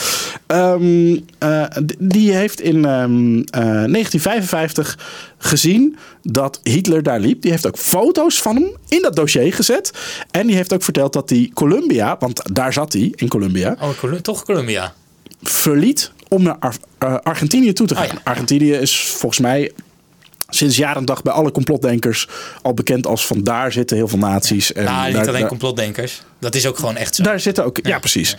Ehm, 0.47 1.17
eh, 1.37 1.63
die 1.99 2.31
heeft 2.33 2.61
in 2.61 2.85
ehm, 2.85 3.37
eh, 3.39 3.61
1955 3.61 4.97
gezien 5.37 5.97
dat 6.21 6.59
Hitler 6.63 7.03
daar 7.03 7.19
liep. 7.19 7.41
Die 7.41 7.51
heeft 7.51 7.67
ook 7.67 7.77
foto's 7.77 8.41
van 8.41 8.55
hem 8.55 8.71
in 8.87 9.01
dat 9.01 9.15
dossier 9.15 9.53
gezet. 9.53 9.91
En 10.31 10.47
die 10.47 10.55
heeft 10.55 10.73
ook 10.73 10.83
verteld 10.83 11.13
dat 11.13 11.29
hij 11.29 11.51
Colombia, 11.53 12.15
want 12.19 12.41
daar 12.55 12.73
zat 12.73 12.93
hij 12.93 13.11
in 13.15 13.27
Colombia, 13.27 13.75
Oh, 13.81 13.89
toch 14.21 14.43
Colombia. 14.45 14.93
verliet 15.43 16.11
om 16.27 16.43
naar 16.43 16.55
Ar- 16.59 16.75
eh, 16.97 17.15
Argentinië 17.23 17.73
toe 17.73 17.87
te 17.87 17.95
gaan. 17.95 18.05
Oh 18.05 18.11
ja. 18.11 18.19
Argentinië 18.23 18.71
is 18.71 18.99
volgens 18.99 19.39
mij 19.41 19.71
sinds 20.49 20.77
jaar 20.77 20.95
en 20.97 21.05
dag 21.05 21.21
bij 21.21 21.33
alle 21.33 21.51
complotdenkers 21.51 22.27
al 22.61 22.73
bekend 22.73 23.07
als 23.07 23.27
van 23.27 23.43
daar 23.43 23.71
zitten 23.71 23.97
heel 23.97 24.07
veel 24.07 24.17
nazi's. 24.19 24.73
En 24.73 24.83
nou, 24.83 25.05
niet 25.05 25.15
daar- 25.15 25.27
alleen 25.27 25.39
daar- 25.39 25.49
complotdenkers. 25.49 26.21
Dat 26.39 26.55
is 26.55 26.67
ook 26.67 26.77
gewoon 26.77 26.95
echt 26.95 27.15
zo. 27.15 27.23
daar 27.23 27.39
zitten 27.39 27.65
ook, 27.65 27.79
ja, 27.83 27.99
precies. 27.99 28.37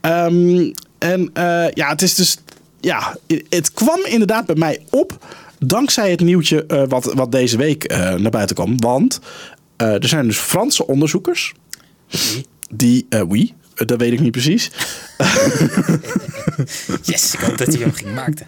Ehm, 0.00 0.70
en 0.98 1.30
eh, 1.32 1.70
ja, 1.70 1.88
het 1.88 2.02
is 2.02 2.14
dus, 2.14 2.36
ja, 2.80 3.16
het 3.48 3.72
kwam 3.72 4.00
inderdaad 4.04 4.46
bij 4.46 4.56
mij 4.56 4.80
op 4.90 5.18
dankzij 5.58 6.10
het 6.10 6.20
nieuwtje 6.20 6.66
eh, 6.66 6.82
wat, 6.88 7.12
wat 7.14 7.32
deze 7.32 7.56
week 7.56 7.84
eh, 7.84 8.14
naar 8.14 8.30
buiten 8.30 8.56
kwam. 8.56 8.80
Want 8.80 9.20
er 9.76 10.08
zijn 10.08 10.26
dus 10.26 10.38
Franse 10.38 10.86
onderzoekers 10.86 11.52
die, 12.70 13.06
wie, 13.28 13.54
eh, 13.60 13.61
dat 13.74 14.00
weet 14.00 14.12
ik 14.12 14.20
niet 14.20 14.30
precies, 14.30 14.70
Yes, 17.02 17.34
ik 17.34 17.40
hoop 17.40 17.58
dat 17.58 17.66
hij 17.66 17.76
hem 17.76 17.92
ging 17.92 18.14
maken. 18.14 18.46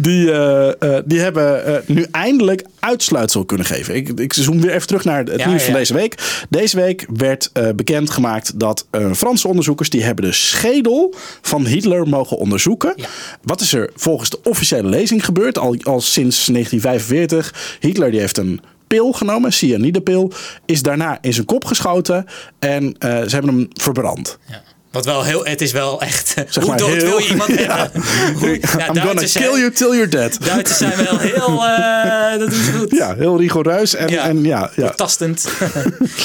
die, 0.00 0.32
eh, 0.32 0.96
eh, 0.96 1.02
die 1.04 1.20
hebben 1.20 1.64
eh, 1.64 1.74
nu 1.86 2.06
eindelijk 2.10 2.64
uitsluitsel 2.78 3.44
kunnen 3.44 3.66
geven. 3.66 3.94
Ik, 3.94 4.08
ik 4.08 4.32
zoom 4.32 4.60
weer 4.60 4.74
even 4.74 4.86
terug 4.86 5.04
naar 5.04 5.24
het 5.24 5.38
Ja, 5.40 5.48
nieuws 5.48 5.62
van 5.62 5.74
deze 5.74 5.94
week. 5.94 6.44
Deze 6.48 6.76
week 6.76 7.06
werd 7.16 7.50
bekendgemaakt 7.76 8.58
dat 8.58 8.86
Franse 9.14 9.48
onderzoekers... 9.48 9.90
die 9.90 10.02
hebben 10.02 10.24
de 10.24 10.32
schedel 10.32 11.14
van 11.42 11.66
Hitler 11.66 12.08
mogen 12.08 12.36
onderzoeken. 12.36 12.92
Ja. 12.96 13.06
Wat 13.42 13.60
is 13.60 13.72
er 13.72 13.90
volgens 13.94 14.30
de 14.30 14.38
officiële 14.42 14.88
lezing 14.88 15.24
gebeurd? 15.24 15.58
Al, 15.58 15.76
al 15.82 16.00
sinds 16.00 16.46
1945. 16.46 17.76
Hitler 17.80 18.10
die 18.10 18.20
heeft 18.20 18.38
een 18.38 18.60
pil 18.92 19.12
genomen, 19.12 19.52
cyanidepil. 19.52 20.32
Is 20.66 20.82
daarna 20.82 21.18
in 21.20 21.32
zijn 21.32 21.46
kop 21.46 21.64
geschoten. 21.64 22.26
En 22.58 22.94
eh, 22.98 23.10
ze 23.10 23.28
hebben 23.28 23.54
hem 23.54 23.68
verbrand. 23.72 24.38
Ja. 24.46 24.62
Wat 24.92 25.04
wel 25.04 25.22
heel, 25.22 25.44
het 25.44 25.60
is 25.60 25.72
wel 25.72 26.00
echt. 26.00 26.28
Zeg 26.48 26.64
hoe 26.64 26.76
dood 26.76 26.88
heel- 26.88 27.00
wil 27.04 27.18
je 27.18 27.28
iemand 27.28 27.48
Ja. 27.58 27.76
hebben? 27.78 28.02
Hoe, 28.34 28.48
ja, 28.60 28.68
I'm 28.68 28.80
gonna 28.80 29.02
Duitsers 29.04 29.32
kill 29.32 29.42
zijn, 29.42 29.58
you 29.58 29.70
till 29.72 29.90
you're 29.92 30.08
dead. 30.08 30.36
Duitsers 30.44 30.78
zijn 30.78 31.04
wel 31.04 31.18
heel. 31.18 31.64
eh, 31.66 32.38
dat 32.38 32.50
doen 32.50 32.62
ze 32.62 32.72
goed. 32.72 32.90
Ja, 32.90 33.14
heel 33.14 33.38
rigoureus. 33.38 33.94
En 33.94 34.08
Ja. 34.08 34.14
ja, 34.14 34.28
en 34.28 34.44
ja, 34.44 34.70
ja. 34.76 34.90
Tastend. 34.90 35.48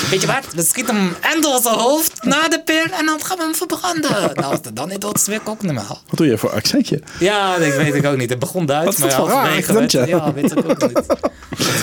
Weet 0.10 0.22
je 0.22 0.28
wat? 0.28 0.54
We 0.56 0.64
schieten 0.64 0.96
hem 0.96 1.16
en 1.22 1.42
door 1.42 1.60
zijn 1.62 1.76
hoofd 1.76 2.24
na 2.24 2.48
de 2.48 2.62
pil 2.66 2.84
en 3.00 3.06
dan 3.06 3.20
gaan 3.24 3.38
we 3.38 3.44
hem 3.44 3.56
verbranden. 3.56 4.12
Nou, 4.12 4.34
als 4.44 4.60
dan 4.74 4.88
niet 4.90 5.04
is 5.04 5.10
het 5.10 5.26
weer 5.28 5.40
koknormaal. 5.40 6.02
Wat 6.08 6.18
doe 6.18 6.28
je 6.28 6.38
voor 6.38 6.50
accentje? 6.52 7.02
Ja, 7.20 7.58
dat 7.58 7.76
weet 7.76 7.96
ik 7.96 8.06
ook 8.06 8.18
niet. 8.18 8.30
Het 8.30 8.40
begon 8.40 8.66
Duits, 8.66 8.98
maar 8.98 9.10
dat 9.10 9.18
halverwege 9.18 9.74
werd-? 9.74 9.92
Ja, 9.92 10.34
weet 10.34 10.52
ik 10.52 10.58
ook 10.70 10.82
niet. 10.88 11.08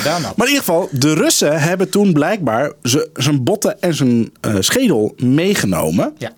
Nou? 0.05 0.21
Maar 0.23 0.33
in 0.37 0.47
ieder 0.47 0.59
geval, 0.59 0.89
de 0.91 1.15
Russen 1.15 1.61
hebben 1.61 1.91
toen 1.91 2.13
blijkbaar 2.13 2.73
ze- 2.83 3.11
zijn 3.15 3.45
botten 3.45 3.81
en 3.81 3.95
zijn 3.95 4.33
eh, 4.41 4.55
schedel 4.59 5.15
meegenomen. 5.17 6.15
Ja. 6.19 6.31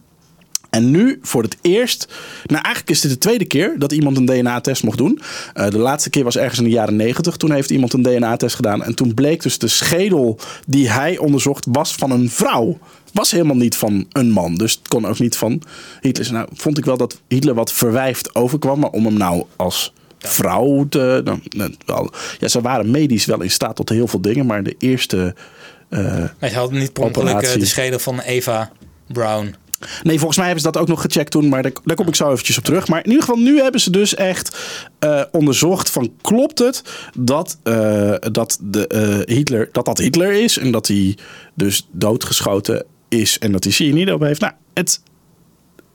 En 0.77 0.91
nu 0.91 1.19
voor 1.23 1.43
het 1.43 1.57
eerst, 1.61 2.09
nou 2.47 2.63
eigenlijk 2.63 2.91
is 2.91 3.01
dit 3.01 3.11
de 3.11 3.19
tweede 3.19 3.45
keer 3.45 3.75
dat 3.79 3.93
iemand 3.93 4.17
een 4.17 4.27
DNA-test 4.27 4.83
mocht 4.83 4.99
doen. 4.99 5.21
Eh, 5.55 5.69
de 5.71 5.79
laatste 5.79 6.11
keer 6.11 6.25
was 6.25 6.37
ergens 6.37 6.59
in 6.59 6.65
de 6.65 6.71
jaren 6.71 6.97
negentig. 6.97 7.37
Toen 7.37 7.53
heeft 7.53 7.71
iemand 7.71 7.93
een 7.93 8.03
DNA-test 8.03 8.55
gedaan. 8.55 8.83
En 8.83 8.95
toen 8.95 9.15
bleek 9.15 9.43
dus 9.43 9.59
de 9.59 9.69
schedel 9.69 10.39
die 10.67 10.91
hij 10.91 11.19
onderzocht 11.19 11.67
was 11.71 11.95
van 11.95 12.11
een 12.11 12.31
vrouw. 12.31 12.79
Was 13.13 13.31
helemaal 13.31 13.57
niet 13.57 13.77
van 13.77 14.07
een 14.13 14.31
man. 14.31 14.55
Dus 14.55 14.73
het 14.73 14.89
kon 14.89 15.07
ook 15.07 15.19
niet 15.19 15.37
van 15.37 15.63
Hitler. 16.01 16.33
Nou 16.33 16.49
vond 16.53 16.79
ik 16.79 16.85
wel 16.85 16.97
dat 16.97 17.21
Hitler 17.29 17.55
wat 17.55 17.73
verwijfd 17.73 18.35
overkwam. 18.35 18.79
Maar 18.79 18.91
om 18.91 19.05
hem 19.05 19.17
nou 19.17 19.45
als 19.57 19.93
vrouw 20.19 20.87
te... 20.89 21.23
Nou, 21.57 21.75
wel, 21.87 22.11
ja, 22.39 22.49
ze 22.49 22.61
waren 22.61 22.91
medisch 22.91 23.25
wel 23.25 23.43
in 23.43 23.51
staat 23.51 23.77
tot 23.77 23.89
heel 23.89 24.07
veel 24.07 24.21
dingen. 24.21 24.47
Maar 24.47 24.63
de 24.63 24.75
eerste... 24.79 25.35
Maar 25.89 26.49
ze 26.49 26.55
hadden 26.55 26.79
niet 26.79 26.93
per 26.93 27.03
ongeluk 27.03 27.43
eh, 27.43 27.53
de 27.53 27.67
schedel 27.67 27.99
van 27.99 28.21
Eva 28.21 28.71
Brown. 29.07 29.55
Nee, 30.03 30.17
volgens 30.17 30.37
mij 30.37 30.47
hebben 30.47 30.65
ze 30.65 30.71
dat 30.71 30.81
ook 30.83 30.89
nog 30.89 31.01
gecheckt 31.01 31.31
toen, 31.31 31.49
maar 31.49 31.63
daar, 31.63 31.73
daar 31.85 31.97
kom 31.97 32.09
ik 32.09 32.15
zo 32.15 32.31
eventjes 32.31 32.59
op 32.59 32.65
terug. 32.65 32.89
Maar 32.89 32.99
in 32.99 33.11
ieder 33.11 33.25
geval, 33.25 33.41
nu 33.41 33.61
hebben 33.61 33.81
ze 33.81 33.91
dus 33.91 34.15
echt 34.15 34.57
eh, 34.99 35.23
onderzocht 35.31 35.91
van 35.91 36.13
klopt 36.21 36.59
het 36.59 36.83
dat, 37.19 37.59
eh, 37.63 38.15
dat, 38.33 38.59
de, 38.63 38.87
eh, 38.87 39.35
Hitler, 39.37 39.69
dat 39.73 39.85
dat 39.85 39.99
Hitler 39.99 40.33
is 40.33 40.59
en 40.59 40.71
dat 40.71 40.87
hij 40.87 41.17
dus 41.55 41.89
doodgeschoten 41.93 42.85
is 43.09 43.39
en 43.39 43.53
dat 43.53 43.65
hij 43.65 43.73
cyanide 43.73 44.15
op 44.15 44.21
heeft. 44.21 44.41
Nou, 44.41 44.53
het, 44.75 45.01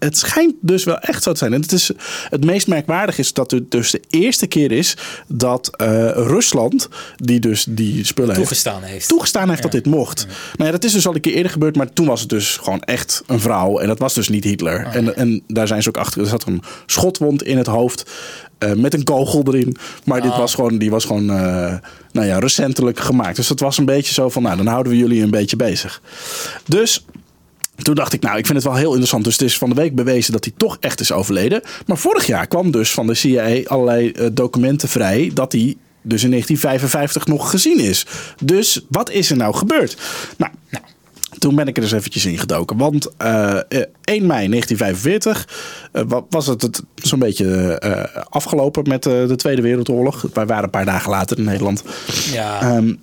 het 0.03 0.17
schijnt 0.17 0.53
dus 0.61 0.83
wel 0.83 0.97
echt 0.97 1.23
zo 1.23 1.31
te 1.31 1.37
zijn. 1.37 1.53
En 1.53 1.61
het, 1.61 1.71
is, 1.71 1.91
het 2.29 2.45
meest 2.45 2.67
merkwaardig 2.67 3.17
is 3.17 3.33
dat 3.33 3.51
het 3.51 3.71
dus 3.71 3.91
de 3.91 4.01
eerste 4.09 4.47
keer 4.47 4.71
is 4.71 4.97
dat 5.27 5.75
eh, 5.75 5.87
Rusland, 6.11 6.89
die 7.15 7.39
dus 7.39 7.65
die 7.69 8.05
spullen 8.05 8.29
heeft, 8.29 8.47
Toegestaan 8.47 8.83
heeft. 8.83 9.07
toegestaan 9.07 9.49
heeft 9.49 9.61
dat 9.61 9.71
dit 9.71 9.85
mocht. 9.85 10.25
Nou 10.25 10.65
ja, 10.65 10.71
dat 10.71 10.83
is 10.83 10.91
dus 10.91 11.07
al 11.07 11.15
een 11.15 11.21
keer 11.21 11.33
eerder 11.33 11.51
gebeurd, 11.51 11.75
maar 11.75 11.93
toen 11.93 12.05
was 12.05 12.19
het 12.19 12.29
dus 12.29 12.57
gewoon 12.57 12.81
echt 12.81 13.23
een 13.27 13.39
vrouw. 13.39 13.79
En 13.79 13.87
dat 13.87 13.99
was 13.99 14.13
dus 14.13 14.29
niet 14.29 14.43
Hitler. 14.43 14.85
En, 14.85 15.15
en 15.15 15.43
daar 15.47 15.67
zijn 15.67 15.83
ze 15.83 15.89
ook 15.89 15.97
achter. 15.97 16.21
Er 16.21 16.27
zat 16.27 16.45
een 16.45 16.63
schotwond 16.85 17.43
in 17.43 17.57
het 17.57 17.67
hoofd 17.67 18.11
eh, 18.57 18.73
met 18.73 18.93
een 18.93 19.03
kogel 19.03 19.43
erin. 19.47 19.75
Maar 20.03 20.21
dit 20.21 20.37
was 20.37 20.53
gewoon, 20.55 20.77
die 20.77 20.89
was 20.89 21.05
gewoon 21.05 21.29
eh, 21.29 21.73
nou 22.11 22.27
ja, 22.27 22.39
recentelijk 22.39 22.99
gemaakt. 22.99 23.35
Dus 23.35 23.47
dat 23.47 23.59
was 23.59 23.77
een 23.77 23.85
beetje 23.85 24.13
zo 24.13 24.29
van, 24.29 24.41
nou, 24.41 24.57
dan 24.57 24.67
houden 24.67 24.91
we 24.91 24.97
jullie 24.97 25.23
een 25.23 25.29
beetje 25.29 25.55
bezig. 25.55 26.01
Dus 26.65 27.05
toen 27.83 27.95
dacht 27.95 28.13
ik, 28.13 28.21
nou, 28.21 28.37
ik 28.37 28.45
vind 28.45 28.57
het 28.57 28.67
wel 28.67 28.75
heel 28.75 28.87
interessant. 28.89 29.23
Dus 29.23 29.33
het 29.33 29.41
is 29.41 29.57
van 29.57 29.69
de 29.69 29.75
week 29.75 29.95
bewezen 29.95 30.31
dat 30.33 30.43
hij 30.45 30.53
toch 30.57 30.77
echt 30.79 30.99
is 30.99 31.11
overleden. 31.11 31.61
Maar 31.85 31.97
vorig 31.97 32.25
jaar 32.25 32.47
kwam 32.47 32.71
dus 32.71 32.91
van 32.91 33.07
de 33.07 33.13
CIA 33.13 33.61
allerlei 33.65 34.11
eh, 34.11 34.25
documenten 34.33 34.89
vrij 34.89 35.31
dat 35.33 35.51
hij 35.51 35.75
dus 36.01 36.23
in 36.23 36.29
1955 36.29 37.25
nog 37.25 37.49
gezien 37.49 37.79
is. 37.79 38.05
Dus 38.43 38.85
wat 38.89 39.11
is 39.11 39.29
er 39.31 39.37
nou 39.37 39.55
gebeurd? 39.55 39.97
Nou, 40.37 40.51
toen 41.39 41.55
ben 41.55 41.67
ik 41.67 41.75
er 41.75 41.81
dus 41.83 41.91
eventjes 41.91 42.25
in 42.25 42.37
gedoken. 42.37 42.77
Want 42.77 43.07
eh, 43.17 43.57
eh, 43.57 43.61
1 44.03 44.25
mei 44.25 44.47
1945 44.49 45.47
eh, 45.91 46.03
wa- 46.07 46.23
was 46.29 46.47
het, 46.47 46.61
het 46.61 46.81
zo'n 46.95 47.19
beetje 47.19 47.79
eh, 47.79 48.21
afgelopen 48.29 48.83
met 48.87 49.05
eh, 49.05 49.27
de 49.27 49.35
Tweede 49.35 49.61
Wereldoorlog. 49.61 50.25
Wij 50.33 50.45
waren 50.45 50.63
een 50.63 50.69
paar 50.69 50.85
dagen 50.85 51.09
later 51.11 51.37
in 51.37 51.43
Nederland. 51.43 51.83
Ja. 52.31 52.61
Ehm, 52.61 52.93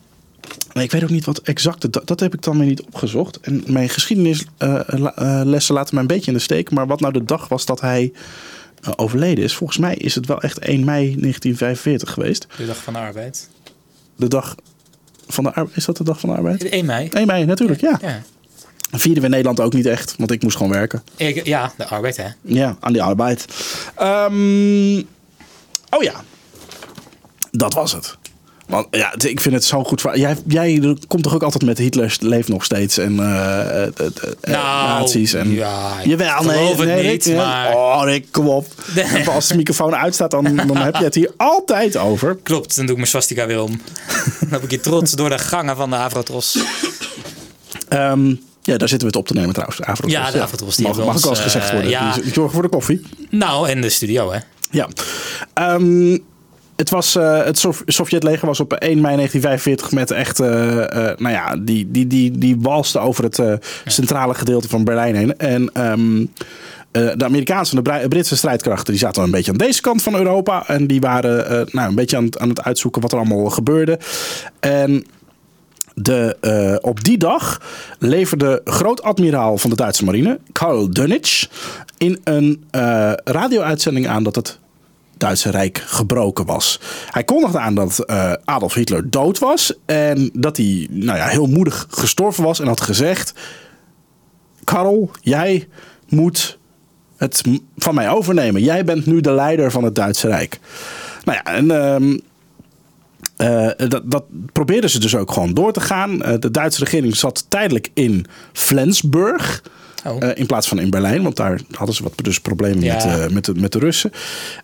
ik 0.72 0.90
weet 0.90 1.02
ook 1.02 1.10
niet 1.10 1.24
wat 1.24 1.38
exact. 1.38 1.92
Dat, 1.92 2.06
dat 2.06 2.20
heb 2.20 2.34
ik 2.34 2.42
dan 2.42 2.58
weer 2.58 2.66
niet 2.68 2.82
opgezocht. 2.82 3.40
En 3.40 3.62
mijn 3.66 3.88
geschiedenislessen 3.88 5.74
laten 5.74 5.94
me 5.94 6.00
een 6.00 6.06
beetje 6.06 6.30
in 6.30 6.36
de 6.36 6.42
steek. 6.42 6.70
Maar 6.70 6.86
wat 6.86 7.00
nou 7.00 7.12
de 7.12 7.24
dag 7.24 7.48
was 7.48 7.64
dat 7.66 7.80
hij 7.80 8.12
eh, 8.82 8.92
overleden 8.96 9.44
is. 9.44 9.54
Volgens 9.54 9.78
mij 9.78 9.94
is 9.94 10.14
het 10.14 10.26
wel 10.26 10.40
echt 10.42 10.58
1 10.58 10.84
mei 10.84 11.00
1945 11.04 12.10
geweest. 12.12 12.46
de 12.56 12.66
dag 12.66 12.76
van 12.76 12.92
de 12.92 12.98
arbeid. 12.98 13.48
De 14.16 14.28
dag 14.28 14.54
van 15.28 15.44
de 15.44 15.52
arbeid. 15.52 15.76
Is 15.76 15.84
dat 15.84 15.96
de 15.96 16.04
dag 16.04 16.20
van 16.20 16.28
de 16.30 16.36
arbeid? 16.36 16.68
1 16.68 16.84
mei. 16.84 17.08
1 17.08 17.26
mei, 17.26 17.44
natuurlijk, 17.44 17.80
ja. 17.80 17.98
Ja. 18.02 18.22
Vierden 18.90 19.18
we 19.18 19.24
in 19.24 19.30
Nederland 19.30 19.60
ook 19.60 19.72
niet 19.72 19.86
echt, 19.86 20.14
want 20.18 20.30
ik 20.30 20.42
moest 20.42 20.56
gewoon 20.56 20.72
werken. 20.72 21.02
Ik- 21.16 21.46
ja, 21.46 21.72
de 21.76 21.86
arbeid 21.86 22.16
hè. 22.16 22.26
Ja, 22.40 22.76
aan 22.80 22.92
die 22.92 23.02
arbeid. 23.02 23.44
Ehm, 23.96 24.98
oh 25.90 26.02
ja. 26.02 26.12
Dat 27.50 27.74
was 27.74 27.92
het. 27.92 28.16
Want 28.68 28.86
ja, 28.90 29.14
ik 29.18 29.40
vind 29.40 29.54
het 29.54 29.64
zo 29.64 29.84
goed. 29.84 30.02
Jij, 30.14 30.36
jij 30.46 30.96
komt 31.06 31.22
toch 31.22 31.34
ook 31.34 31.42
altijd 31.42 31.64
met 31.64 31.78
Hitler 31.78 32.16
leeft 32.20 32.48
nog 32.48 32.64
steeds 32.64 32.98
en 32.98 33.20
eh, 33.20 33.82
eh, 33.86 33.92
Nou, 34.40 35.00
nazi's 35.00 35.32
en 35.34 35.50
ja, 35.50 35.92
Jawel, 36.04 36.42
nee, 36.44 36.74
nee, 36.74 37.10
niet, 37.10 37.24
Rick, 37.24 37.36
maar- 37.36 37.74
Oh, 37.74 38.00
Rick, 38.04 38.26
kom 38.30 38.48
op. 38.48 38.66
Als 39.34 39.48
de 39.48 39.56
microfoon 39.56 39.94
uitstaat, 39.94 40.30
dan, 40.30 40.56
dan 40.56 40.76
heb 40.76 40.96
je 40.96 41.04
het 41.04 41.14
hier 41.14 41.30
altijd 41.36 41.96
over. 41.96 42.36
Klopt, 42.42 42.76
dan 42.76 42.82
doe 42.84 42.90
ik 42.90 42.96
mijn 42.96 43.08
swastika 43.08 43.46
weer 43.46 43.62
om. 43.62 43.80
dan 44.40 44.48
heb 44.50 44.62
ik 44.62 44.70
je 44.70 44.80
trots 44.80 45.12
door 45.12 45.28
de 45.28 45.38
gangen 45.38 45.76
van 45.76 45.90
de 45.90 45.96
Avrotros. 45.96 46.58
Ehm, 47.88 48.34
ja, 48.62 48.76
daar 48.76 48.88
zitten 48.88 48.98
we 48.98 49.06
het 49.06 49.16
op 49.16 49.26
te 49.26 49.34
nemen 49.34 49.52
trouwens. 49.52 49.80
Afrotros. 49.80 50.12
Ja, 50.12 50.30
de 50.30 50.42
Afrotros, 50.42 50.76
die 50.76 50.86
Mag, 50.86 50.96
mag 50.96 51.16
ook 51.16 51.22
wel 51.22 51.30
eens 51.30 51.40
gezegd 51.40 51.66
eh, 51.66 51.72
worden. 51.72 51.90
ja. 51.90 52.12
Die, 52.12 52.22
die 52.22 52.32
zorgen 52.32 52.52
voor 52.52 52.62
de 52.62 52.68
koffie. 52.68 53.00
Nou, 53.30 53.68
en 53.68 53.80
de 53.80 53.88
studio, 53.88 54.32
hè? 54.32 54.38
Ja. 54.70 54.88
Ehm, 55.54 56.18
het, 56.78 56.90
was, 56.90 57.14
eh, 57.16 57.44
het 57.44 57.58
Sov- 57.58 57.80
Sovjetleger 57.86 58.46
was 58.46 58.60
op 58.60 58.72
1 58.72 59.00
mei 59.00 59.16
1945 59.16 59.92
met 59.92 60.10
echt, 60.10 60.40
eh, 60.40 61.10
eh, 61.10 61.18
nou 61.18 61.34
ja, 61.34 61.56
die, 61.56 61.90
die, 61.90 62.06
die, 62.06 62.38
die 62.38 62.56
walste 62.60 62.98
over 62.98 63.24
het 63.24 63.40
centrale 63.86 64.34
gedeelte 64.34 64.68
van 64.68 64.84
Berlijn 64.84 65.14
heen. 65.14 65.36
En 65.38 65.70
ehm, 65.72 66.20
eh, 66.90 67.10
de 67.16 67.24
Amerikaanse 67.24 67.76
en 67.76 67.82
de 67.82 67.90
Bri- 67.90 68.08
Britse 68.08 68.36
strijdkrachten 68.36 68.92
die 68.92 69.02
zaten 69.02 69.22
een 69.22 69.30
beetje 69.30 69.50
aan 69.50 69.56
deze 69.58 69.80
kant 69.80 70.02
van 70.02 70.14
Europa. 70.14 70.66
En 70.66 70.86
die 70.86 71.00
waren 71.00 71.66
nou, 71.72 71.88
een 71.88 71.94
beetje 71.94 72.16
aan 72.16 72.24
het, 72.24 72.38
aan 72.38 72.48
het 72.48 72.62
uitzoeken 72.62 73.02
wat 73.02 73.12
er 73.12 73.18
allemaal 73.18 73.50
gebeurde. 73.50 73.98
En 74.60 75.04
de, 75.94 76.78
op 76.80 77.04
die 77.04 77.18
dag 77.18 77.60
leverde 77.98 78.60
groot-admiraal 78.64 79.58
van 79.58 79.70
de 79.70 79.76
Duitse 79.76 80.04
marine, 80.04 80.38
Karl 80.52 80.88
Dönitz, 81.00 81.44
in 81.96 82.20
een 82.24 82.64
eh 82.70 83.12
radio-uitzending 83.24 84.08
aan 84.08 84.22
dat 84.22 84.36
het 84.36 84.58
Duitse 85.20 85.50
Rijk 85.50 85.78
gebroken 85.86 86.46
was. 86.46 86.80
Hij 87.10 87.24
kondigde 87.24 87.58
aan 87.58 87.74
dat 87.74 87.98
eh, 87.98 88.32
Adolf 88.44 88.74
Hitler 88.74 89.10
dood 89.10 89.38
was 89.38 89.72
en 89.86 90.30
dat 90.32 90.56
hij 90.56 90.86
nou 90.90 91.18
ja, 91.18 91.26
heel 91.26 91.46
moedig 91.46 91.86
gestorven 91.90 92.44
was 92.44 92.60
en 92.60 92.66
had 92.66 92.80
gezegd: 92.80 93.32
Karl, 94.64 95.10
jij 95.20 95.68
moet 96.08 96.58
het 97.16 97.42
van 97.76 97.94
mij 97.94 98.10
overnemen. 98.10 98.62
Jij 98.62 98.84
bent 98.84 99.06
nu 99.06 99.20
de 99.20 99.32
leider 99.32 99.70
van 99.70 99.84
het 99.84 99.94
Duitse 99.94 100.28
Rijk. 100.28 100.60
Nou 101.24 101.38
ja, 101.44 101.52
en 101.52 101.70
ehm, 101.70 102.18
eh, 103.36 103.88
dat, 103.88 104.10
dat 104.10 104.24
probeerden 104.52 104.90
ze 104.90 105.00
dus 105.00 105.16
ook 105.16 105.32
gewoon 105.32 105.54
door 105.54 105.72
te 105.72 105.80
gaan. 105.80 106.22
Eh, 106.22 106.34
de 106.38 106.50
Duitse 106.50 106.84
regering 106.84 107.16
zat 107.16 107.44
tijdelijk 107.48 107.90
in 107.94 108.26
Flensburg. 108.52 109.62
Oh. 110.06 110.22
eh, 110.22 110.30
in 110.34 110.46
plaats 110.46 110.68
van 110.68 110.78
in 110.78 110.90
Berlijn, 110.90 111.22
want 111.22 111.36
daar 111.36 111.60
hadden 111.70 111.94
ze 111.96 112.02
wat 112.02 112.12
dus 112.22 112.40
problemen 112.40 112.84
Ja. 112.84 112.94
met, 112.94 113.04
eh, 113.04 113.28
met, 113.28 113.44
de, 113.44 113.54
met 113.54 113.72
de 113.72 113.78
Russen. 113.78 114.10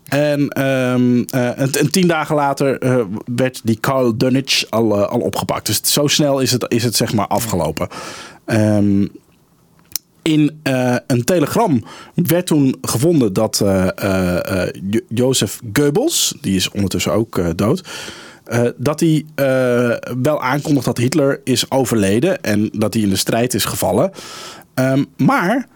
En, 0.08 0.48
en, 0.48 1.26
en 1.30 1.90
tien 1.90 2.06
dagen 2.06 2.34
later 2.34 2.78
werd 3.34 3.60
die 3.64 3.78
Karl 3.80 4.14
Dönitz 4.16 4.62
al, 4.68 5.04
al 5.06 5.20
opgepakt. 5.20 5.66
Dus 5.66 5.80
zo 5.92 6.06
snel 6.06 6.40
is 6.40 6.50
het, 6.50 6.64
is 6.68 6.84
het 6.84 6.96
zeg 6.96 7.12
maar 7.12 7.26
afgelopen. 7.26 7.88
Ehm, 8.44 9.06
in 10.22 10.60
een 11.06 11.24
telegram 11.24 11.84
werd 12.14 12.46
toen 12.46 12.76
gevonden 12.82 13.32
dat 13.32 13.62
Jo- 14.90 15.00
Jozef 15.08 15.60
Goebbels, 15.72 16.34
die 16.40 16.56
is 16.56 16.70
ondertussen 16.70 17.12
ook 17.12 17.58
dood, 17.58 17.88
dat 18.76 19.00
hij 19.00 19.24
wel 20.22 20.42
aankondigt 20.42 20.86
dat 20.86 20.98
Hitler 20.98 21.40
is 21.44 21.70
overleden 21.70 22.42
en 22.42 22.68
dat 22.72 22.94
hij 22.94 23.02
in 23.02 23.08
de 23.08 23.16
strijd 23.16 23.54
is 23.54 23.64
gevallen. 23.64 24.10
Ehm, 24.74 25.04
maar 25.16 25.66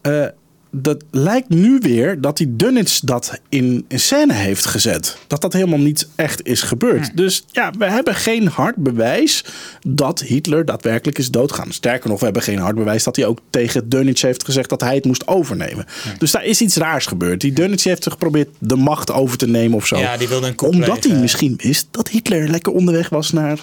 eh, 0.00 0.26
dat 0.70 1.04
lijkt 1.10 1.48
nu 1.48 1.78
weer 1.80 2.20
dat 2.20 2.36
die 2.36 2.54
Dönitz 2.56 3.00
dat 3.02 3.40
in, 3.48 3.84
in 3.88 4.00
scène 4.00 4.32
heeft 4.32 4.66
gezet. 4.66 5.16
Dat 5.26 5.40
dat 5.40 5.52
helemaal 5.52 5.78
niet 5.78 6.08
echt 6.14 6.46
is 6.46 6.62
gebeurd. 6.62 7.16
Dus 7.16 7.44
ja, 7.50 7.70
we 7.78 7.84
hebben 7.84 8.14
geen 8.14 8.48
hard 8.48 8.76
bewijs 8.76 9.44
dat 9.86 10.20
Hitler 10.20 10.64
daadwerkelijk 10.64 11.18
is 11.18 11.30
doodgaan. 11.30 11.72
Sterker 11.72 12.08
nog, 12.08 12.18
we 12.18 12.24
hebben 12.24 12.42
geen 12.42 12.58
hard 12.58 12.76
bewijs 12.76 13.04
dat 13.04 13.16
hij 13.16 13.24
ook 13.26 13.38
tegen 13.50 13.88
Dönitz 13.88 14.20
heeft 14.20 14.44
gezegd 14.44 14.68
dat 14.68 14.80
hij 14.80 14.94
het 14.94 15.04
moest 15.04 15.28
overnemen. 15.28 15.86
Dus 16.18 16.30
daar 16.30 16.44
is 16.44 16.60
iets 16.60 16.76
raars 16.76 17.06
gebeurd. 17.06 17.40
Die 17.40 17.52
Dönitz 17.60 17.82
heeft 17.82 18.10
geprobeerd 18.10 18.48
de 18.58 18.76
macht 18.76 19.12
over 19.12 19.38
te 19.38 19.46
nemen 19.48 19.76
of 19.76 19.86
zo. 19.86 19.96
Ja, 19.96 20.16
die 20.16 20.28
wilde 20.28 20.46
een 20.46 20.60
Omdat 20.60 21.04
hij 21.04 21.16
misschien 21.16 21.54
wist 21.56 21.86
dat 21.90 22.08
Hitler 22.08 22.48
lekker 22.48 22.72
onderweg 22.72 23.08
was 23.08 23.32
naar 23.32 23.58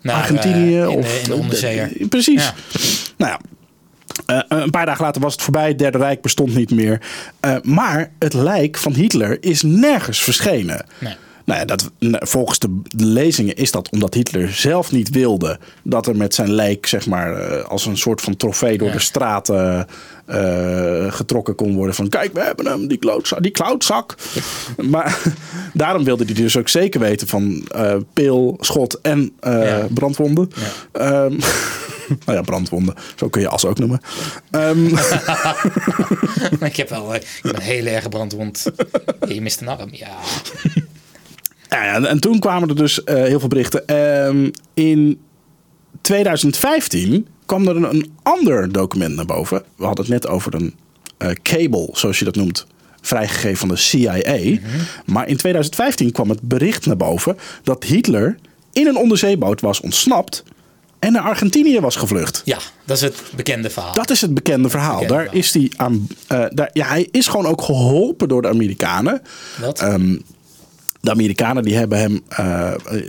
Naar, 0.00 0.14
Argentinië. 0.14 0.76
eh, 0.76 0.82
in, 0.82 0.88
of, 0.88 1.06
de, 1.12 1.20
in 1.22 1.28
de 1.28 1.34
onderzeeër. 1.34 1.90
Precies. 2.08 2.42
Ja. 2.42 2.54
Nou 3.16 3.32
ja. 3.32 3.40
Eh, 4.28 4.40
een 4.48 4.70
paar 4.70 4.86
dagen 4.86 5.04
later 5.04 5.22
was 5.22 5.32
het 5.32 5.42
voorbij. 5.42 5.68
Het 5.68 5.78
Derde 5.78 5.98
Rijk 5.98 6.20
bestond 6.20 6.54
niet 6.54 6.70
meer. 6.70 7.00
Eh, 7.40 7.56
maar 7.62 8.10
het 8.18 8.34
lijk 8.34 8.76
van 8.76 8.92
Hitler 8.92 9.36
is 9.40 9.62
nergens 9.62 10.22
verschenen. 10.22 10.86
Nee. 10.98 11.16
Nou 11.48 11.60
ja, 11.60 11.66
dat, 11.66 11.90
volgens 12.28 12.58
de, 12.58 12.80
lezingen 12.96 13.56
is 13.56 13.70
dat 13.70 13.90
omdat 13.90 14.14
Hitler 14.14 14.52
zelf 14.52 14.92
niet 14.92 15.10
wilde 15.10 15.58
dat 15.82 16.06
er 16.06 16.16
met 16.16 16.34
zijn 16.34 16.52
lijk, 16.52 16.86
zeg 16.86 17.06
maar, 17.06 17.34
eh, 17.34 17.64
als 17.64 17.86
een 17.86 17.96
soort 17.96 18.20
van 18.20 18.36
trofee 18.36 18.78
door 18.78 18.86
Ja. 18.88 18.92
de 18.94 18.98
straten 19.00 19.86
eh, 20.26 21.12
getrokken 21.12 21.54
kon 21.54 21.74
worden. 21.74 21.94
Van 21.94 22.08
kijk, 22.08 22.32
we 22.32 22.40
hebben 22.40 22.66
hem, 22.66 22.86
die 22.88 22.98
klootzak. 22.98 23.42
Die 23.42 23.50
klautzak. 23.50 24.14
maar 24.90 25.18
daarom 25.74 26.04
wilde 26.04 26.24
hij 26.24 26.34
dus 26.34 26.56
ook 26.56 26.68
zeker 26.68 27.00
weten 27.00 27.26
van 27.28 27.68
eh, 27.68 27.96
pil, 28.12 28.56
schot 28.60 29.00
en 29.00 29.32
Ja. 29.40 29.86
brandwonden. 29.90 30.50
Ehm, 30.92 31.36
nou 32.24 32.38
ja, 32.38 32.40
brandwonden. 32.40 32.94
Zo 33.16 33.28
kun 33.28 33.40
je 33.40 33.48
as 33.48 33.64
ook 33.64 33.78
noemen. 33.78 34.00
Ehm, 34.50 34.86
ik 36.64 36.76
heb 36.76 36.88
wel 36.88 37.14
ik 37.14 37.26
heb 37.42 37.56
een 37.56 37.62
hele 37.62 37.90
erge 37.90 38.08
brandwond. 38.08 38.64
Je 39.28 39.40
mist 39.40 39.60
een 39.60 39.68
arm. 39.68 39.88
Ja. 39.92 40.16
Ja, 41.68 41.94
en, 41.94 42.06
en 42.06 42.20
toen 42.20 42.38
kwamen 42.38 42.68
er 42.68 42.76
dus 42.76 43.04
eh, 43.04 43.14
heel 43.14 43.38
veel 43.40 43.48
berichten. 43.48 43.86
Ehm, 43.86 44.50
in 44.74 45.20
2015 46.00 47.26
kwam 47.46 47.68
er 47.68 47.76
een, 47.76 47.82
een 47.94 48.12
ander 48.22 48.72
document 48.72 49.14
naar 49.16 49.24
boven. 49.24 49.62
We 49.76 49.84
hadden 49.84 50.04
het 50.04 50.12
net 50.14 50.26
over 50.28 50.54
een 50.54 50.74
eh, 51.18 51.30
cable, 51.42 51.88
zoals 51.92 52.18
je 52.18 52.24
dat 52.24 52.34
noemt, 52.36 52.66
vrijgegeven 53.00 53.56
van 53.56 53.68
de 53.68 53.76
CIA. 53.76 54.58
Maar 55.06 55.28
in 55.28 55.36
2015 55.36 56.12
kwam 56.12 56.28
het 56.28 56.40
bericht 56.42 56.86
naar 56.86 56.96
boven 56.96 57.36
dat 57.62 57.84
Hitler 57.84 58.38
in 58.72 58.86
een 58.86 58.96
onderzeeboot 58.96 59.60
was 59.60 59.80
ontsnapt 59.80 60.42
en 60.98 61.12
naar 61.12 61.22
Argentinië 61.22 61.80
was 61.80 61.96
gevlucht. 61.96 62.42
ja, 62.44 62.58
dat 62.84 62.96
is 62.96 63.02
het 63.02 63.22
bekende 63.36 63.70
verhaal. 63.70 63.92
Dat 63.94 64.10
is 64.10 64.20
het 64.20 64.34
bekende 64.34 64.68
verhaal. 64.68 64.92
Bekende 65.00 65.12
daar 65.14 65.22
verhaal. 65.22 65.40
is 65.40 65.52
hij 65.52 65.70
aan. 65.76 66.06
eh, 66.26 66.44
daar, 66.50 66.70
ja, 66.72 66.86
hij 66.86 67.08
is 67.10 67.26
gewoon 67.26 67.46
ook 67.46 67.62
geholpen 67.62 68.28
door 68.28 68.42
de 68.42 68.48
Amerikanen. 68.48 69.22
Wat? 69.60 69.80
Ehm, 69.80 70.16
de 71.00 71.10
Amerikanen 71.10 71.62
die 71.62 71.76
hebben 71.76 71.98
hem. 71.98 72.22
eh, 72.28 72.46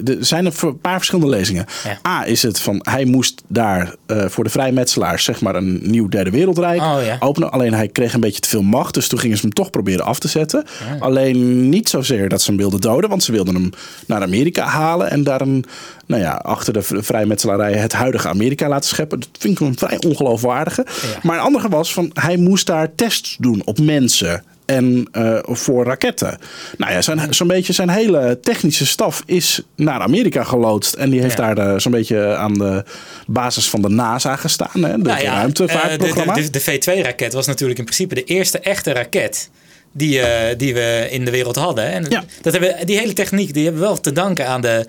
er 0.07 0.17
zijn 0.19 0.45
een 0.45 0.79
paar 0.81 0.97
verschillende 0.97 1.29
lezingen. 1.29 1.65
Ja. 1.83 2.09
A 2.11 2.25
is 2.25 2.41
het 2.43 2.59
van 2.59 2.79
hij 2.83 3.05
moest 3.05 3.41
daar 3.47 3.95
eh, 4.05 4.25
voor 4.27 4.43
de 4.43 4.49
vrijmetselaars 4.49 5.23
zeg 5.23 5.41
maar 5.41 5.55
een 5.55 5.79
nieuw 5.83 6.07
derde 6.07 6.29
wereldrijk 6.29 6.81
Oh, 6.81 6.97
ja. 7.05 7.17
openen. 7.19 7.51
Alleen 7.51 7.73
hij 7.73 7.87
kreeg 7.87 8.13
een 8.13 8.19
beetje 8.19 8.41
te 8.41 8.49
veel 8.49 8.61
macht, 8.61 8.93
dus 8.93 9.07
toen 9.07 9.19
gingen 9.19 9.37
ze 9.37 9.41
hem 9.41 9.53
toch 9.53 9.69
proberen 9.69 10.05
af 10.05 10.19
te 10.19 10.27
zetten. 10.27 10.65
Alleen 10.99 11.69
niet 11.69 11.89
zozeer 11.89 12.29
dat 12.29 12.41
ze 12.41 12.47
hem 12.49 12.59
wilden 12.59 12.81
doden, 12.81 13.09
want 13.09 13.23
ze 13.23 13.31
wilden 13.31 13.55
hem 13.55 13.69
naar 14.07 14.21
Amerika 14.21 14.65
halen 14.65 15.09
en 15.11 15.23
daar 15.23 15.41
een, 15.41 15.65
nou 16.05 16.21
ja, 16.21 16.31
achter 16.31 16.73
de 16.73 16.81
vrijmetselarij 16.83 17.73
het 17.73 17.93
huidige 17.93 18.27
Amerika 18.27 18.67
laten 18.67 18.89
scheppen. 18.89 19.19
Dat 19.19 19.29
vind 19.39 19.59
ik 19.59 19.67
een 19.67 19.77
vrij 19.77 19.97
ongeloofwaardige. 20.07 20.85
Maar 21.23 21.37
een 21.37 21.43
andere 21.43 21.69
was 21.69 21.93
van 21.93 22.11
hij 22.13 22.37
moest 22.37 22.65
daar 22.67 22.95
tests 22.95 23.37
doen 23.39 23.61
op 23.65 23.79
mensen 23.79 24.43
en 24.69 25.07
eh, 25.11 25.39
voor 25.43 25.85
raketten. 25.85 26.37
Nou 26.77 26.91
ja, 26.91 27.01
zijn, 27.01 27.33
zo'n 27.33 27.47
beetje 27.47 27.73
zijn 27.73 27.89
hele 27.89 28.39
technische 28.41 28.85
staf 28.85 29.23
is 29.25 29.61
naar 29.75 29.99
Amerika 30.01 30.43
geloodst. 30.43 30.93
En 30.93 31.09
die 31.09 31.21
heeft 31.21 31.37
Ja. 31.37 31.53
daar 31.53 31.67
eh, 31.73 31.79
zo'n 31.79 31.91
beetje 31.91 32.35
aan 32.35 32.53
de 32.53 32.83
basis 33.27 33.69
van 33.69 33.81
de 33.81 33.89
NASA 33.89 34.35
gestaan. 34.35 34.83
Hè, 34.83 34.91
de 34.91 34.97
Nou 34.97 35.21
ja, 35.21 35.33
ruimtevaartprogramma. 35.33 36.35
eh, 36.35 36.43
de, 36.43 36.49
de, 36.49 36.63
de 36.65 36.81
V2-raket 37.01 37.33
was 37.33 37.45
natuurlijk 37.47 37.79
in 37.79 37.85
principe 37.85 38.15
de 38.15 38.23
eerste 38.23 38.59
echte 38.59 38.93
raket 38.93 39.49
die, 39.91 40.21
die 40.57 40.73
we 40.73 41.07
in 41.09 41.25
de 41.25 41.31
wereld 41.31 41.55
hadden. 41.55 41.85
En 41.91 42.05
Ja. 42.09 42.23
dat 42.41 42.53
hebben, 42.53 42.85
die 42.85 42.97
hele 42.97 43.13
techniek 43.13 43.53
die 43.53 43.63
hebben 43.63 43.81
we 43.81 43.87
wel 43.87 43.99
te 43.99 44.11
danken 44.11 44.47
aan 44.47 44.61
de, 44.61 44.85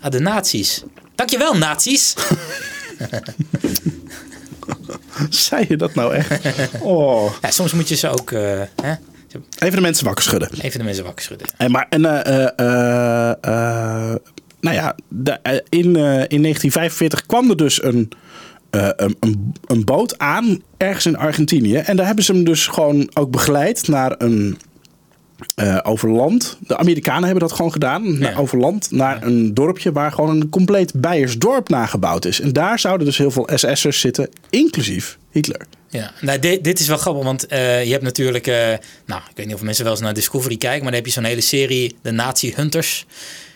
aan 0.00 0.10
de 0.10 0.20
nazi's. 0.20 0.82
Dankjewel, 1.14 1.56
nazi's. 1.56 2.14
Zei 5.30 5.64
je 5.68 5.76
dat 5.76 5.94
nou 5.94 6.14
echt? 6.14 6.40
Oh. 6.80 7.32
Ja, 7.42 7.50
soms 7.50 7.72
moet 7.72 7.88
je 7.88 7.94
ze 7.96 8.08
ook 8.08 8.30
hè, 8.30 8.94
Even 9.58 9.76
de 9.76 9.80
mensen 9.80 10.04
wakker 10.04 10.24
schudden. 10.24 10.48
even 10.60 10.78
de 10.78 10.84
mensen 10.84 11.04
wakker 11.04 11.24
schudden. 11.24 11.46
En, 11.56 11.70
maar, 11.70 11.86
en, 11.90 12.04
eh, 12.04 12.44
eh, 12.44 12.50
eh, 12.56 13.30
eh, 14.10 14.16
nou 14.60 14.76
ja, 14.76 14.94
de- 15.08 15.38
eh, 15.42 15.52
in, 15.68 15.96
eh, 15.96 16.20
in 16.28 16.40
1945 16.40 17.26
kwam 17.26 17.50
er 17.50 17.56
dus 17.56 17.82
een, 17.82 18.08
eh, 18.70 18.88
een, 18.96 19.16
een, 19.66 19.84
boot 19.84 20.18
aan 20.18 20.62
ergens 20.76 21.06
in 21.06 21.16
Argentinië. 21.16 21.76
En 21.76 21.96
daar 21.96 22.06
hebben 22.06 22.24
ze 22.24 22.32
hem 22.32 22.44
dus 22.44 22.66
gewoon 22.66 23.10
ook 23.14 23.30
begeleid 23.30 23.88
naar 23.88 24.14
een. 24.18 24.58
eh, 25.54 25.78
over 25.82 26.10
land. 26.10 26.58
De 26.66 26.76
Amerikanen 26.76 27.22
hebben 27.24 27.40
dat 27.48 27.52
gewoon 27.56 27.72
gedaan. 27.72 28.04
Ja. 28.18 28.34
Over 28.36 28.58
land 28.58 28.90
naar 28.90 29.22
een 29.22 29.54
dorpje 29.54 29.92
waar 29.92 30.12
gewoon 30.12 30.30
een 30.40 30.48
compleet 30.48 30.92
Beiers 31.00 31.38
dorp 31.38 31.68
nagebouwd 31.68 32.24
is. 32.24 32.40
En 32.40 32.52
daar 32.52 32.78
zouden 32.78 33.06
dus 33.06 33.18
heel 33.18 33.30
veel 33.30 33.48
SS'ers 33.54 34.00
zitten, 34.00 34.28
inclusief 34.50 35.18
Hitler. 35.30 35.66
Ja, 35.98 36.12
nou, 36.20 36.38
dit, 36.38 36.64
dit 36.64 36.80
is 36.80 36.86
wel 36.86 36.96
grappig, 36.96 37.24
want 37.24 37.46
eh, 37.46 37.84
je 37.84 37.90
hebt 37.90 38.02
natuurlijk, 38.02 38.46
eh, 38.46 38.54
nou, 39.06 39.20
ik 39.30 39.36
weet 39.36 39.46
niet 39.46 39.54
of 39.54 39.62
mensen 39.62 39.84
wel 39.84 39.92
eens 39.92 40.02
naar 40.02 40.14
Discovery 40.14 40.56
kijken, 40.56 40.82
maar 40.82 40.92
dan 40.92 41.00
heb 41.00 41.06
je 41.06 41.12
zo'n 41.12 41.24
hele 41.24 41.40
serie, 41.40 41.96
de 42.02 42.10
Nazi 42.10 42.52
Hunters. 42.56 43.06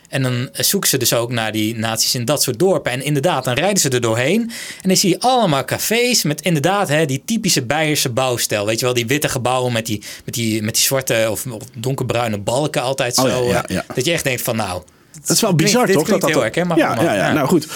En 0.08 0.22
dan 0.22 0.48
zoeken 0.52 0.88
ze 0.88 0.96
dus 0.96 1.12
ook 1.12 1.30
naar 1.30 1.52
die 1.52 1.76
nazi's 1.76 2.14
in 2.14 2.24
dat 2.24 2.42
soort 2.42 2.58
dorpen. 2.58 2.92
En 2.92 3.02
inderdaad, 3.02 3.44
dan 3.44 3.54
rijden 3.54 3.78
ze 3.78 3.88
er 3.88 4.00
doorheen. 4.00 4.40
En 4.82 4.88
dan 4.88 4.96
zie 4.96 5.10
je 5.10 5.20
allemaal 5.20 5.64
cafés 5.64 6.22
met 6.22 6.40
inderdaad 6.40 6.88
hè, 6.88 7.06
die 7.06 7.22
typische 7.24 7.62
Beierse 7.62 8.08
bouwstijl. 8.08 8.66
Weet 8.66 8.78
je 8.78 8.84
wel, 8.84 8.94
die 8.94 9.06
witte 9.06 9.28
gebouwen 9.28 9.72
met 9.72 9.86
die, 9.86 10.02
met 10.24 10.34
die, 10.34 10.62
met 10.62 10.74
die 10.74 10.82
zwarte 10.82 11.26
of, 11.30 11.46
of 11.46 11.62
donkerbruine 11.76 12.38
balken 12.38 12.82
altijd 12.82 13.18
Oh, 13.18 13.24
zo. 13.24 13.44
ja, 13.44 13.50
ja, 13.52 13.66
eh, 13.66 13.74
ja. 13.74 13.84
Dat 13.94 14.04
je 14.04 14.12
echt 14.12 14.24
denkt 14.24 14.42
van 14.42 14.56
nou... 14.56 14.82
Dat 15.12 15.36
is 15.36 15.40
wel 15.40 15.54
bizar, 15.54 15.86
toch? 15.86 15.94
Dit 15.94 16.04
klinkt 16.04 16.26
heel 16.26 16.40
herkenbaar. 16.40 16.78
ja, 16.78 17.02
ja, 17.02 17.14
ja, 17.14 17.32
nou 17.32 17.48
goed. 17.48 17.66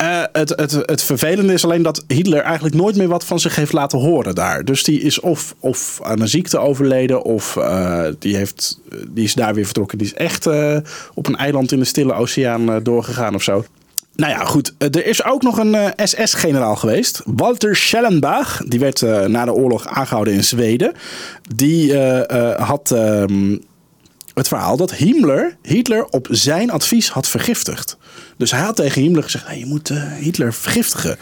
Eh, 0.00 0.22
het, 0.32 0.48
het, 0.56 0.72
het 0.72 1.02
vervelende 1.02 1.52
is 1.52 1.64
alleen 1.64 1.82
dat 1.82 2.04
Hitler 2.06 2.40
eigenlijk 2.40 2.74
nooit 2.74 2.96
meer 2.96 3.08
wat 3.08 3.24
van 3.24 3.40
zich 3.40 3.56
heeft 3.56 3.72
laten 3.72 3.98
horen 3.98 4.34
daar. 4.34 4.64
Dus 4.64 4.84
die 4.84 5.00
is 5.00 5.20
of, 5.20 5.54
of 5.58 6.00
aan 6.02 6.20
een 6.20 6.28
ziekte 6.28 6.58
overleden, 6.58 7.22
of 7.22 7.56
eh, 7.56 8.04
die, 8.18 8.36
heeft, 8.36 8.80
die 9.08 9.24
is 9.24 9.34
daar 9.34 9.54
weer 9.54 9.64
vertrokken. 9.64 9.98
Die 9.98 10.06
is 10.06 10.14
echt 10.14 10.46
eh, 10.46 10.76
op 11.14 11.26
een 11.26 11.36
eiland 11.36 11.72
in 11.72 11.78
de 11.78 11.84
Stille 11.84 12.12
Oceaan 12.12 12.82
doorgegaan 12.82 13.34
of 13.34 13.42
zo. 13.42 13.64
Nou 14.16 14.32
ja, 14.32 14.44
goed. 14.44 14.74
Er 14.78 15.06
is 15.06 15.24
ook 15.24 15.42
nog 15.42 15.58
een 15.58 15.76
SS-generaal 15.96 16.76
geweest. 16.76 17.22
Walter 17.24 17.76
Schellenbach. 17.76 18.62
Die 18.66 18.80
werd 18.80 19.00
na 19.26 19.44
de 19.44 19.52
oorlog 19.52 19.86
aangehouden 19.86 20.34
in 20.34 20.44
Zweden. 20.44 20.92
Die 21.54 21.96
had 22.56 22.90
ehm, 22.90 23.56
het 24.40 24.48
verhaal 24.48 24.76
dat 24.76 24.94
Himmler 24.94 25.56
Hitler 25.62 26.04
op 26.04 26.26
zijn 26.30 26.70
advies 26.70 27.08
had 27.10 27.28
vergiftigd. 27.28 27.96
Dus 28.36 28.50
hij 28.50 28.60
had 28.60 28.76
tegen 28.76 29.02
Himmler 29.02 29.22
gezegd: 29.22 29.46
hey, 29.46 29.58
je 29.58 29.66
moet 29.66 29.90
eh, 29.90 30.02
Hitler 30.12 30.52
vergiftigen. 30.54 31.16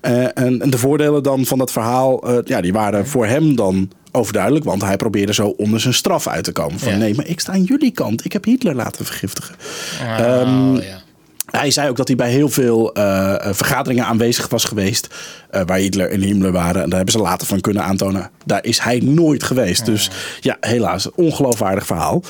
Eh, 0.00 0.22
en, 0.24 0.60
en 0.62 0.70
de 0.70 0.78
voordelen 0.78 1.22
dan 1.22 1.44
van 1.46 1.58
dat 1.58 1.72
verhaal, 1.72 2.28
eh, 2.28 2.38
ja, 2.44 2.60
die 2.60 2.72
waren 2.72 3.06
voor 3.06 3.26
hem 3.26 3.56
dan 3.56 3.90
overduidelijk. 4.12 4.64
Want 4.64 4.82
hij 4.82 4.96
probeerde 4.96 5.34
zo 5.34 5.46
onder 5.46 5.80
zijn 5.80 5.94
straf 5.94 6.26
uit 6.26 6.44
te 6.44 6.52
komen. 6.52 6.78
Van 6.78 6.92
Ja. 6.92 6.98
nee, 6.98 7.14
maar 7.14 7.26
ik 7.26 7.40
sta 7.40 7.52
aan 7.52 7.62
jullie 7.62 7.90
kant. 7.92 8.24
Ik 8.24 8.32
heb 8.32 8.44
Hitler 8.44 8.74
laten 8.74 9.04
vergiftigen. 9.04 9.54
Oh, 10.02 10.18
Ehm, 10.18 10.74
ja. 10.76 11.04
Hij 11.46 11.70
zei 11.70 11.88
ook 11.88 11.96
dat 11.96 12.06
hij 12.08 12.16
bij 12.16 12.30
heel 12.30 12.48
veel 12.48 12.92
eh, 12.92 13.34
eh, 13.34 13.54
vergaderingen 13.54 14.04
aanwezig 14.04 14.48
was 14.48 14.64
geweest. 14.64 15.14
eh, 15.50 15.62
waar 15.66 15.78
Hitler 15.78 16.10
en 16.10 16.20
Himmler 16.20 16.52
waren. 16.52 16.82
En 16.82 16.88
daar 16.88 16.96
hebben 16.96 17.14
ze 17.14 17.20
later 17.20 17.46
van 17.46 17.60
kunnen 17.60 17.82
aantonen. 17.82 18.30
Daar 18.44 18.64
is 18.64 18.80
hij 18.80 18.98
nooit 18.98 19.42
geweest. 19.42 19.86
Dus 19.86 20.10
ja, 20.40 20.56
helaas. 20.60 21.10
Ongeloofwaardig 21.10 21.86
verhaal. 21.86 22.22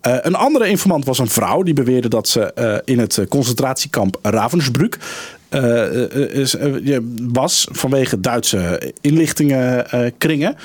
Een 0.00 0.34
andere 0.34 0.68
informant 0.68 1.04
was 1.04 1.18
een 1.18 1.28
vrouw. 1.28 1.62
Die 1.62 1.74
beweerde 1.74 2.08
dat 2.08 2.28
ze 2.28 2.80
in 2.84 2.98
het 2.98 3.20
concentratiekamp 3.28 4.18
Ravensbrück. 4.22 4.98
was 7.32 7.68
vanwege 7.70 8.20
Duitse 8.20 8.92
inlichtingenkringen. 9.00 10.56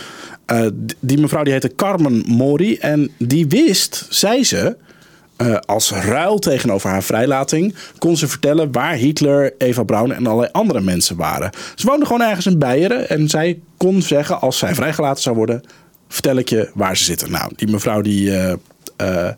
Die 1.00 1.20
mevrouw 1.20 1.44
die 1.44 1.54
heette 1.54 1.76
Carmen 1.76 2.24
Mori. 2.28 2.78
En 2.78 3.12
die 3.18 3.48
wist, 3.48 4.06
zei 4.10 4.44
ze, 4.44 4.76
eh, 5.42 5.56
als 5.66 5.92
ruil 5.92 6.40
tegenover 6.40 6.90
haar 6.90 7.04
vrijlating 7.04 7.76
kon 7.98 8.18
ze 8.18 8.28
vertellen 8.28 8.72
waar 8.72 8.94
Hitler, 8.94 9.54
Eva 9.58 9.84
Braun 9.84 10.12
en 10.12 10.28
allerlei 10.28 10.52
andere 10.52 10.82
mensen 10.82 11.16
waren. 11.16 11.50
Ze 11.76 11.88
woonde 11.88 12.06
gewoon 12.06 12.22
ergens 12.22 12.46
in 12.46 12.60
Beieren 12.60 13.10
en 13.10 13.30
zij 13.30 13.60
kon 13.78 14.02
zeggen 14.02 14.42
als 14.42 14.58
zij 14.58 14.76
vrijgelaten 14.76 15.24
zou 15.24 15.36
worden, 15.36 15.64
vertel 16.08 16.36
ik 16.36 16.50
je 16.50 16.70
waar 16.74 16.98
ze 16.98 17.04
zitten. 17.04 17.32
Nou, 17.32 17.52
die 17.56 17.68
mevrouw 17.68 18.02
die, 18.02 18.38
eh, 18.38 18.54
eh, 18.96 19.34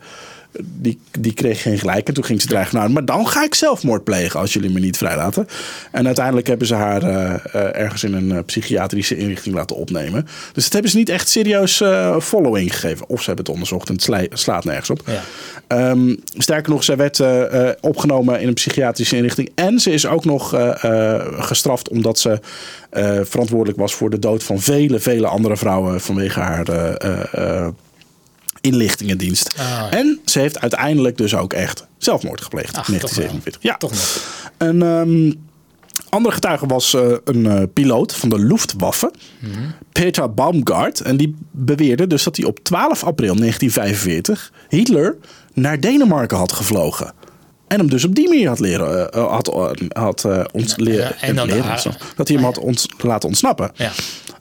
die, 0.62 1.00
die 1.20 1.34
kreeg 1.34 1.62
geen 1.62 1.78
gelijk 1.78 2.08
en 2.08 2.14
toen 2.14 2.24
ging 2.24 2.42
ze 2.42 2.48
dreigen, 2.48 2.78
nou, 2.78 2.90
maar 2.90 3.06
dan 3.06 3.28
ga 3.28 3.44
ik 3.44 3.56
zelfmoord 3.56 4.04
plegen 4.04 4.40
als 4.40 4.54
jullie 4.54 4.70
me 4.70 4.80
niet 4.80 4.98
vrijlaten. 4.98 5.48
En 5.92 6.06
uiteindelijk 6.06 6.48
hebben 6.48 6.68
ze 6.68 6.76
haar 6.76 7.04
eh, 7.04 7.34
eh, 7.34 7.82
ergens 7.82 8.04
in 8.04 8.14
een 8.14 8.32
eh, 8.32 8.44
psychiatrische 8.46 9.18
inrichting 9.18 9.56
laten 9.56 9.76
opnemen. 9.76 10.28
Dus 10.54 10.64
dat 10.64 10.74
hebben 10.74 10.92
ze 10.92 10.98
niet 10.98 11.10
echt 11.10 11.30
serieus 11.30 11.84
following 12.22 12.74
gegeven. 12.74 13.10
Of 13.10 13.20
ze 13.20 13.26
hebben 13.26 13.46
het 13.46 13.54
onderzocht 13.54 13.88
en 13.88 13.94
het 13.94 14.04
sla- 14.04 14.26
slaat 14.30 14.64
nergens 14.64 14.90
op. 14.90 15.02
Ja. 15.06 15.22
Ehm, 15.68 16.16
sterker 16.38 16.72
nog, 16.72 16.84
zij 16.84 16.98
werd 16.98 17.22
opgenomen 17.82 18.42
in 18.42 18.48
een 18.48 18.54
psychiatrische 18.54 19.16
inrichting. 19.16 19.52
En 19.56 19.80
ze 19.80 19.92
is 19.92 20.06
ook 20.08 20.26
nog 20.26 20.50
gestraft 21.38 21.90
omdat 21.90 22.20
ze 22.20 22.40
verantwoordelijk 23.24 23.80
was 23.80 23.94
voor 23.94 24.10
de 24.10 24.20
dood 24.20 24.44
van 24.44 24.60
vele, 24.60 25.00
vele 25.00 25.28
andere 25.28 25.58
vrouwen 25.58 26.02
vanwege 26.02 26.40
haar 26.40 26.66
inlichtingendienst. 28.68 29.54
Ah, 29.58 29.66
ja. 29.66 29.90
En 29.92 30.20
ze 30.26 30.40
heeft 30.40 30.60
uiteindelijk 30.60 31.18
dus 31.18 31.36
ook 31.36 31.54
echt 31.54 31.86
zelfmoord 31.98 32.42
gepleegd 32.42 32.68
in 32.68 32.74
toch 32.74 32.88
wel. 32.88 32.98
1947. 33.00 33.62
Ja, 33.62 33.78
Toch 33.78 33.92
nog. 33.92 34.22
een 34.58 34.82
ehm, 34.82 35.34
andere 36.10 36.34
getuige 36.36 36.66
was 36.66 36.94
eh, 36.94 37.02
een 37.24 37.46
eh, 37.46 37.64
piloot 37.74 38.16
van 38.16 38.30
de 38.30 38.40
Luftwaffe, 38.40 39.12
Mhm. 39.40 39.52
Peter 39.92 40.34
Baumgart. 40.34 41.02
En 41.02 41.18
die 41.18 41.36
beweerde 41.52 42.08
dus 42.08 42.24
dat 42.24 42.38
hij 42.38 42.46
op 42.46 42.60
12 42.60 43.04
april 43.04 43.36
1945 43.36 44.52
Hitler 44.70 45.16
naar 45.54 45.80
Denemarken 45.80 46.38
had 46.38 46.52
gevlogen. 46.52 47.14
En 47.68 47.80
hem 47.80 47.90
dus 47.90 48.06
op 48.06 48.16
die 48.16 48.28
manier 48.30 48.48
had 48.48 48.60
leren, 48.60 49.12
eh, 49.12 49.30
had, 49.32 49.48
had 49.90 50.26
ons 50.52 50.74
Ja, 50.78 50.84
leren, 50.84 51.20
en 51.22 51.36
dan 51.36 51.48
leren 51.48 51.70
ontsnappen. 51.72 52.06
dat 52.16 52.28
hij 52.28 52.38
hem 52.38 52.46
had 52.46 52.58
ons, 52.58 52.86
laten 52.98 53.28
ontsnappen. 53.30 53.72
Ja. 53.76 53.92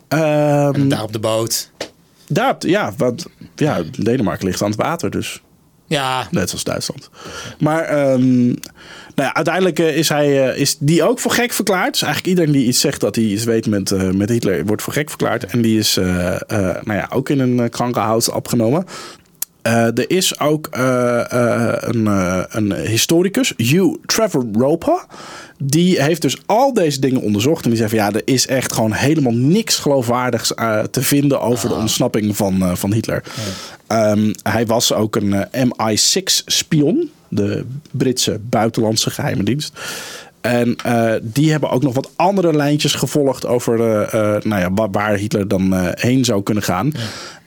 Ehm, 0.08 0.88
Daar 0.88 1.02
op 1.02 1.12
de 1.12 1.18
boot. 1.18 1.70
Daar, 2.32 2.56
ja, 2.58 2.92
want 2.96 3.26
ja, 3.54 3.82
Denemarken 3.98 4.46
ligt 4.46 4.62
aan 4.62 4.70
het 4.70 4.78
water, 4.78 5.10
dus 5.10 5.42
Ja, 5.86 6.26
Net 6.30 6.52
als 6.52 6.64
Duitsland. 6.64 7.10
Maar 7.58 7.84
ehm, 7.84 8.46
nou 9.14 9.28
ja, 9.28 9.34
uiteindelijk 9.34 9.78
eh, 9.78 9.96
is, 9.96 10.08
hij, 10.08 10.50
eh, 10.50 10.60
is 10.60 10.76
die 10.78 11.02
ook 11.02 11.18
voor 11.18 11.30
gek 11.30 11.52
verklaard. 11.52 11.92
Dus 11.92 12.02
eigenlijk 12.02 12.32
iedereen 12.32 12.60
die 12.60 12.66
iets 12.66 12.80
zegt 12.80 13.00
dat 13.00 13.16
hij 13.16 13.24
iets 13.24 13.44
weet 13.44 13.66
met, 13.66 13.90
eh, 13.90 14.10
met 14.10 14.28
Hitler, 14.28 14.66
wordt 14.66 14.82
voor 14.82 14.92
gek 14.92 15.08
verklaard. 15.08 15.44
En 15.44 15.62
die 15.62 15.78
is 15.78 15.94
nou 15.94 16.94
ja, 16.94 17.08
ook 17.12 17.28
in 17.28 17.38
een 17.38 17.70
krankenhuis 17.70 18.28
opgenomen. 18.28 18.86
Eh, 19.62 19.84
er 19.98 20.10
is 20.10 20.40
ook 20.40 20.66
eh, 20.70 21.32
eh, 21.32 21.74
een, 21.80 22.06
een 22.50 22.72
historicus, 22.86 23.52
Hugh 23.56 23.94
Trevor 24.06 24.46
Roper. 24.52 25.04
Die 25.58 26.02
heeft 26.02 26.22
dus 26.22 26.36
al 26.46 26.72
deze 26.72 27.00
dingen 27.00 27.20
onderzocht. 27.20 27.62
En 27.64 27.68
die 27.70 27.78
zei 27.78 27.90
van 27.90 27.98
ja, 27.98 28.12
er 28.12 28.22
is 28.24 28.46
echt 28.46 28.72
gewoon 28.72 28.92
helemaal 28.92 29.32
niks 29.32 29.78
geloofwaardigs 29.78 30.52
te 30.90 31.02
vinden 31.02 31.40
over 31.40 31.68
de 31.68 31.74
ontsnapping 31.74 32.36
van, 32.36 32.76
van 32.76 32.92
Hitler. 32.92 33.22
Ehm, 33.86 34.32
hij 34.42 34.66
was 34.66 34.92
ook 34.92 35.16
een 35.16 35.32
eh, 35.50 35.62
MI6-spion, 35.64 37.10
de 37.28 37.64
Britse 37.90 38.40
buitenlandse 38.48 39.10
geheime 39.10 39.42
dienst. 39.42 39.72
En 40.40 40.76
die 41.22 41.50
hebben 41.50 41.70
ook 41.70 41.82
nog 41.82 41.94
wat 41.94 42.10
andere 42.16 42.52
lijntjes 42.54 42.94
gevolgd 42.94 43.46
over 43.46 43.76
nou 44.48 44.60
ja, 44.60 44.72
wa- 44.72 44.90
waar 44.90 45.14
Hitler 45.16 45.48
dan 45.48 45.74
heen 45.94 46.24
zou 46.24 46.42
kunnen 46.42 46.62
gaan. 46.62 46.92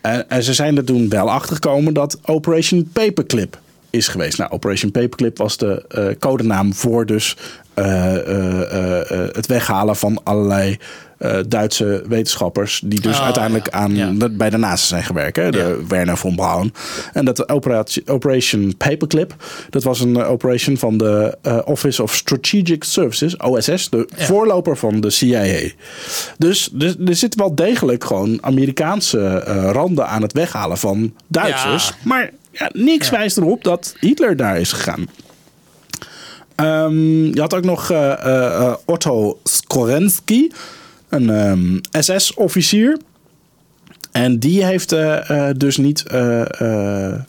En, 0.05 0.29
en 0.29 0.43
ze 0.43 0.53
zijn 0.53 0.77
er 0.77 0.83
toen 0.83 1.09
wel 1.09 1.31
achter 1.31 1.55
gekomen 1.55 1.93
dat 1.93 2.17
Operation 2.25 2.89
Paperclip 2.93 3.59
is 3.89 4.07
geweest. 4.07 4.37
Nou, 4.37 4.51
Operation 4.51 4.91
Paperclip 4.91 5.37
was 5.37 5.57
de 5.57 5.85
eh, 5.87 6.05
codenaam 6.19 6.73
voor 6.73 7.05
dus 7.05 7.37
eh, 7.73 8.15
eh, 8.15 8.61
eh, 8.61 9.11
eh, 9.11 9.29
het 9.31 9.47
weghalen 9.47 9.95
van 9.95 10.21
allerlei 10.23 10.77
eh, 11.17 11.37
Duitse 11.47 12.03
wetenschappers 12.07 12.81
die 12.85 13.01
dus 13.01 13.17
Ah, 13.17 13.23
uiteindelijk 13.23 13.65
ja. 13.65 13.71
aan 13.71 13.95
Ja. 13.95 14.11
de- 14.11 14.29
bij 14.29 14.49
de 14.49 14.57
NASA 14.57 14.85
zijn 14.87 15.03
gewerkt. 15.03 15.35
Hè? 15.35 15.51
De 15.51 15.57
Ja. 15.57 15.87
Werner 15.87 16.17
von 16.17 16.35
Braun. 16.35 16.73
En 17.13 17.25
dat 17.25 17.49
operatie, 17.49 18.07
Operation 18.07 18.77
Paperclip, 18.77 19.35
dat 19.69 19.83
was 19.83 19.99
een 19.99 20.15
eh, 20.15 20.29
operation 20.31 20.77
van 20.77 20.97
de 20.97 21.37
eh, 21.41 21.59
Office 21.65 22.03
of 22.03 22.13
Strategic 22.15 22.83
Services, 22.83 23.37
OSS, 23.37 23.89
de 23.89 24.07
voorloper 24.15 24.77
van 24.77 24.99
de 25.01 25.09
CIA. 25.09 25.69
Dus 26.37 26.69
er, 26.79 26.95
er 27.07 27.15
zit 27.15 27.35
wel 27.35 27.55
degelijk 27.55 28.03
gewoon 28.03 28.37
Amerikaanse 28.43 29.39
randen 29.71 30.07
aan 30.07 30.21
het 30.21 30.33
weghalen 30.33 30.77
van 30.77 31.13
Duitsers. 31.27 31.91
Maar 32.03 32.31
ja, 32.51 32.69
niks 32.73 33.09
wijst 33.09 33.37
erop 33.37 33.63
dat 33.63 33.95
Hitler 33.99 34.35
daar 34.35 34.59
is 34.59 34.71
gegaan. 34.71 35.07
Ehm, 36.55 37.23
je 37.33 37.39
had 37.41 37.53
ook 37.53 37.63
nog 37.63 37.91
Otto 38.85 39.39
Skorensky, 39.43 40.49
een 41.15 41.29
ehm, 41.29 42.01
SS-officier. 42.01 42.97
En 44.11 44.39
die 44.39 44.65
heeft 44.65 44.91
eh, 44.91 45.29
eh, 45.49 45.55
dus 45.57 45.77
niet 45.77 46.07
eh, 46.07 46.61
eh, 46.61 47.19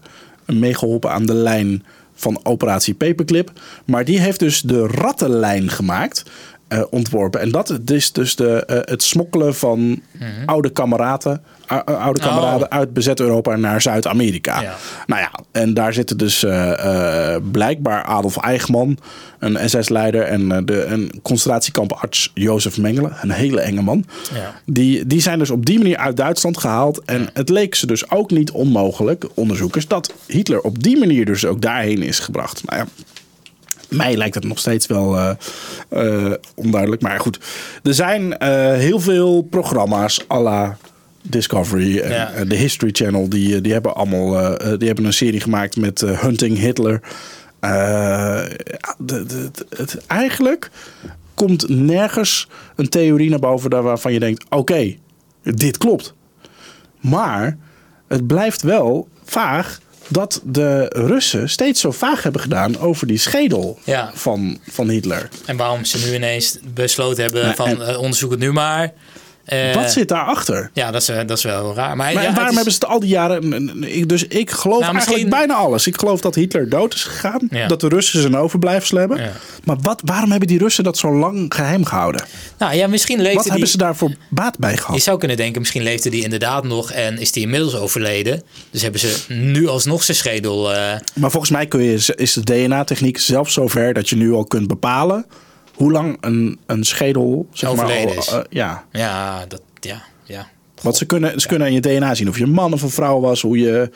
meegeholpen 0.47 1.11
aan 1.11 1.27
de 1.27 1.35
lijn 1.35 1.85
van 2.15 2.41
Operatie 2.43 2.95
Paperclip. 2.95 3.53
Maar 3.85 4.05
die 4.05 4.21
heeft 4.21 4.39
dus 4.39 4.61
de 4.61 4.87
rattenlijn 4.87 5.71
gemaakt, 5.71 6.25
eh, 6.69 6.83
ontworpen. 6.91 7.41
En 7.41 7.51
dat 7.51 7.79
is 7.87 8.13
dus 8.13 8.37
de, 8.37 8.65
eh, 8.65 8.79
het 8.83 9.03
smokkelen 9.03 9.55
van 9.55 10.01
oude 10.47 10.71
kameraden, 10.71 11.43
ou- 11.67 11.83
oude 11.85 12.21
Mhm. 12.21 12.29
Oh. 12.29 12.35
kameraden 12.35 12.71
uit 12.71 12.93
bezet 12.93 13.21
Europa 13.21 13.57
naar 13.57 13.81
Zuid-Amerika. 13.83 14.61
Ja. 14.61 14.75
Nou 15.07 15.21
ja, 15.21 15.31
en 15.53 15.75
daar 15.75 15.93
zitten 15.93 16.17
dus 16.19 16.45
eh, 16.45 17.35
eh, 17.35 17.43
blijkbaar 17.51 18.03
Adolf 18.05 18.37
Eichmann, 18.37 18.99
een 19.39 19.69
SS-leider, 19.71 20.23
en 20.23 20.53
eh, 20.53 20.59
de, 20.65 20.85
een 20.85 21.13
concentratiekamparts 21.23 22.31
Jozef 22.35 22.79
Mengele, 22.79 23.11
een 23.23 23.31
hele 23.31 23.61
enge 23.61 23.83
man. 23.83 24.05
Ja. 24.35 24.55
Die, 24.65 25.07
die 25.07 25.21
zijn 25.21 25.39
dus 25.39 25.51
op 25.51 25.67
die 25.67 25.79
manier 25.79 25.97
uit 25.97 26.17
Duitsland 26.17 26.59
gehaald. 26.59 27.03
En 27.05 27.29
het 27.33 27.49
leek 27.49 27.75
ze 27.75 27.87
dus 27.87 28.11
ook 28.11 28.31
niet 28.31 28.51
onmogelijk, 28.51 29.25
onderzoekers, 29.35 29.89
dat 29.89 30.13
Hitler 30.27 30.61
op 30.61 30.83
die 30.83 30.99
manier 30.99 31.25
dus 31.25 31.45
ook 31.45 31.61
daarheen 31.61 32.03
is 32.03 32.19
gebracht. 32.19 32.63
Nou 32.65 32.79
ja, 32.79 32.87
mij 33.89 34.17
lijkt 34.17 34.35
het 34.35 34.45
nog 34.45 34.59
steeds 34.59 34.87
wel 34.87 35.17
eh, 35.19 35.31
eh, 35.89 36.33
onduidelijk. 36.55 37.03
Maar 37.03 37.21
goed, 37.21 37.39
er 37.83 37.95
zijn 37.95 38.39
eh, 38.39 38.49
heel 38.73 39.01
veel 39.01 39.43
programma's 39.43 40.25
à 40.31 40.41
la 40.41 40.77
Discovery 41.23 41.99
en 41.99 42.11
Ja. 42.13 42.45
de 42.45 42.57
History 42.57 42.91
Channel. 42.93 43.29
Die, 43.29 43.61
die 43.61 43.73
hebben 43.73 43.95
allemaal 43.95 44.31
die 44.79 44.87
hebben 44.87 45.05
een 45.05 45.13
serie 45.13 45.41
gemaakt 45.41 45.77
met 45.77 46.01
Hunting 46.01 46.59
Hitler. 46.59 47.01
De, 48.99 49.25
de- 49.27 49.51
het, 49.77 50.07
eigenlijk 50.07 50.71
komt 51.35 51.69
nergens 51.69 52.49
een 52.77 52.89
theorie 52.89 53.31
naar 53.31 53.39
boven 53.39 53.71
daar 53.71 53.83
waarvan 53.83 54.13
je 54.13 54.21
denkt: 54.21 54.45
oké, 54.49 54.95
dit 55.43 55.79
klopt. 55.79 56.15
Maar 57.01 57.57
het 58.09 58.27
blijft 58.27 58.63
wel 58.63 59.09
vaag 59.25 59.79
dat 60.09 60.41
de 60.45 60.87
Russen 60.89 61.49
steeds 61.51 61.81
zo 61.81 61.91
vaag 61.91 62.23
hebben 62.23 62.41
gedaan 62.41 62.79
over 62.79 63.07
die 63.07 63.19
schedel 63.19 63.79
Ja. 63.85 64.11
van, 64.15 64.59
van 64.71 64.89
Hitler. 64.89 65.29
En 65.47 65.57
waarom 65.57 65.85
ze 65.85 66.07
nu 66.07 66.15
ineens 66.15 66.59
besloten 66.75 67.23
hebben 67.23 67.43
Ja, 67.47 67.55
van 67.55 67.69
en- 67.69 67.87
eh, 67.89 67.99
onderzoek 67.99 68.31
het 68.31 68.41
nu 68.41 68.53
maar. 68.53 68.93
Eh, 69.47 69.75
Wat 69.75 69.91
zit 69.93 70.09
daarachter? 70.09 70.71
Ja, 70.73 70.91
dat 70.91 71.01
is, 71.03 71.09
eh, 71.09 71.17
dat 71.27 71.39
is 71.39 71.45
wel 71.45 71.75
raar. 71.75 71.97
Maar, 71.97 72.15
Maar 72.15 72.23
ja, 72.23 72.33
waarom 72.33 72.49
is- 72.49 72.55
hebben 72.55 72.73
ze 72.73 72.79
het 72.81 72.89
al 72.89 73.01
die 73.01 73.09
jaren... 73.09 74.07
Dus 74.07 74.27
ik 74.27 74.51
geloof 74.51 74.81
Nou, 74.81 74.95
eigenlijk 74.95 75.31
bijna 75.31 75.55
alles. 75.55 75.87
Ik 75.87 75.99
geloof 75.99 76.21
dat 76.21 76.35
Hitler 76.35 76.69
dood 76.69 76.95
is 76.95 77.05
gegaan. 77.05 77.49
Ja. 77.51 77.67
Dat 77.67 77.81
de 77.81 77.89
Russen 77.89 78.21
zijn 78.21 78.37
overblijfsel 78.37 78.99
hebben. 78.99 79.19
Ja. 79.23 79.31
Maar 79.65 79.77
wat, 79.83 80.03
waarom 80.05 80.31
hebben 80.31 80.49
die 80.49 80.59
Russen 80.59 80.85
dat 80.85 80.99
zo 80.99 81.13
lang 81.19 81.55
geheim 81.55 81.85
gehouden? 81.85 82.25
Nou 82.59 82.75
ja, 82.75 82.87
misschien 82.87 83.17
leefde 83.19 83.33
Wat 83.35 83.43
die... 83.43 83.53
hebben 83.53 83.71
ze 83.71 83.77
daarvoor 83.79 84.13
baat 84.31 84.59
bij 84.59 84.71
Je 84.71 84.77
gehad? 84.77 85.01
zou 85.01 85.19
kunnen 85.19 85.37
denken, 85.37 85.61
misschien 85.61 85.83
leefde 85.83 86.11
die 86.11 86.23
inderdaad 86.23 86.65
nog 86.65 86.91
en 86.93 87.19
is 87.19 87.33
die 87.33 87.43
inmiddels 87.43 87.75
overleden. 87.77 88.43
Dus 88.71 88.83
hebben 88.83 89.01
ze 89.01 89.17
nu 89.29 89.69
alsnog 89.69 90.03
zijn 90.05 90.17
schedel. 90.17 90.75
eh, 90.75 90.93
Maar 91.15 91.31
volgens 91.31 91.53
mij 91.53 91.67
kun 91.67 91.83
je, 91.83 92.13
is 92.17 92.33
de 92.33 92.43
DNA-techniek 92.45 93.19
zelfs 93.19 93.53
zover 93.55 93.93
dat 93.95 94.09
je 94.09 94.17
nu 94.17 94.33
al 94.33 94.45
kunt 94.45 94.67
bepalen... 94.67 95.27
hoe 95.77 95.93
lang 95.93 96.17
een, 96.21 96.59
een 96.67 96.85
schedel 96.85 97.49
zeg 97.53 97.75
maar, 97.75 97.85
Overleden 97.85 98.17
is. 98.17 98.29
eh, 98.29 98.41
ja, 98.51 98.85
ja, 98.93 99.47
dat, 99.47 99.63
ja, 99.81 100.03
ja. 100.25 100.47
Want 100.83 100.97
ze 100.97 101.05
kunnen, 101.05 101.41
ze 101.41 101.47
kunnen 101.49 101.69
in 101.69 101.75
je 101.75 101.81
DNA 101.81 102.15
zien 102.15 102.29
of 102.29 102.39
je 102.39 102.45
een 102.45 102.51
man 102.51 102.73
of 102.73 102.83
een 102.83 102.91
vrouw 102.91 103.21
was, 103.21 103.43
hoe 103.43 103.59
je. 103.59 103.91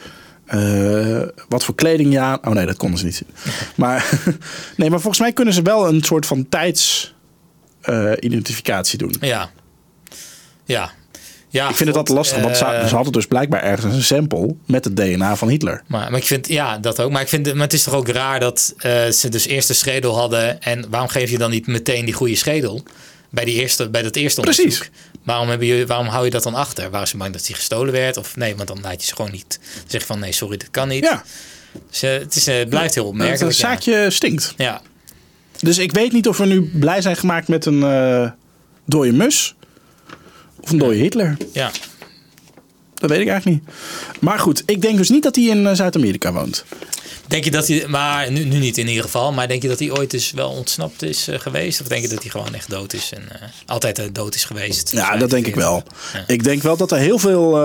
eh, 0.46 1.22
wat 1.48 1.64
voor 1.64 1.74
kleding 1.74 2.12
je 2.12 2.20
aan. 2.20 2.46
Oh 2.46 2.52
nee, 2.54 2.66
dat 2.66 2.76
konden 2.76 2.98
ze 2.98 3.04
niet 3.04 3.14
zien. 3.16 3.28
Maar, 3.76 4.10
nee, 4.76 4.90
maar 4.90 5.00
volgens 5.00 5.22
mij 5.22 5.32
kunnen 5.32 5.54
ze 5.54 5.62
wel 5.62 5.88
een 5.88 6.02
soort 6.02 6.26
van 6.26 6.48
tijdsidentificatie 6.48 8.98
doen. 8.98 9.14
Ja. 9.20 9.50
Ja. 10.64 10.90
Ja 11.50 11.68
Ik 11.68 11.76
vind 11.76 11.88
het 11.88 11.98
altijd 11.98 12.16
lastig, 12.16 12.42
want 12.42 12.56
ze, 12.56 12.64
eh, 12.64 12.86
ze 12.86 12.94
hadden 12.94 13.12
dus 13.12 13.26
blijkbaar 13.26 13.62
ergens 13.62 13.94
een 13.94 14.02
sample 14.02 14.54
met 14.66 14.84
het 14.84 14.96
DNA 14.96 15.36
van 15.36 15.48
Hitler. 15.48 15.82
Maar, 15.86 16.10
maar 16.10 16.20
ik 16.20 16.26
vind, 16.26 16.48
ja, 16.48 16.78
dat 16.78 17.00
ook. 17.00 17.10
Maar 17.10 17.22
ik 17.22 17.28
vind, 17.28 17.52
maar 17.54 17.62
het 17.62 17.72
is 17.72 17.82
toch 17.82 17.94
ook 17.94 18.08
raar 18.08 18.40
dat 18.40 18.74
eh, 18.78 19.08
ze 19.08 19.28
dus 19.28 19.46
eerst 19.46 19.68
de 19.68 19.74
schedel 19.74 20.16
hadden. 20.18 20.62
En 20.62 20.86
waarom 20.90 21.08
geef 21.08 21.30
je 21.30 21.38
dan 21.38 21.50
niet 21.50 21.66
meteen 21.66 22.04
die 22.04 22.14
goede 22.14 22.36
schedel? 22.36 22.82
Bij, 23.30 23.44
die 23.44 23.54
eerste, 23.60 23.88
bij 23.90 24.02
dat 24.02 24.16
eerste 24.16 24.40
Precies. 24.40 24.64
onderzoek. 24.64 24.88
Waarom, 25.24 25.48
hebben 25.48 25.86
waarom 25.86 26.06
hou 26.06 26.24
je 26.24 26.30
dat 26.30 26.42
dan 26.42 26.54
achter? 26.54 26.90
Waren 26.90 27.08
ze 27.08 27.16
bang 27.16 27.32
dat 27.32 27.46
die 27.46 27.54
gestolen 27.54 27.92
werd? 27.92 28.16
Of 28.16 28.36
nee, 28.36 28.56
want 28.56 28.68
dan 28.68 28.78
laat 28.82 29.00
je 29.00 29.08
ze 29.08 29.14
gewoon 29.14 29.30
niet. 29.30 29.58
Dan 29.74 29.84
zeg 29.86 30.00
je 30.00 30.06
van 30.06 30.18
nee, 30.18 30.32
sorry, 30.32 30.56
dat 30.56 30.70
kan 30.70 30.88
niet. 30.88 31.04
Ja, 31.04 31.22
Dus, 31.90 32.00
het, 32.00 32.36
is, 32.36 32.46
eh, 32.46 32.56
het 32.56 32.68
blijft 32.68 32.94
heel 32.94 33.02
het 33.02 33.12
opmerkelijk. 33.12 33.52
ja. 33.52 33.58
zaakje 33.58 34.10
stinkt. 34.10 34.54
Ja. 34.56 34.80
Dus 35.58 35.78
ik 35.78 35.92
weet 35.92 36.12
niet 36.12 36.28
of 36.28 36.36
we 36.36 36.46
nu 36.46 36.70
blij 36.78 37.00
zijn 37.02 37.16
gemaakt 37.16 37.48
met 37.48 37.66
een 37.66 37.80
dode 38.86 39.12
mus. 39.12 39.54
Of 40.60 40.70
een 40.70 40.78
dode 40.78 40.94
Hitler. 40.94 41.36
ja. 41.52 41.70
Dat 43.00 43.10
weet 43.10 43.20
ik 43.20 43.28
eigenlijk 43.28 43.60
niet. 43.60 43.74
Maar 44.20 44.38
goed, 44.38 44.62
ik 44.66 44.82
denk 44.82 44.96
dus 44.96 45.08
niet 45.08 45.22
dat 45.22 45.36
hij 45.36 45.44
in 45.44 45.66
eh, 45.66 45.74
Zuid-Amerika 45.74 46.32
woont. 46.32 46.64
Denk 47.26 47.44
je 47.44 47.50
dat 47.50 47.68
hij, 47.68 47.84
maar 47.88 48.32
nu, 48.32 48.44
nu 48.44 48.58
niet 48.58 48.78
in 48.78 48.88
ieder 48.88 49.02
geval, 49.02 49.32
maar 49.32 49.48
denk 49.48 49.62
je 49.62 49.68
dat 49.68 49.78
hij 49.78 49.90
ooit 49.90 50.10
dus 50.10 50.30
wel 50.30 50.50
ontsnapt 50.50 51.02
is 51.02 51.28
eh, 51.28 51.38
geweest? 51.38 51.80
Of 51.80 51.86
denk 51.86 52.02
je 52.02 52.08
dat 52.08 52.22
hij 52.22 52.30
gewoon 52.30 52.54
echt 52.54 52.70
dood 52.70 52.92
is 52.92 53.12
en 53.14 53.22
eh, 53.28 53.48
altijd 53.66 54.14
dood 54.14 54.34
is 54.34 54.44
geweest? 54.44 54.92
Ja, 54.92 55.16
dat 55.16 55.30
denk 55.30 55.46
ik 55.46 55.54
wel. 55.54 55.82
Ja. 56.12 56.24
Ik 56.26 56.44
denk 56.44 56.62
wel 56.62 56.76
dat 56.76 56.92
er 56.92 56.98
heel 56.98 57.18
veel 57.18 57.58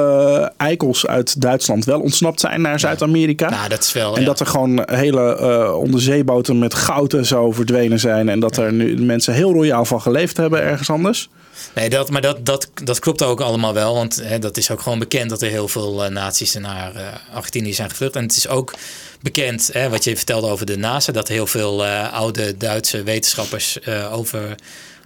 eikels 0.57 1.05
uit 1.05 1.41
Duitsland 1.41 1.85
wel 1.85 1.99
ontsnapt 1.99 2.39
zijn 2.39 2.61
naar 2.61 2.79
Zuid-Amerika. 2.79 3.49
Nou, 3.49 3.69
dat 3.69 3.83
is 3.83 3.93
wel. 3.93 4.15
en 4.15 4.21
ja. 4.21 4.27
dat 4.27 4.39
er 4.39 4.45
gewoon 4.45 4.81
hele 4.85 5.73
onderzeeboten 5.73 6.59
met 6.59 6.73
goud 6.73 7.13
en 7.13 7.25
zo 7.25 7.51
verdwenen 7.51 7.99
zijn. 7.99 8.29
En 8.29 8.39
dat 8.39 8.57
er 8.57 8.73
nu 8.73 8.97
mensen 9.01 9.33
heel 9.33 9.53
royaal 9.53 9.85
van 9.85 10.01
geleefd 10.01 10.37
hebben 10.37 10.61
ergens 10.61 10.89
anders. 10.89 11.29
Nee, 11.75 11.89
dat, 11.89 12.09
maar 12.09 12.21
dat, 12.21 12.45
dat, 12.45 12.69
dat 12.83 12.99
klopt 12.99 13.23
ook 13.23 13.41
allemaal 13.41 13.73
wel. 13.73 13.93
Want 13.93 14.15
hè, 14.15 14.39
dat 14.39 14.57
is 14.57 14.71
ook 14.71 14.81
gewoon 14.81 14.99
bekend 14.99 15.29
dat 15.29 15.41
er 15.41 15.49
heel 15.49 15.67
veel 15.67 16.03
eh 16.03 16.09
nazi's 16.11 16.53
naar 16.53 16.95
eh, 16.95 17.07
Argentinië 17.33 17.73
zijn 17.73 17.89
gevlucht. 17.89 18.15
En 18.15 18.23
het 18.23 18.37
is 18.37 18.47
ook 18.47 18.73
bekend, 19.21 19.69
hè, 19.73 19.89
wat 19.89 20.03
je 20.03 20.15
vertelde 20.15 20.47
over 20.47 20.65
de 20.65 20.77
NASA, 20.77 21.11
dat 21.11 21.27
heel 21.27 21.47
veel 21.47 21.85
eh, 21.85 22.13
oude 22.13 22.57
Duitse 22.57 23.03
wetenschappers 23.03 23.79
eh, 23.79 24.13
over 24.13 24.55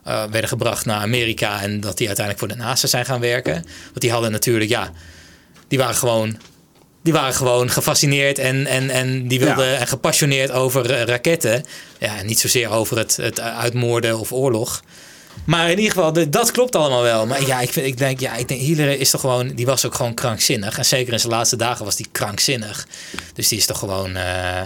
eh, 0.03 0.23
werden 0.31 0.49
gebracht 0.49 0.85
naar 0.85 1.01
Amerika. 1.01 1.61
En 1.61 1.79
dat 1.79 1.97
die 1.97 2.07
uiteindelijk 2.07 2.45
voor 2.47 2.57
de 2.57 2.63
NASA 2.63 2.87
zijn 2.87 3.05
gaan 3.05 3.19
werken. 3.19 3.53
Want 3.85 3.99
die 4.01 4.11
hadden 4.11 4.31
natuurlijk, 4.31 4.69
ja, 4.69 4.91
die 5.67 5.77
waren 5.77 5.95
gewoon. 5.95 6.37
Die 7.03 7.13
waren 7.13 7.33
gewoon 7.33 7.69
gefascineerd 7.69 8.37
en, 8.39 8.65
en, 8.65 8.89
en 8.89 9.27
die 9.27 9.39
wilden 9.39 9.65
Ja. 9.65 9.77
en 9.77 9.87
gepassioneerd 9.87 10.51
over 10.51 10.91
eh, 10.91 11.03
raketten. 11.03 11.65
Ja, 11.99 12.17
en 12.17 12.25
niet 12.25 12.39
zozeer 12.39 12.69
over 12.69 12.97
het, 12.97 13.15
het 13.15 13.39
uitmoorden 13.39 14.19
of 14.19 14.31
oorlog. 14.31 14.83
Maar 15.45 15.69
in 15.71 15.77
ieder 15.77 15.91
geval, 15.93 16.13
de- 16.13 16.29
dat 16.29 16.51
klopt 16.51 16.75
allemaal 16.75 17.01
wel. 17.01 17.25
Maar 17.27 17.45
ja, 17.47 17.59
ik, 17.59 17.69
vind, 17.69 17.85
ik 17.85 17.97
denk, 17.97 18.19
ja, 18.19 18.35
ik 18.35 18.47
denk, 18.47 18.61
Hitler 18.61 18.99
is 18.99 19.09
toch 19.09 19.21
gewoon, 19.21 19.47
die 19.55 19.65
was 19.65 19.85
ook 19.85 19.95
gewoon 19.95 20.13
krankzinnig. 20.13 20.77
En 20.77 20.85
zeker 20.85 21.13
in 21.13 21.19
zijn 21.19 21.31
laatste 21.33 21.55
dagen 21.55 21.85
was 21.85 21.95
die 21.95 22.07
krankzinnig. 22.11 22.87
Dus 23.33 23.47
die 23.47 23.57
is 23.57 23.65
toch 23.65 23.79
gewoon, 23.79 24.15
eh, 24.15 24.61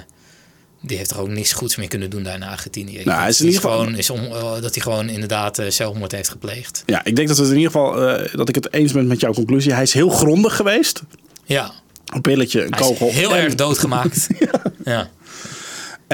die 0.82 0.98
heeft 0.98 1.10
toch 1.10 1.20
ook 1.20 1.28
niks 1.28 1.52
goeds 1.54 1.76
meer 1.76 1.88
kunnen 1.88 2.10
doen 2.10 2.24
daar 2.24 2.36
in 2.36 2.44
Argentinië. 2.44 3.02
Nou, 3.04 3.06
denk 3.06 3.28
is 3.30 3.38
dat 3.38 3.40
in 3.40 3.46
ieder 3.54 3.62
geval- 3.62 3.78
gewoon, 3.80 3.96
is 3.98 4.10
on- 4.10 4.26
eh, 4.36 4.62
dat 4.62 4.74
hij 4.74 4.84
gewoon 4.84 5.10
inderdaad 5.10 5.60
eh, 5.60 5.70
zelfmoord 5.70 6.12
heeft 6.12 6.30
gepleegd. 6.30 6.84
Ja, 6.86 7.02
ik 7.06 7.16
denk 7.16 7.28
dat 7.28 7.38
het 7.38 7.50
in 7.50 7.56
ieder 7.58 7.72
geval 7.72 7.96
dat 8.36 8.50
ik 8.50 8.56
het 8.56 8.74
eens 8.74 8.92
ben 8.92 9.08
met 9.08 9.20
jouw 9.20 9.34
conclusie. 9.34 9.74
Hij 9.74 9.84
is 9.84 9.94
heel 9.94 10.10
grondig 10.10 10.56
geweest. 10.56 11.02
Ja, 11.46 11.72
Een 12.14 12.22
pilletje, 12.22 12.64
een 12.64 12.74
hij 12.74 12.80
kogel. 12.82 13.12
heel 13.12 13.36
en- 13.36 13.44
erg 13.44 13.56
doodgemaakt. 13.56 14.28
ja. 14.86 15.10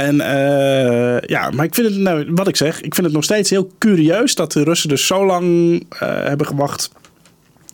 En 0.04 0.22
eh, 0.22 1.22
ja, 1.30 1.50
maar 1.50 1.66
ik 1.66 1.76
vind 1.76 1.88
het, 1.90 1.98
nou, 1.98 2.26
wat 2.32 2.48
ik 2.48 2.56
zeg, 2.56 2.82
ik 2.82 2.94
vind 2.94 3.06
het 3.06 3.16
nog 3.16 3.24
steeds 3.24 3.50
heel 3.50 3.72
curieus 3.78 4.36
dat 4.36 4.52
de 4.52 4.64
Russen 4.64 4.90
dus 4.90 5.08
zo 5.08 5.26
lang 5.26 5.80
eh, 5.90 6.00
hebben 6.24 6.48
gewacht 6.48 6.90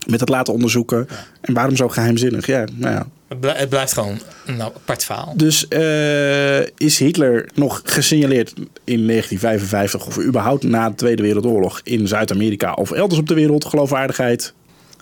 met 0.07 0.19
het 0.19 0.29
laten 0.29 0.53
onderzoeken. 0.53 1.07
En 1.41 1.53
waarom 1.53 1.75
zo 1.75 1.87
geheimzinnig? 1.89 2.45
Ja, 2.45 2.63
nou 2.73 2.93
ja. 2.93 3.07
Het, 3.27 3.39
blij- 3.39 3.55
het 3.57 3.69
blijft 3.69 3.93
gewoon 3.93 4.19
een 4.45 4.61
apart 4.61 5.03
verhaal. 5.03 5.33
Dus 5.35 5.67
eh, 5.67 6.59
is 6.59 6.99
Hitler 6.99 7.49
nog 7.53 7.81
gesignaleerd 7.83 8.53
in 8.83 9.07
1955 9.07 10.05
of 10.07 10.19
überhaupt 10.19 10.63
na 10.63 10.89
de 10.89 10.95
Tweede 10.95 11.21
Wereldoorlog 11.21 11.81
in 11.83 12.07
Zuid-Amerika 12.07 12.73
of 12.73 12.91
elders 12.91 13.19
op 13.19 13.27
de 13.27 13.33
wereld 13.33 13.65
geloofwaardigheid? 13.65 14.53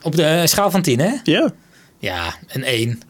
Op 0.01 0.15
de 0.15 0.41
schaal 0.45 0.71
van 0.71 0.81
10, 0.81 0.99
hè? 0.99 1.11
Ja. 1.23 1.51
Ja, 1.99 2.33
een 2.47 2.63
1. 2.63 3.01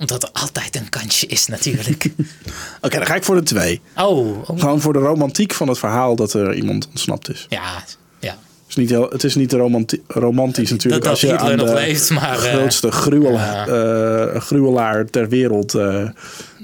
Omdat 0.00 0.22
er 0.22 0.28
altijd 0.32 0.76
een 0.76 0.88
kansje 0.88 1.26
is 1.26 1.46
natuurlijk. 1.46 2.04
Oké, 2.80 2.96
dan 2.96 3.06
ga 3.06 3.14
ik 3.14 3.24
voor 3.24 3.34
de 3.34 3.42
twee. 3.42 3.80
oh, 3.96 4.50
oh. 4.50 4.58
Gewoon 4.58 4.80
voor 4.80 4.92
de 4.92 4.98
romantiek 4.98 5.52
van 5.54 5.68
het 5.68 5.78
verhaal 5.78 6.16
dat 6.16 6.32
er 6.32 6.54
iemand 6.54 6.86
ontsnapt 6.88 7.30
is. 7.30 7.46
ja, 7.48 7.84
ja. 8.18 8.30
Het 8.30 8.68
is 8.68 8.74
niet, 8.76 8.90
heel, 8.90 9.08
het 9.10 9.24
is 9.24 9.34
niet 9.34 9.52
romanti- 9.52 10.02
romantisch 10.06 10.70
natuurlijk 10.70 11.02
dat 11.02 11.12
als 11.12 11.20
je 11.20 11.26
Hitler 11.26 11.50
aan 11.50 11.56
nog 11.56 11.68
de 11.68 11.74
leeft, 11.74 12.10
maar, 12.10 12.42
eh, 12.44 12.52
grootste 12.52 12.90
gruwel, 12.90 13.32
ja. 13.32 13.66
eh, 13.66 14.40
gruwelaar 14.40 15.04
ter 15.06 15.28
wereld 15.28 15.74
eh, 15.74 16.08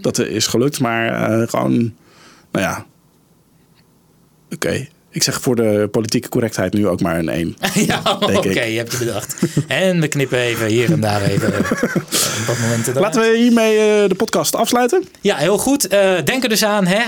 dat 0.03 0.19
er 0.19 0.31
is 0.31 0.47
gelukt. 0.47 0.81
Maar 0.81 1.49
gewoon, 1.49 1.73
nou 2.53 2.65
ja, 2.65 2.87
oké. 4.55 4.87
Ik 5.17 5.23
zeg 5.23 5.41
voor 5.41 5.57
de 5.57 5.89
politieke 5.91 6.29
correctheid 6.29 6.73
nu 6.73 6.89
ook 6.89 7.01
maar 7.01 7.19
een 7.19 7.29
1. 7.29 7.57
ja, 7.87 8.01
oké, 8.21 8.63
je 8.63 8.77
hebt 8.77 8.93
je 8.93 8.99
bedacht. 8.99 9.37
En 9.67 10.01
we 10.01 10.09
knippen 10.09 10.39
even 10.39 10.67
hier 10.67 10.93
en 10.93 11.01
daar 11.01 11.23
even 11.23 11.53
eh, 11.55 11.59
op 11.61 12.47
dat 12.47 12.59
moment. 12.59 12.95
Laten 12.95 13.21
we 13.21 13.37
hiermee 13.39 13.79
eh, 13.79 14.09
de 14.09 14.15
podcast 14.17 14.55
afsluiten. 14.55 15.05
Ja, 15.21 15.37
heel 15.37 15.59
goed. 15.59 15.87
Eh, 15.89 16.13
denk 16.25 16.43
er 16.43 16.49
dus 16.49 16.65
aan, 16.65 16.87
hè? 16.87 17.03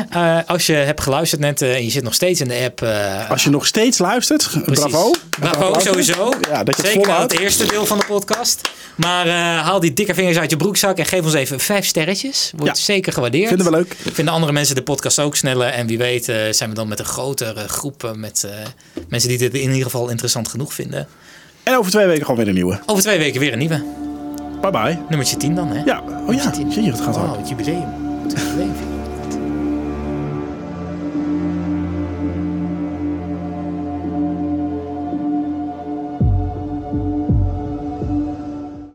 Als 0.46 0.66
je 0.66 0.72
hebt 0.72 1.00
geluisterd 1.00 1.40
net 1.40 1.62
en 1.62 1.84
je 1.84 1.90
zit 1.90 2.02
nog 2.02 2.14
steeds 2.14 2.40
in 2.40 2.48
de 2.48 2.61
app. 2.64 2.82
Als 3.30 3.44
je 3.44 3.50
nog 3.50 3.66
steeds 3.66 3.98
luistert, 3.98 4.50
bravo. 4.64 5.14
Bravo, 5.40 5.78
sowieso. 5.78 6.32
Ja, 6.50 6.64
dat 6.64 6.76
je 6.76 6.82
het 6.82 6.90
Zeker 6.90 7.04
volhoudt. 7.04 7.32
het 7.32 7.40
eerste 7.40 7.66
deel 7.66 7.86
van 7.86 7.98
de 7.98 8.04
podcast. 8.04 8.70
Maar 8.96 9.28
haal 9.59 9.80
die 9.80 9.92
dikke 9.92 10.14
vingers 10.14 10.38
uit 10.38 10.50
je 10.50 10.56
broekzak 10.56 10.98
en 10.98 11.06
geef 11.06 11.24
ons 11.24 11.34
even 11.34 11.61
vijf 11.61 11.86
sterretjes. 11.86 12.52
Wordt 12.56 12.76
Ja. 12.78 12.84
zeker 12.84 13.12
gewaardeerd. 13.12 13.48
Vinden 13.48 13.66
we 13.66 13.72
leuk. 13.72 13.96
Vinden 14.12 14.34
andere 14.34 14.52
mensen 14.52 14.74
de 14.74 14.82
podcast 14.82 15.18
ook 15.18 15.36
sneller. 15.36 15.68
En 15.68 15.86
wie 15.86 15.98
weet 15.98 16.24
zijn 16.50 16.68
we 16.68 16.74
dan 16.74 16.88
met 16.88 16.98
een 16.98 17.04
grotere 17.04 17.68
groep 17.68 17.97
met 18.16 18.44
eh, 18.44 18.53
mensen 19.09 19.28
die 19.28 19.38
dit 19.38 19.55
in 19.55 19.68
ieder 19.68 19.82
geval 19.82 20.09
interessant 20.09 20.49
genoeg 20.49 20.74
vinden. 20.74 21.07
En 21.62 21.76
over 21.76 21.90
twee 21.90 22.07
weken 22.07 22.22
gewoon 22.22 22.36
weer 22.36 22.49
een 22.49 22.55
nieuwe. 22.55 22.80
Over 22.86 23.03
twee 23.03 23.18
weken 23.18 23.40
weer 23.40 23.53
een 23.53 23.59
nieuwe. 23.59 23.84
Bye 24.61 24.70
bye. 24.70 24.99
Nummertje 25.09 25.36
10 25.36 25.55
dan, 25.55 25.68
hè? 25.68 25.82
Ja, 25.84 26.03
oh 26.26 26.34
ja, 26.34 26.55
zie 26.55 26.82
je, 26.82 26.90
het 26.90 27.01
gaat 27.01 27.16
hard. 27.16 27.28
Wow, 27.28 27.38
het 27.38 27.49
jubileum. 27.49 27.86
Het 28.22 28.40
jubileum. 28.40 28.97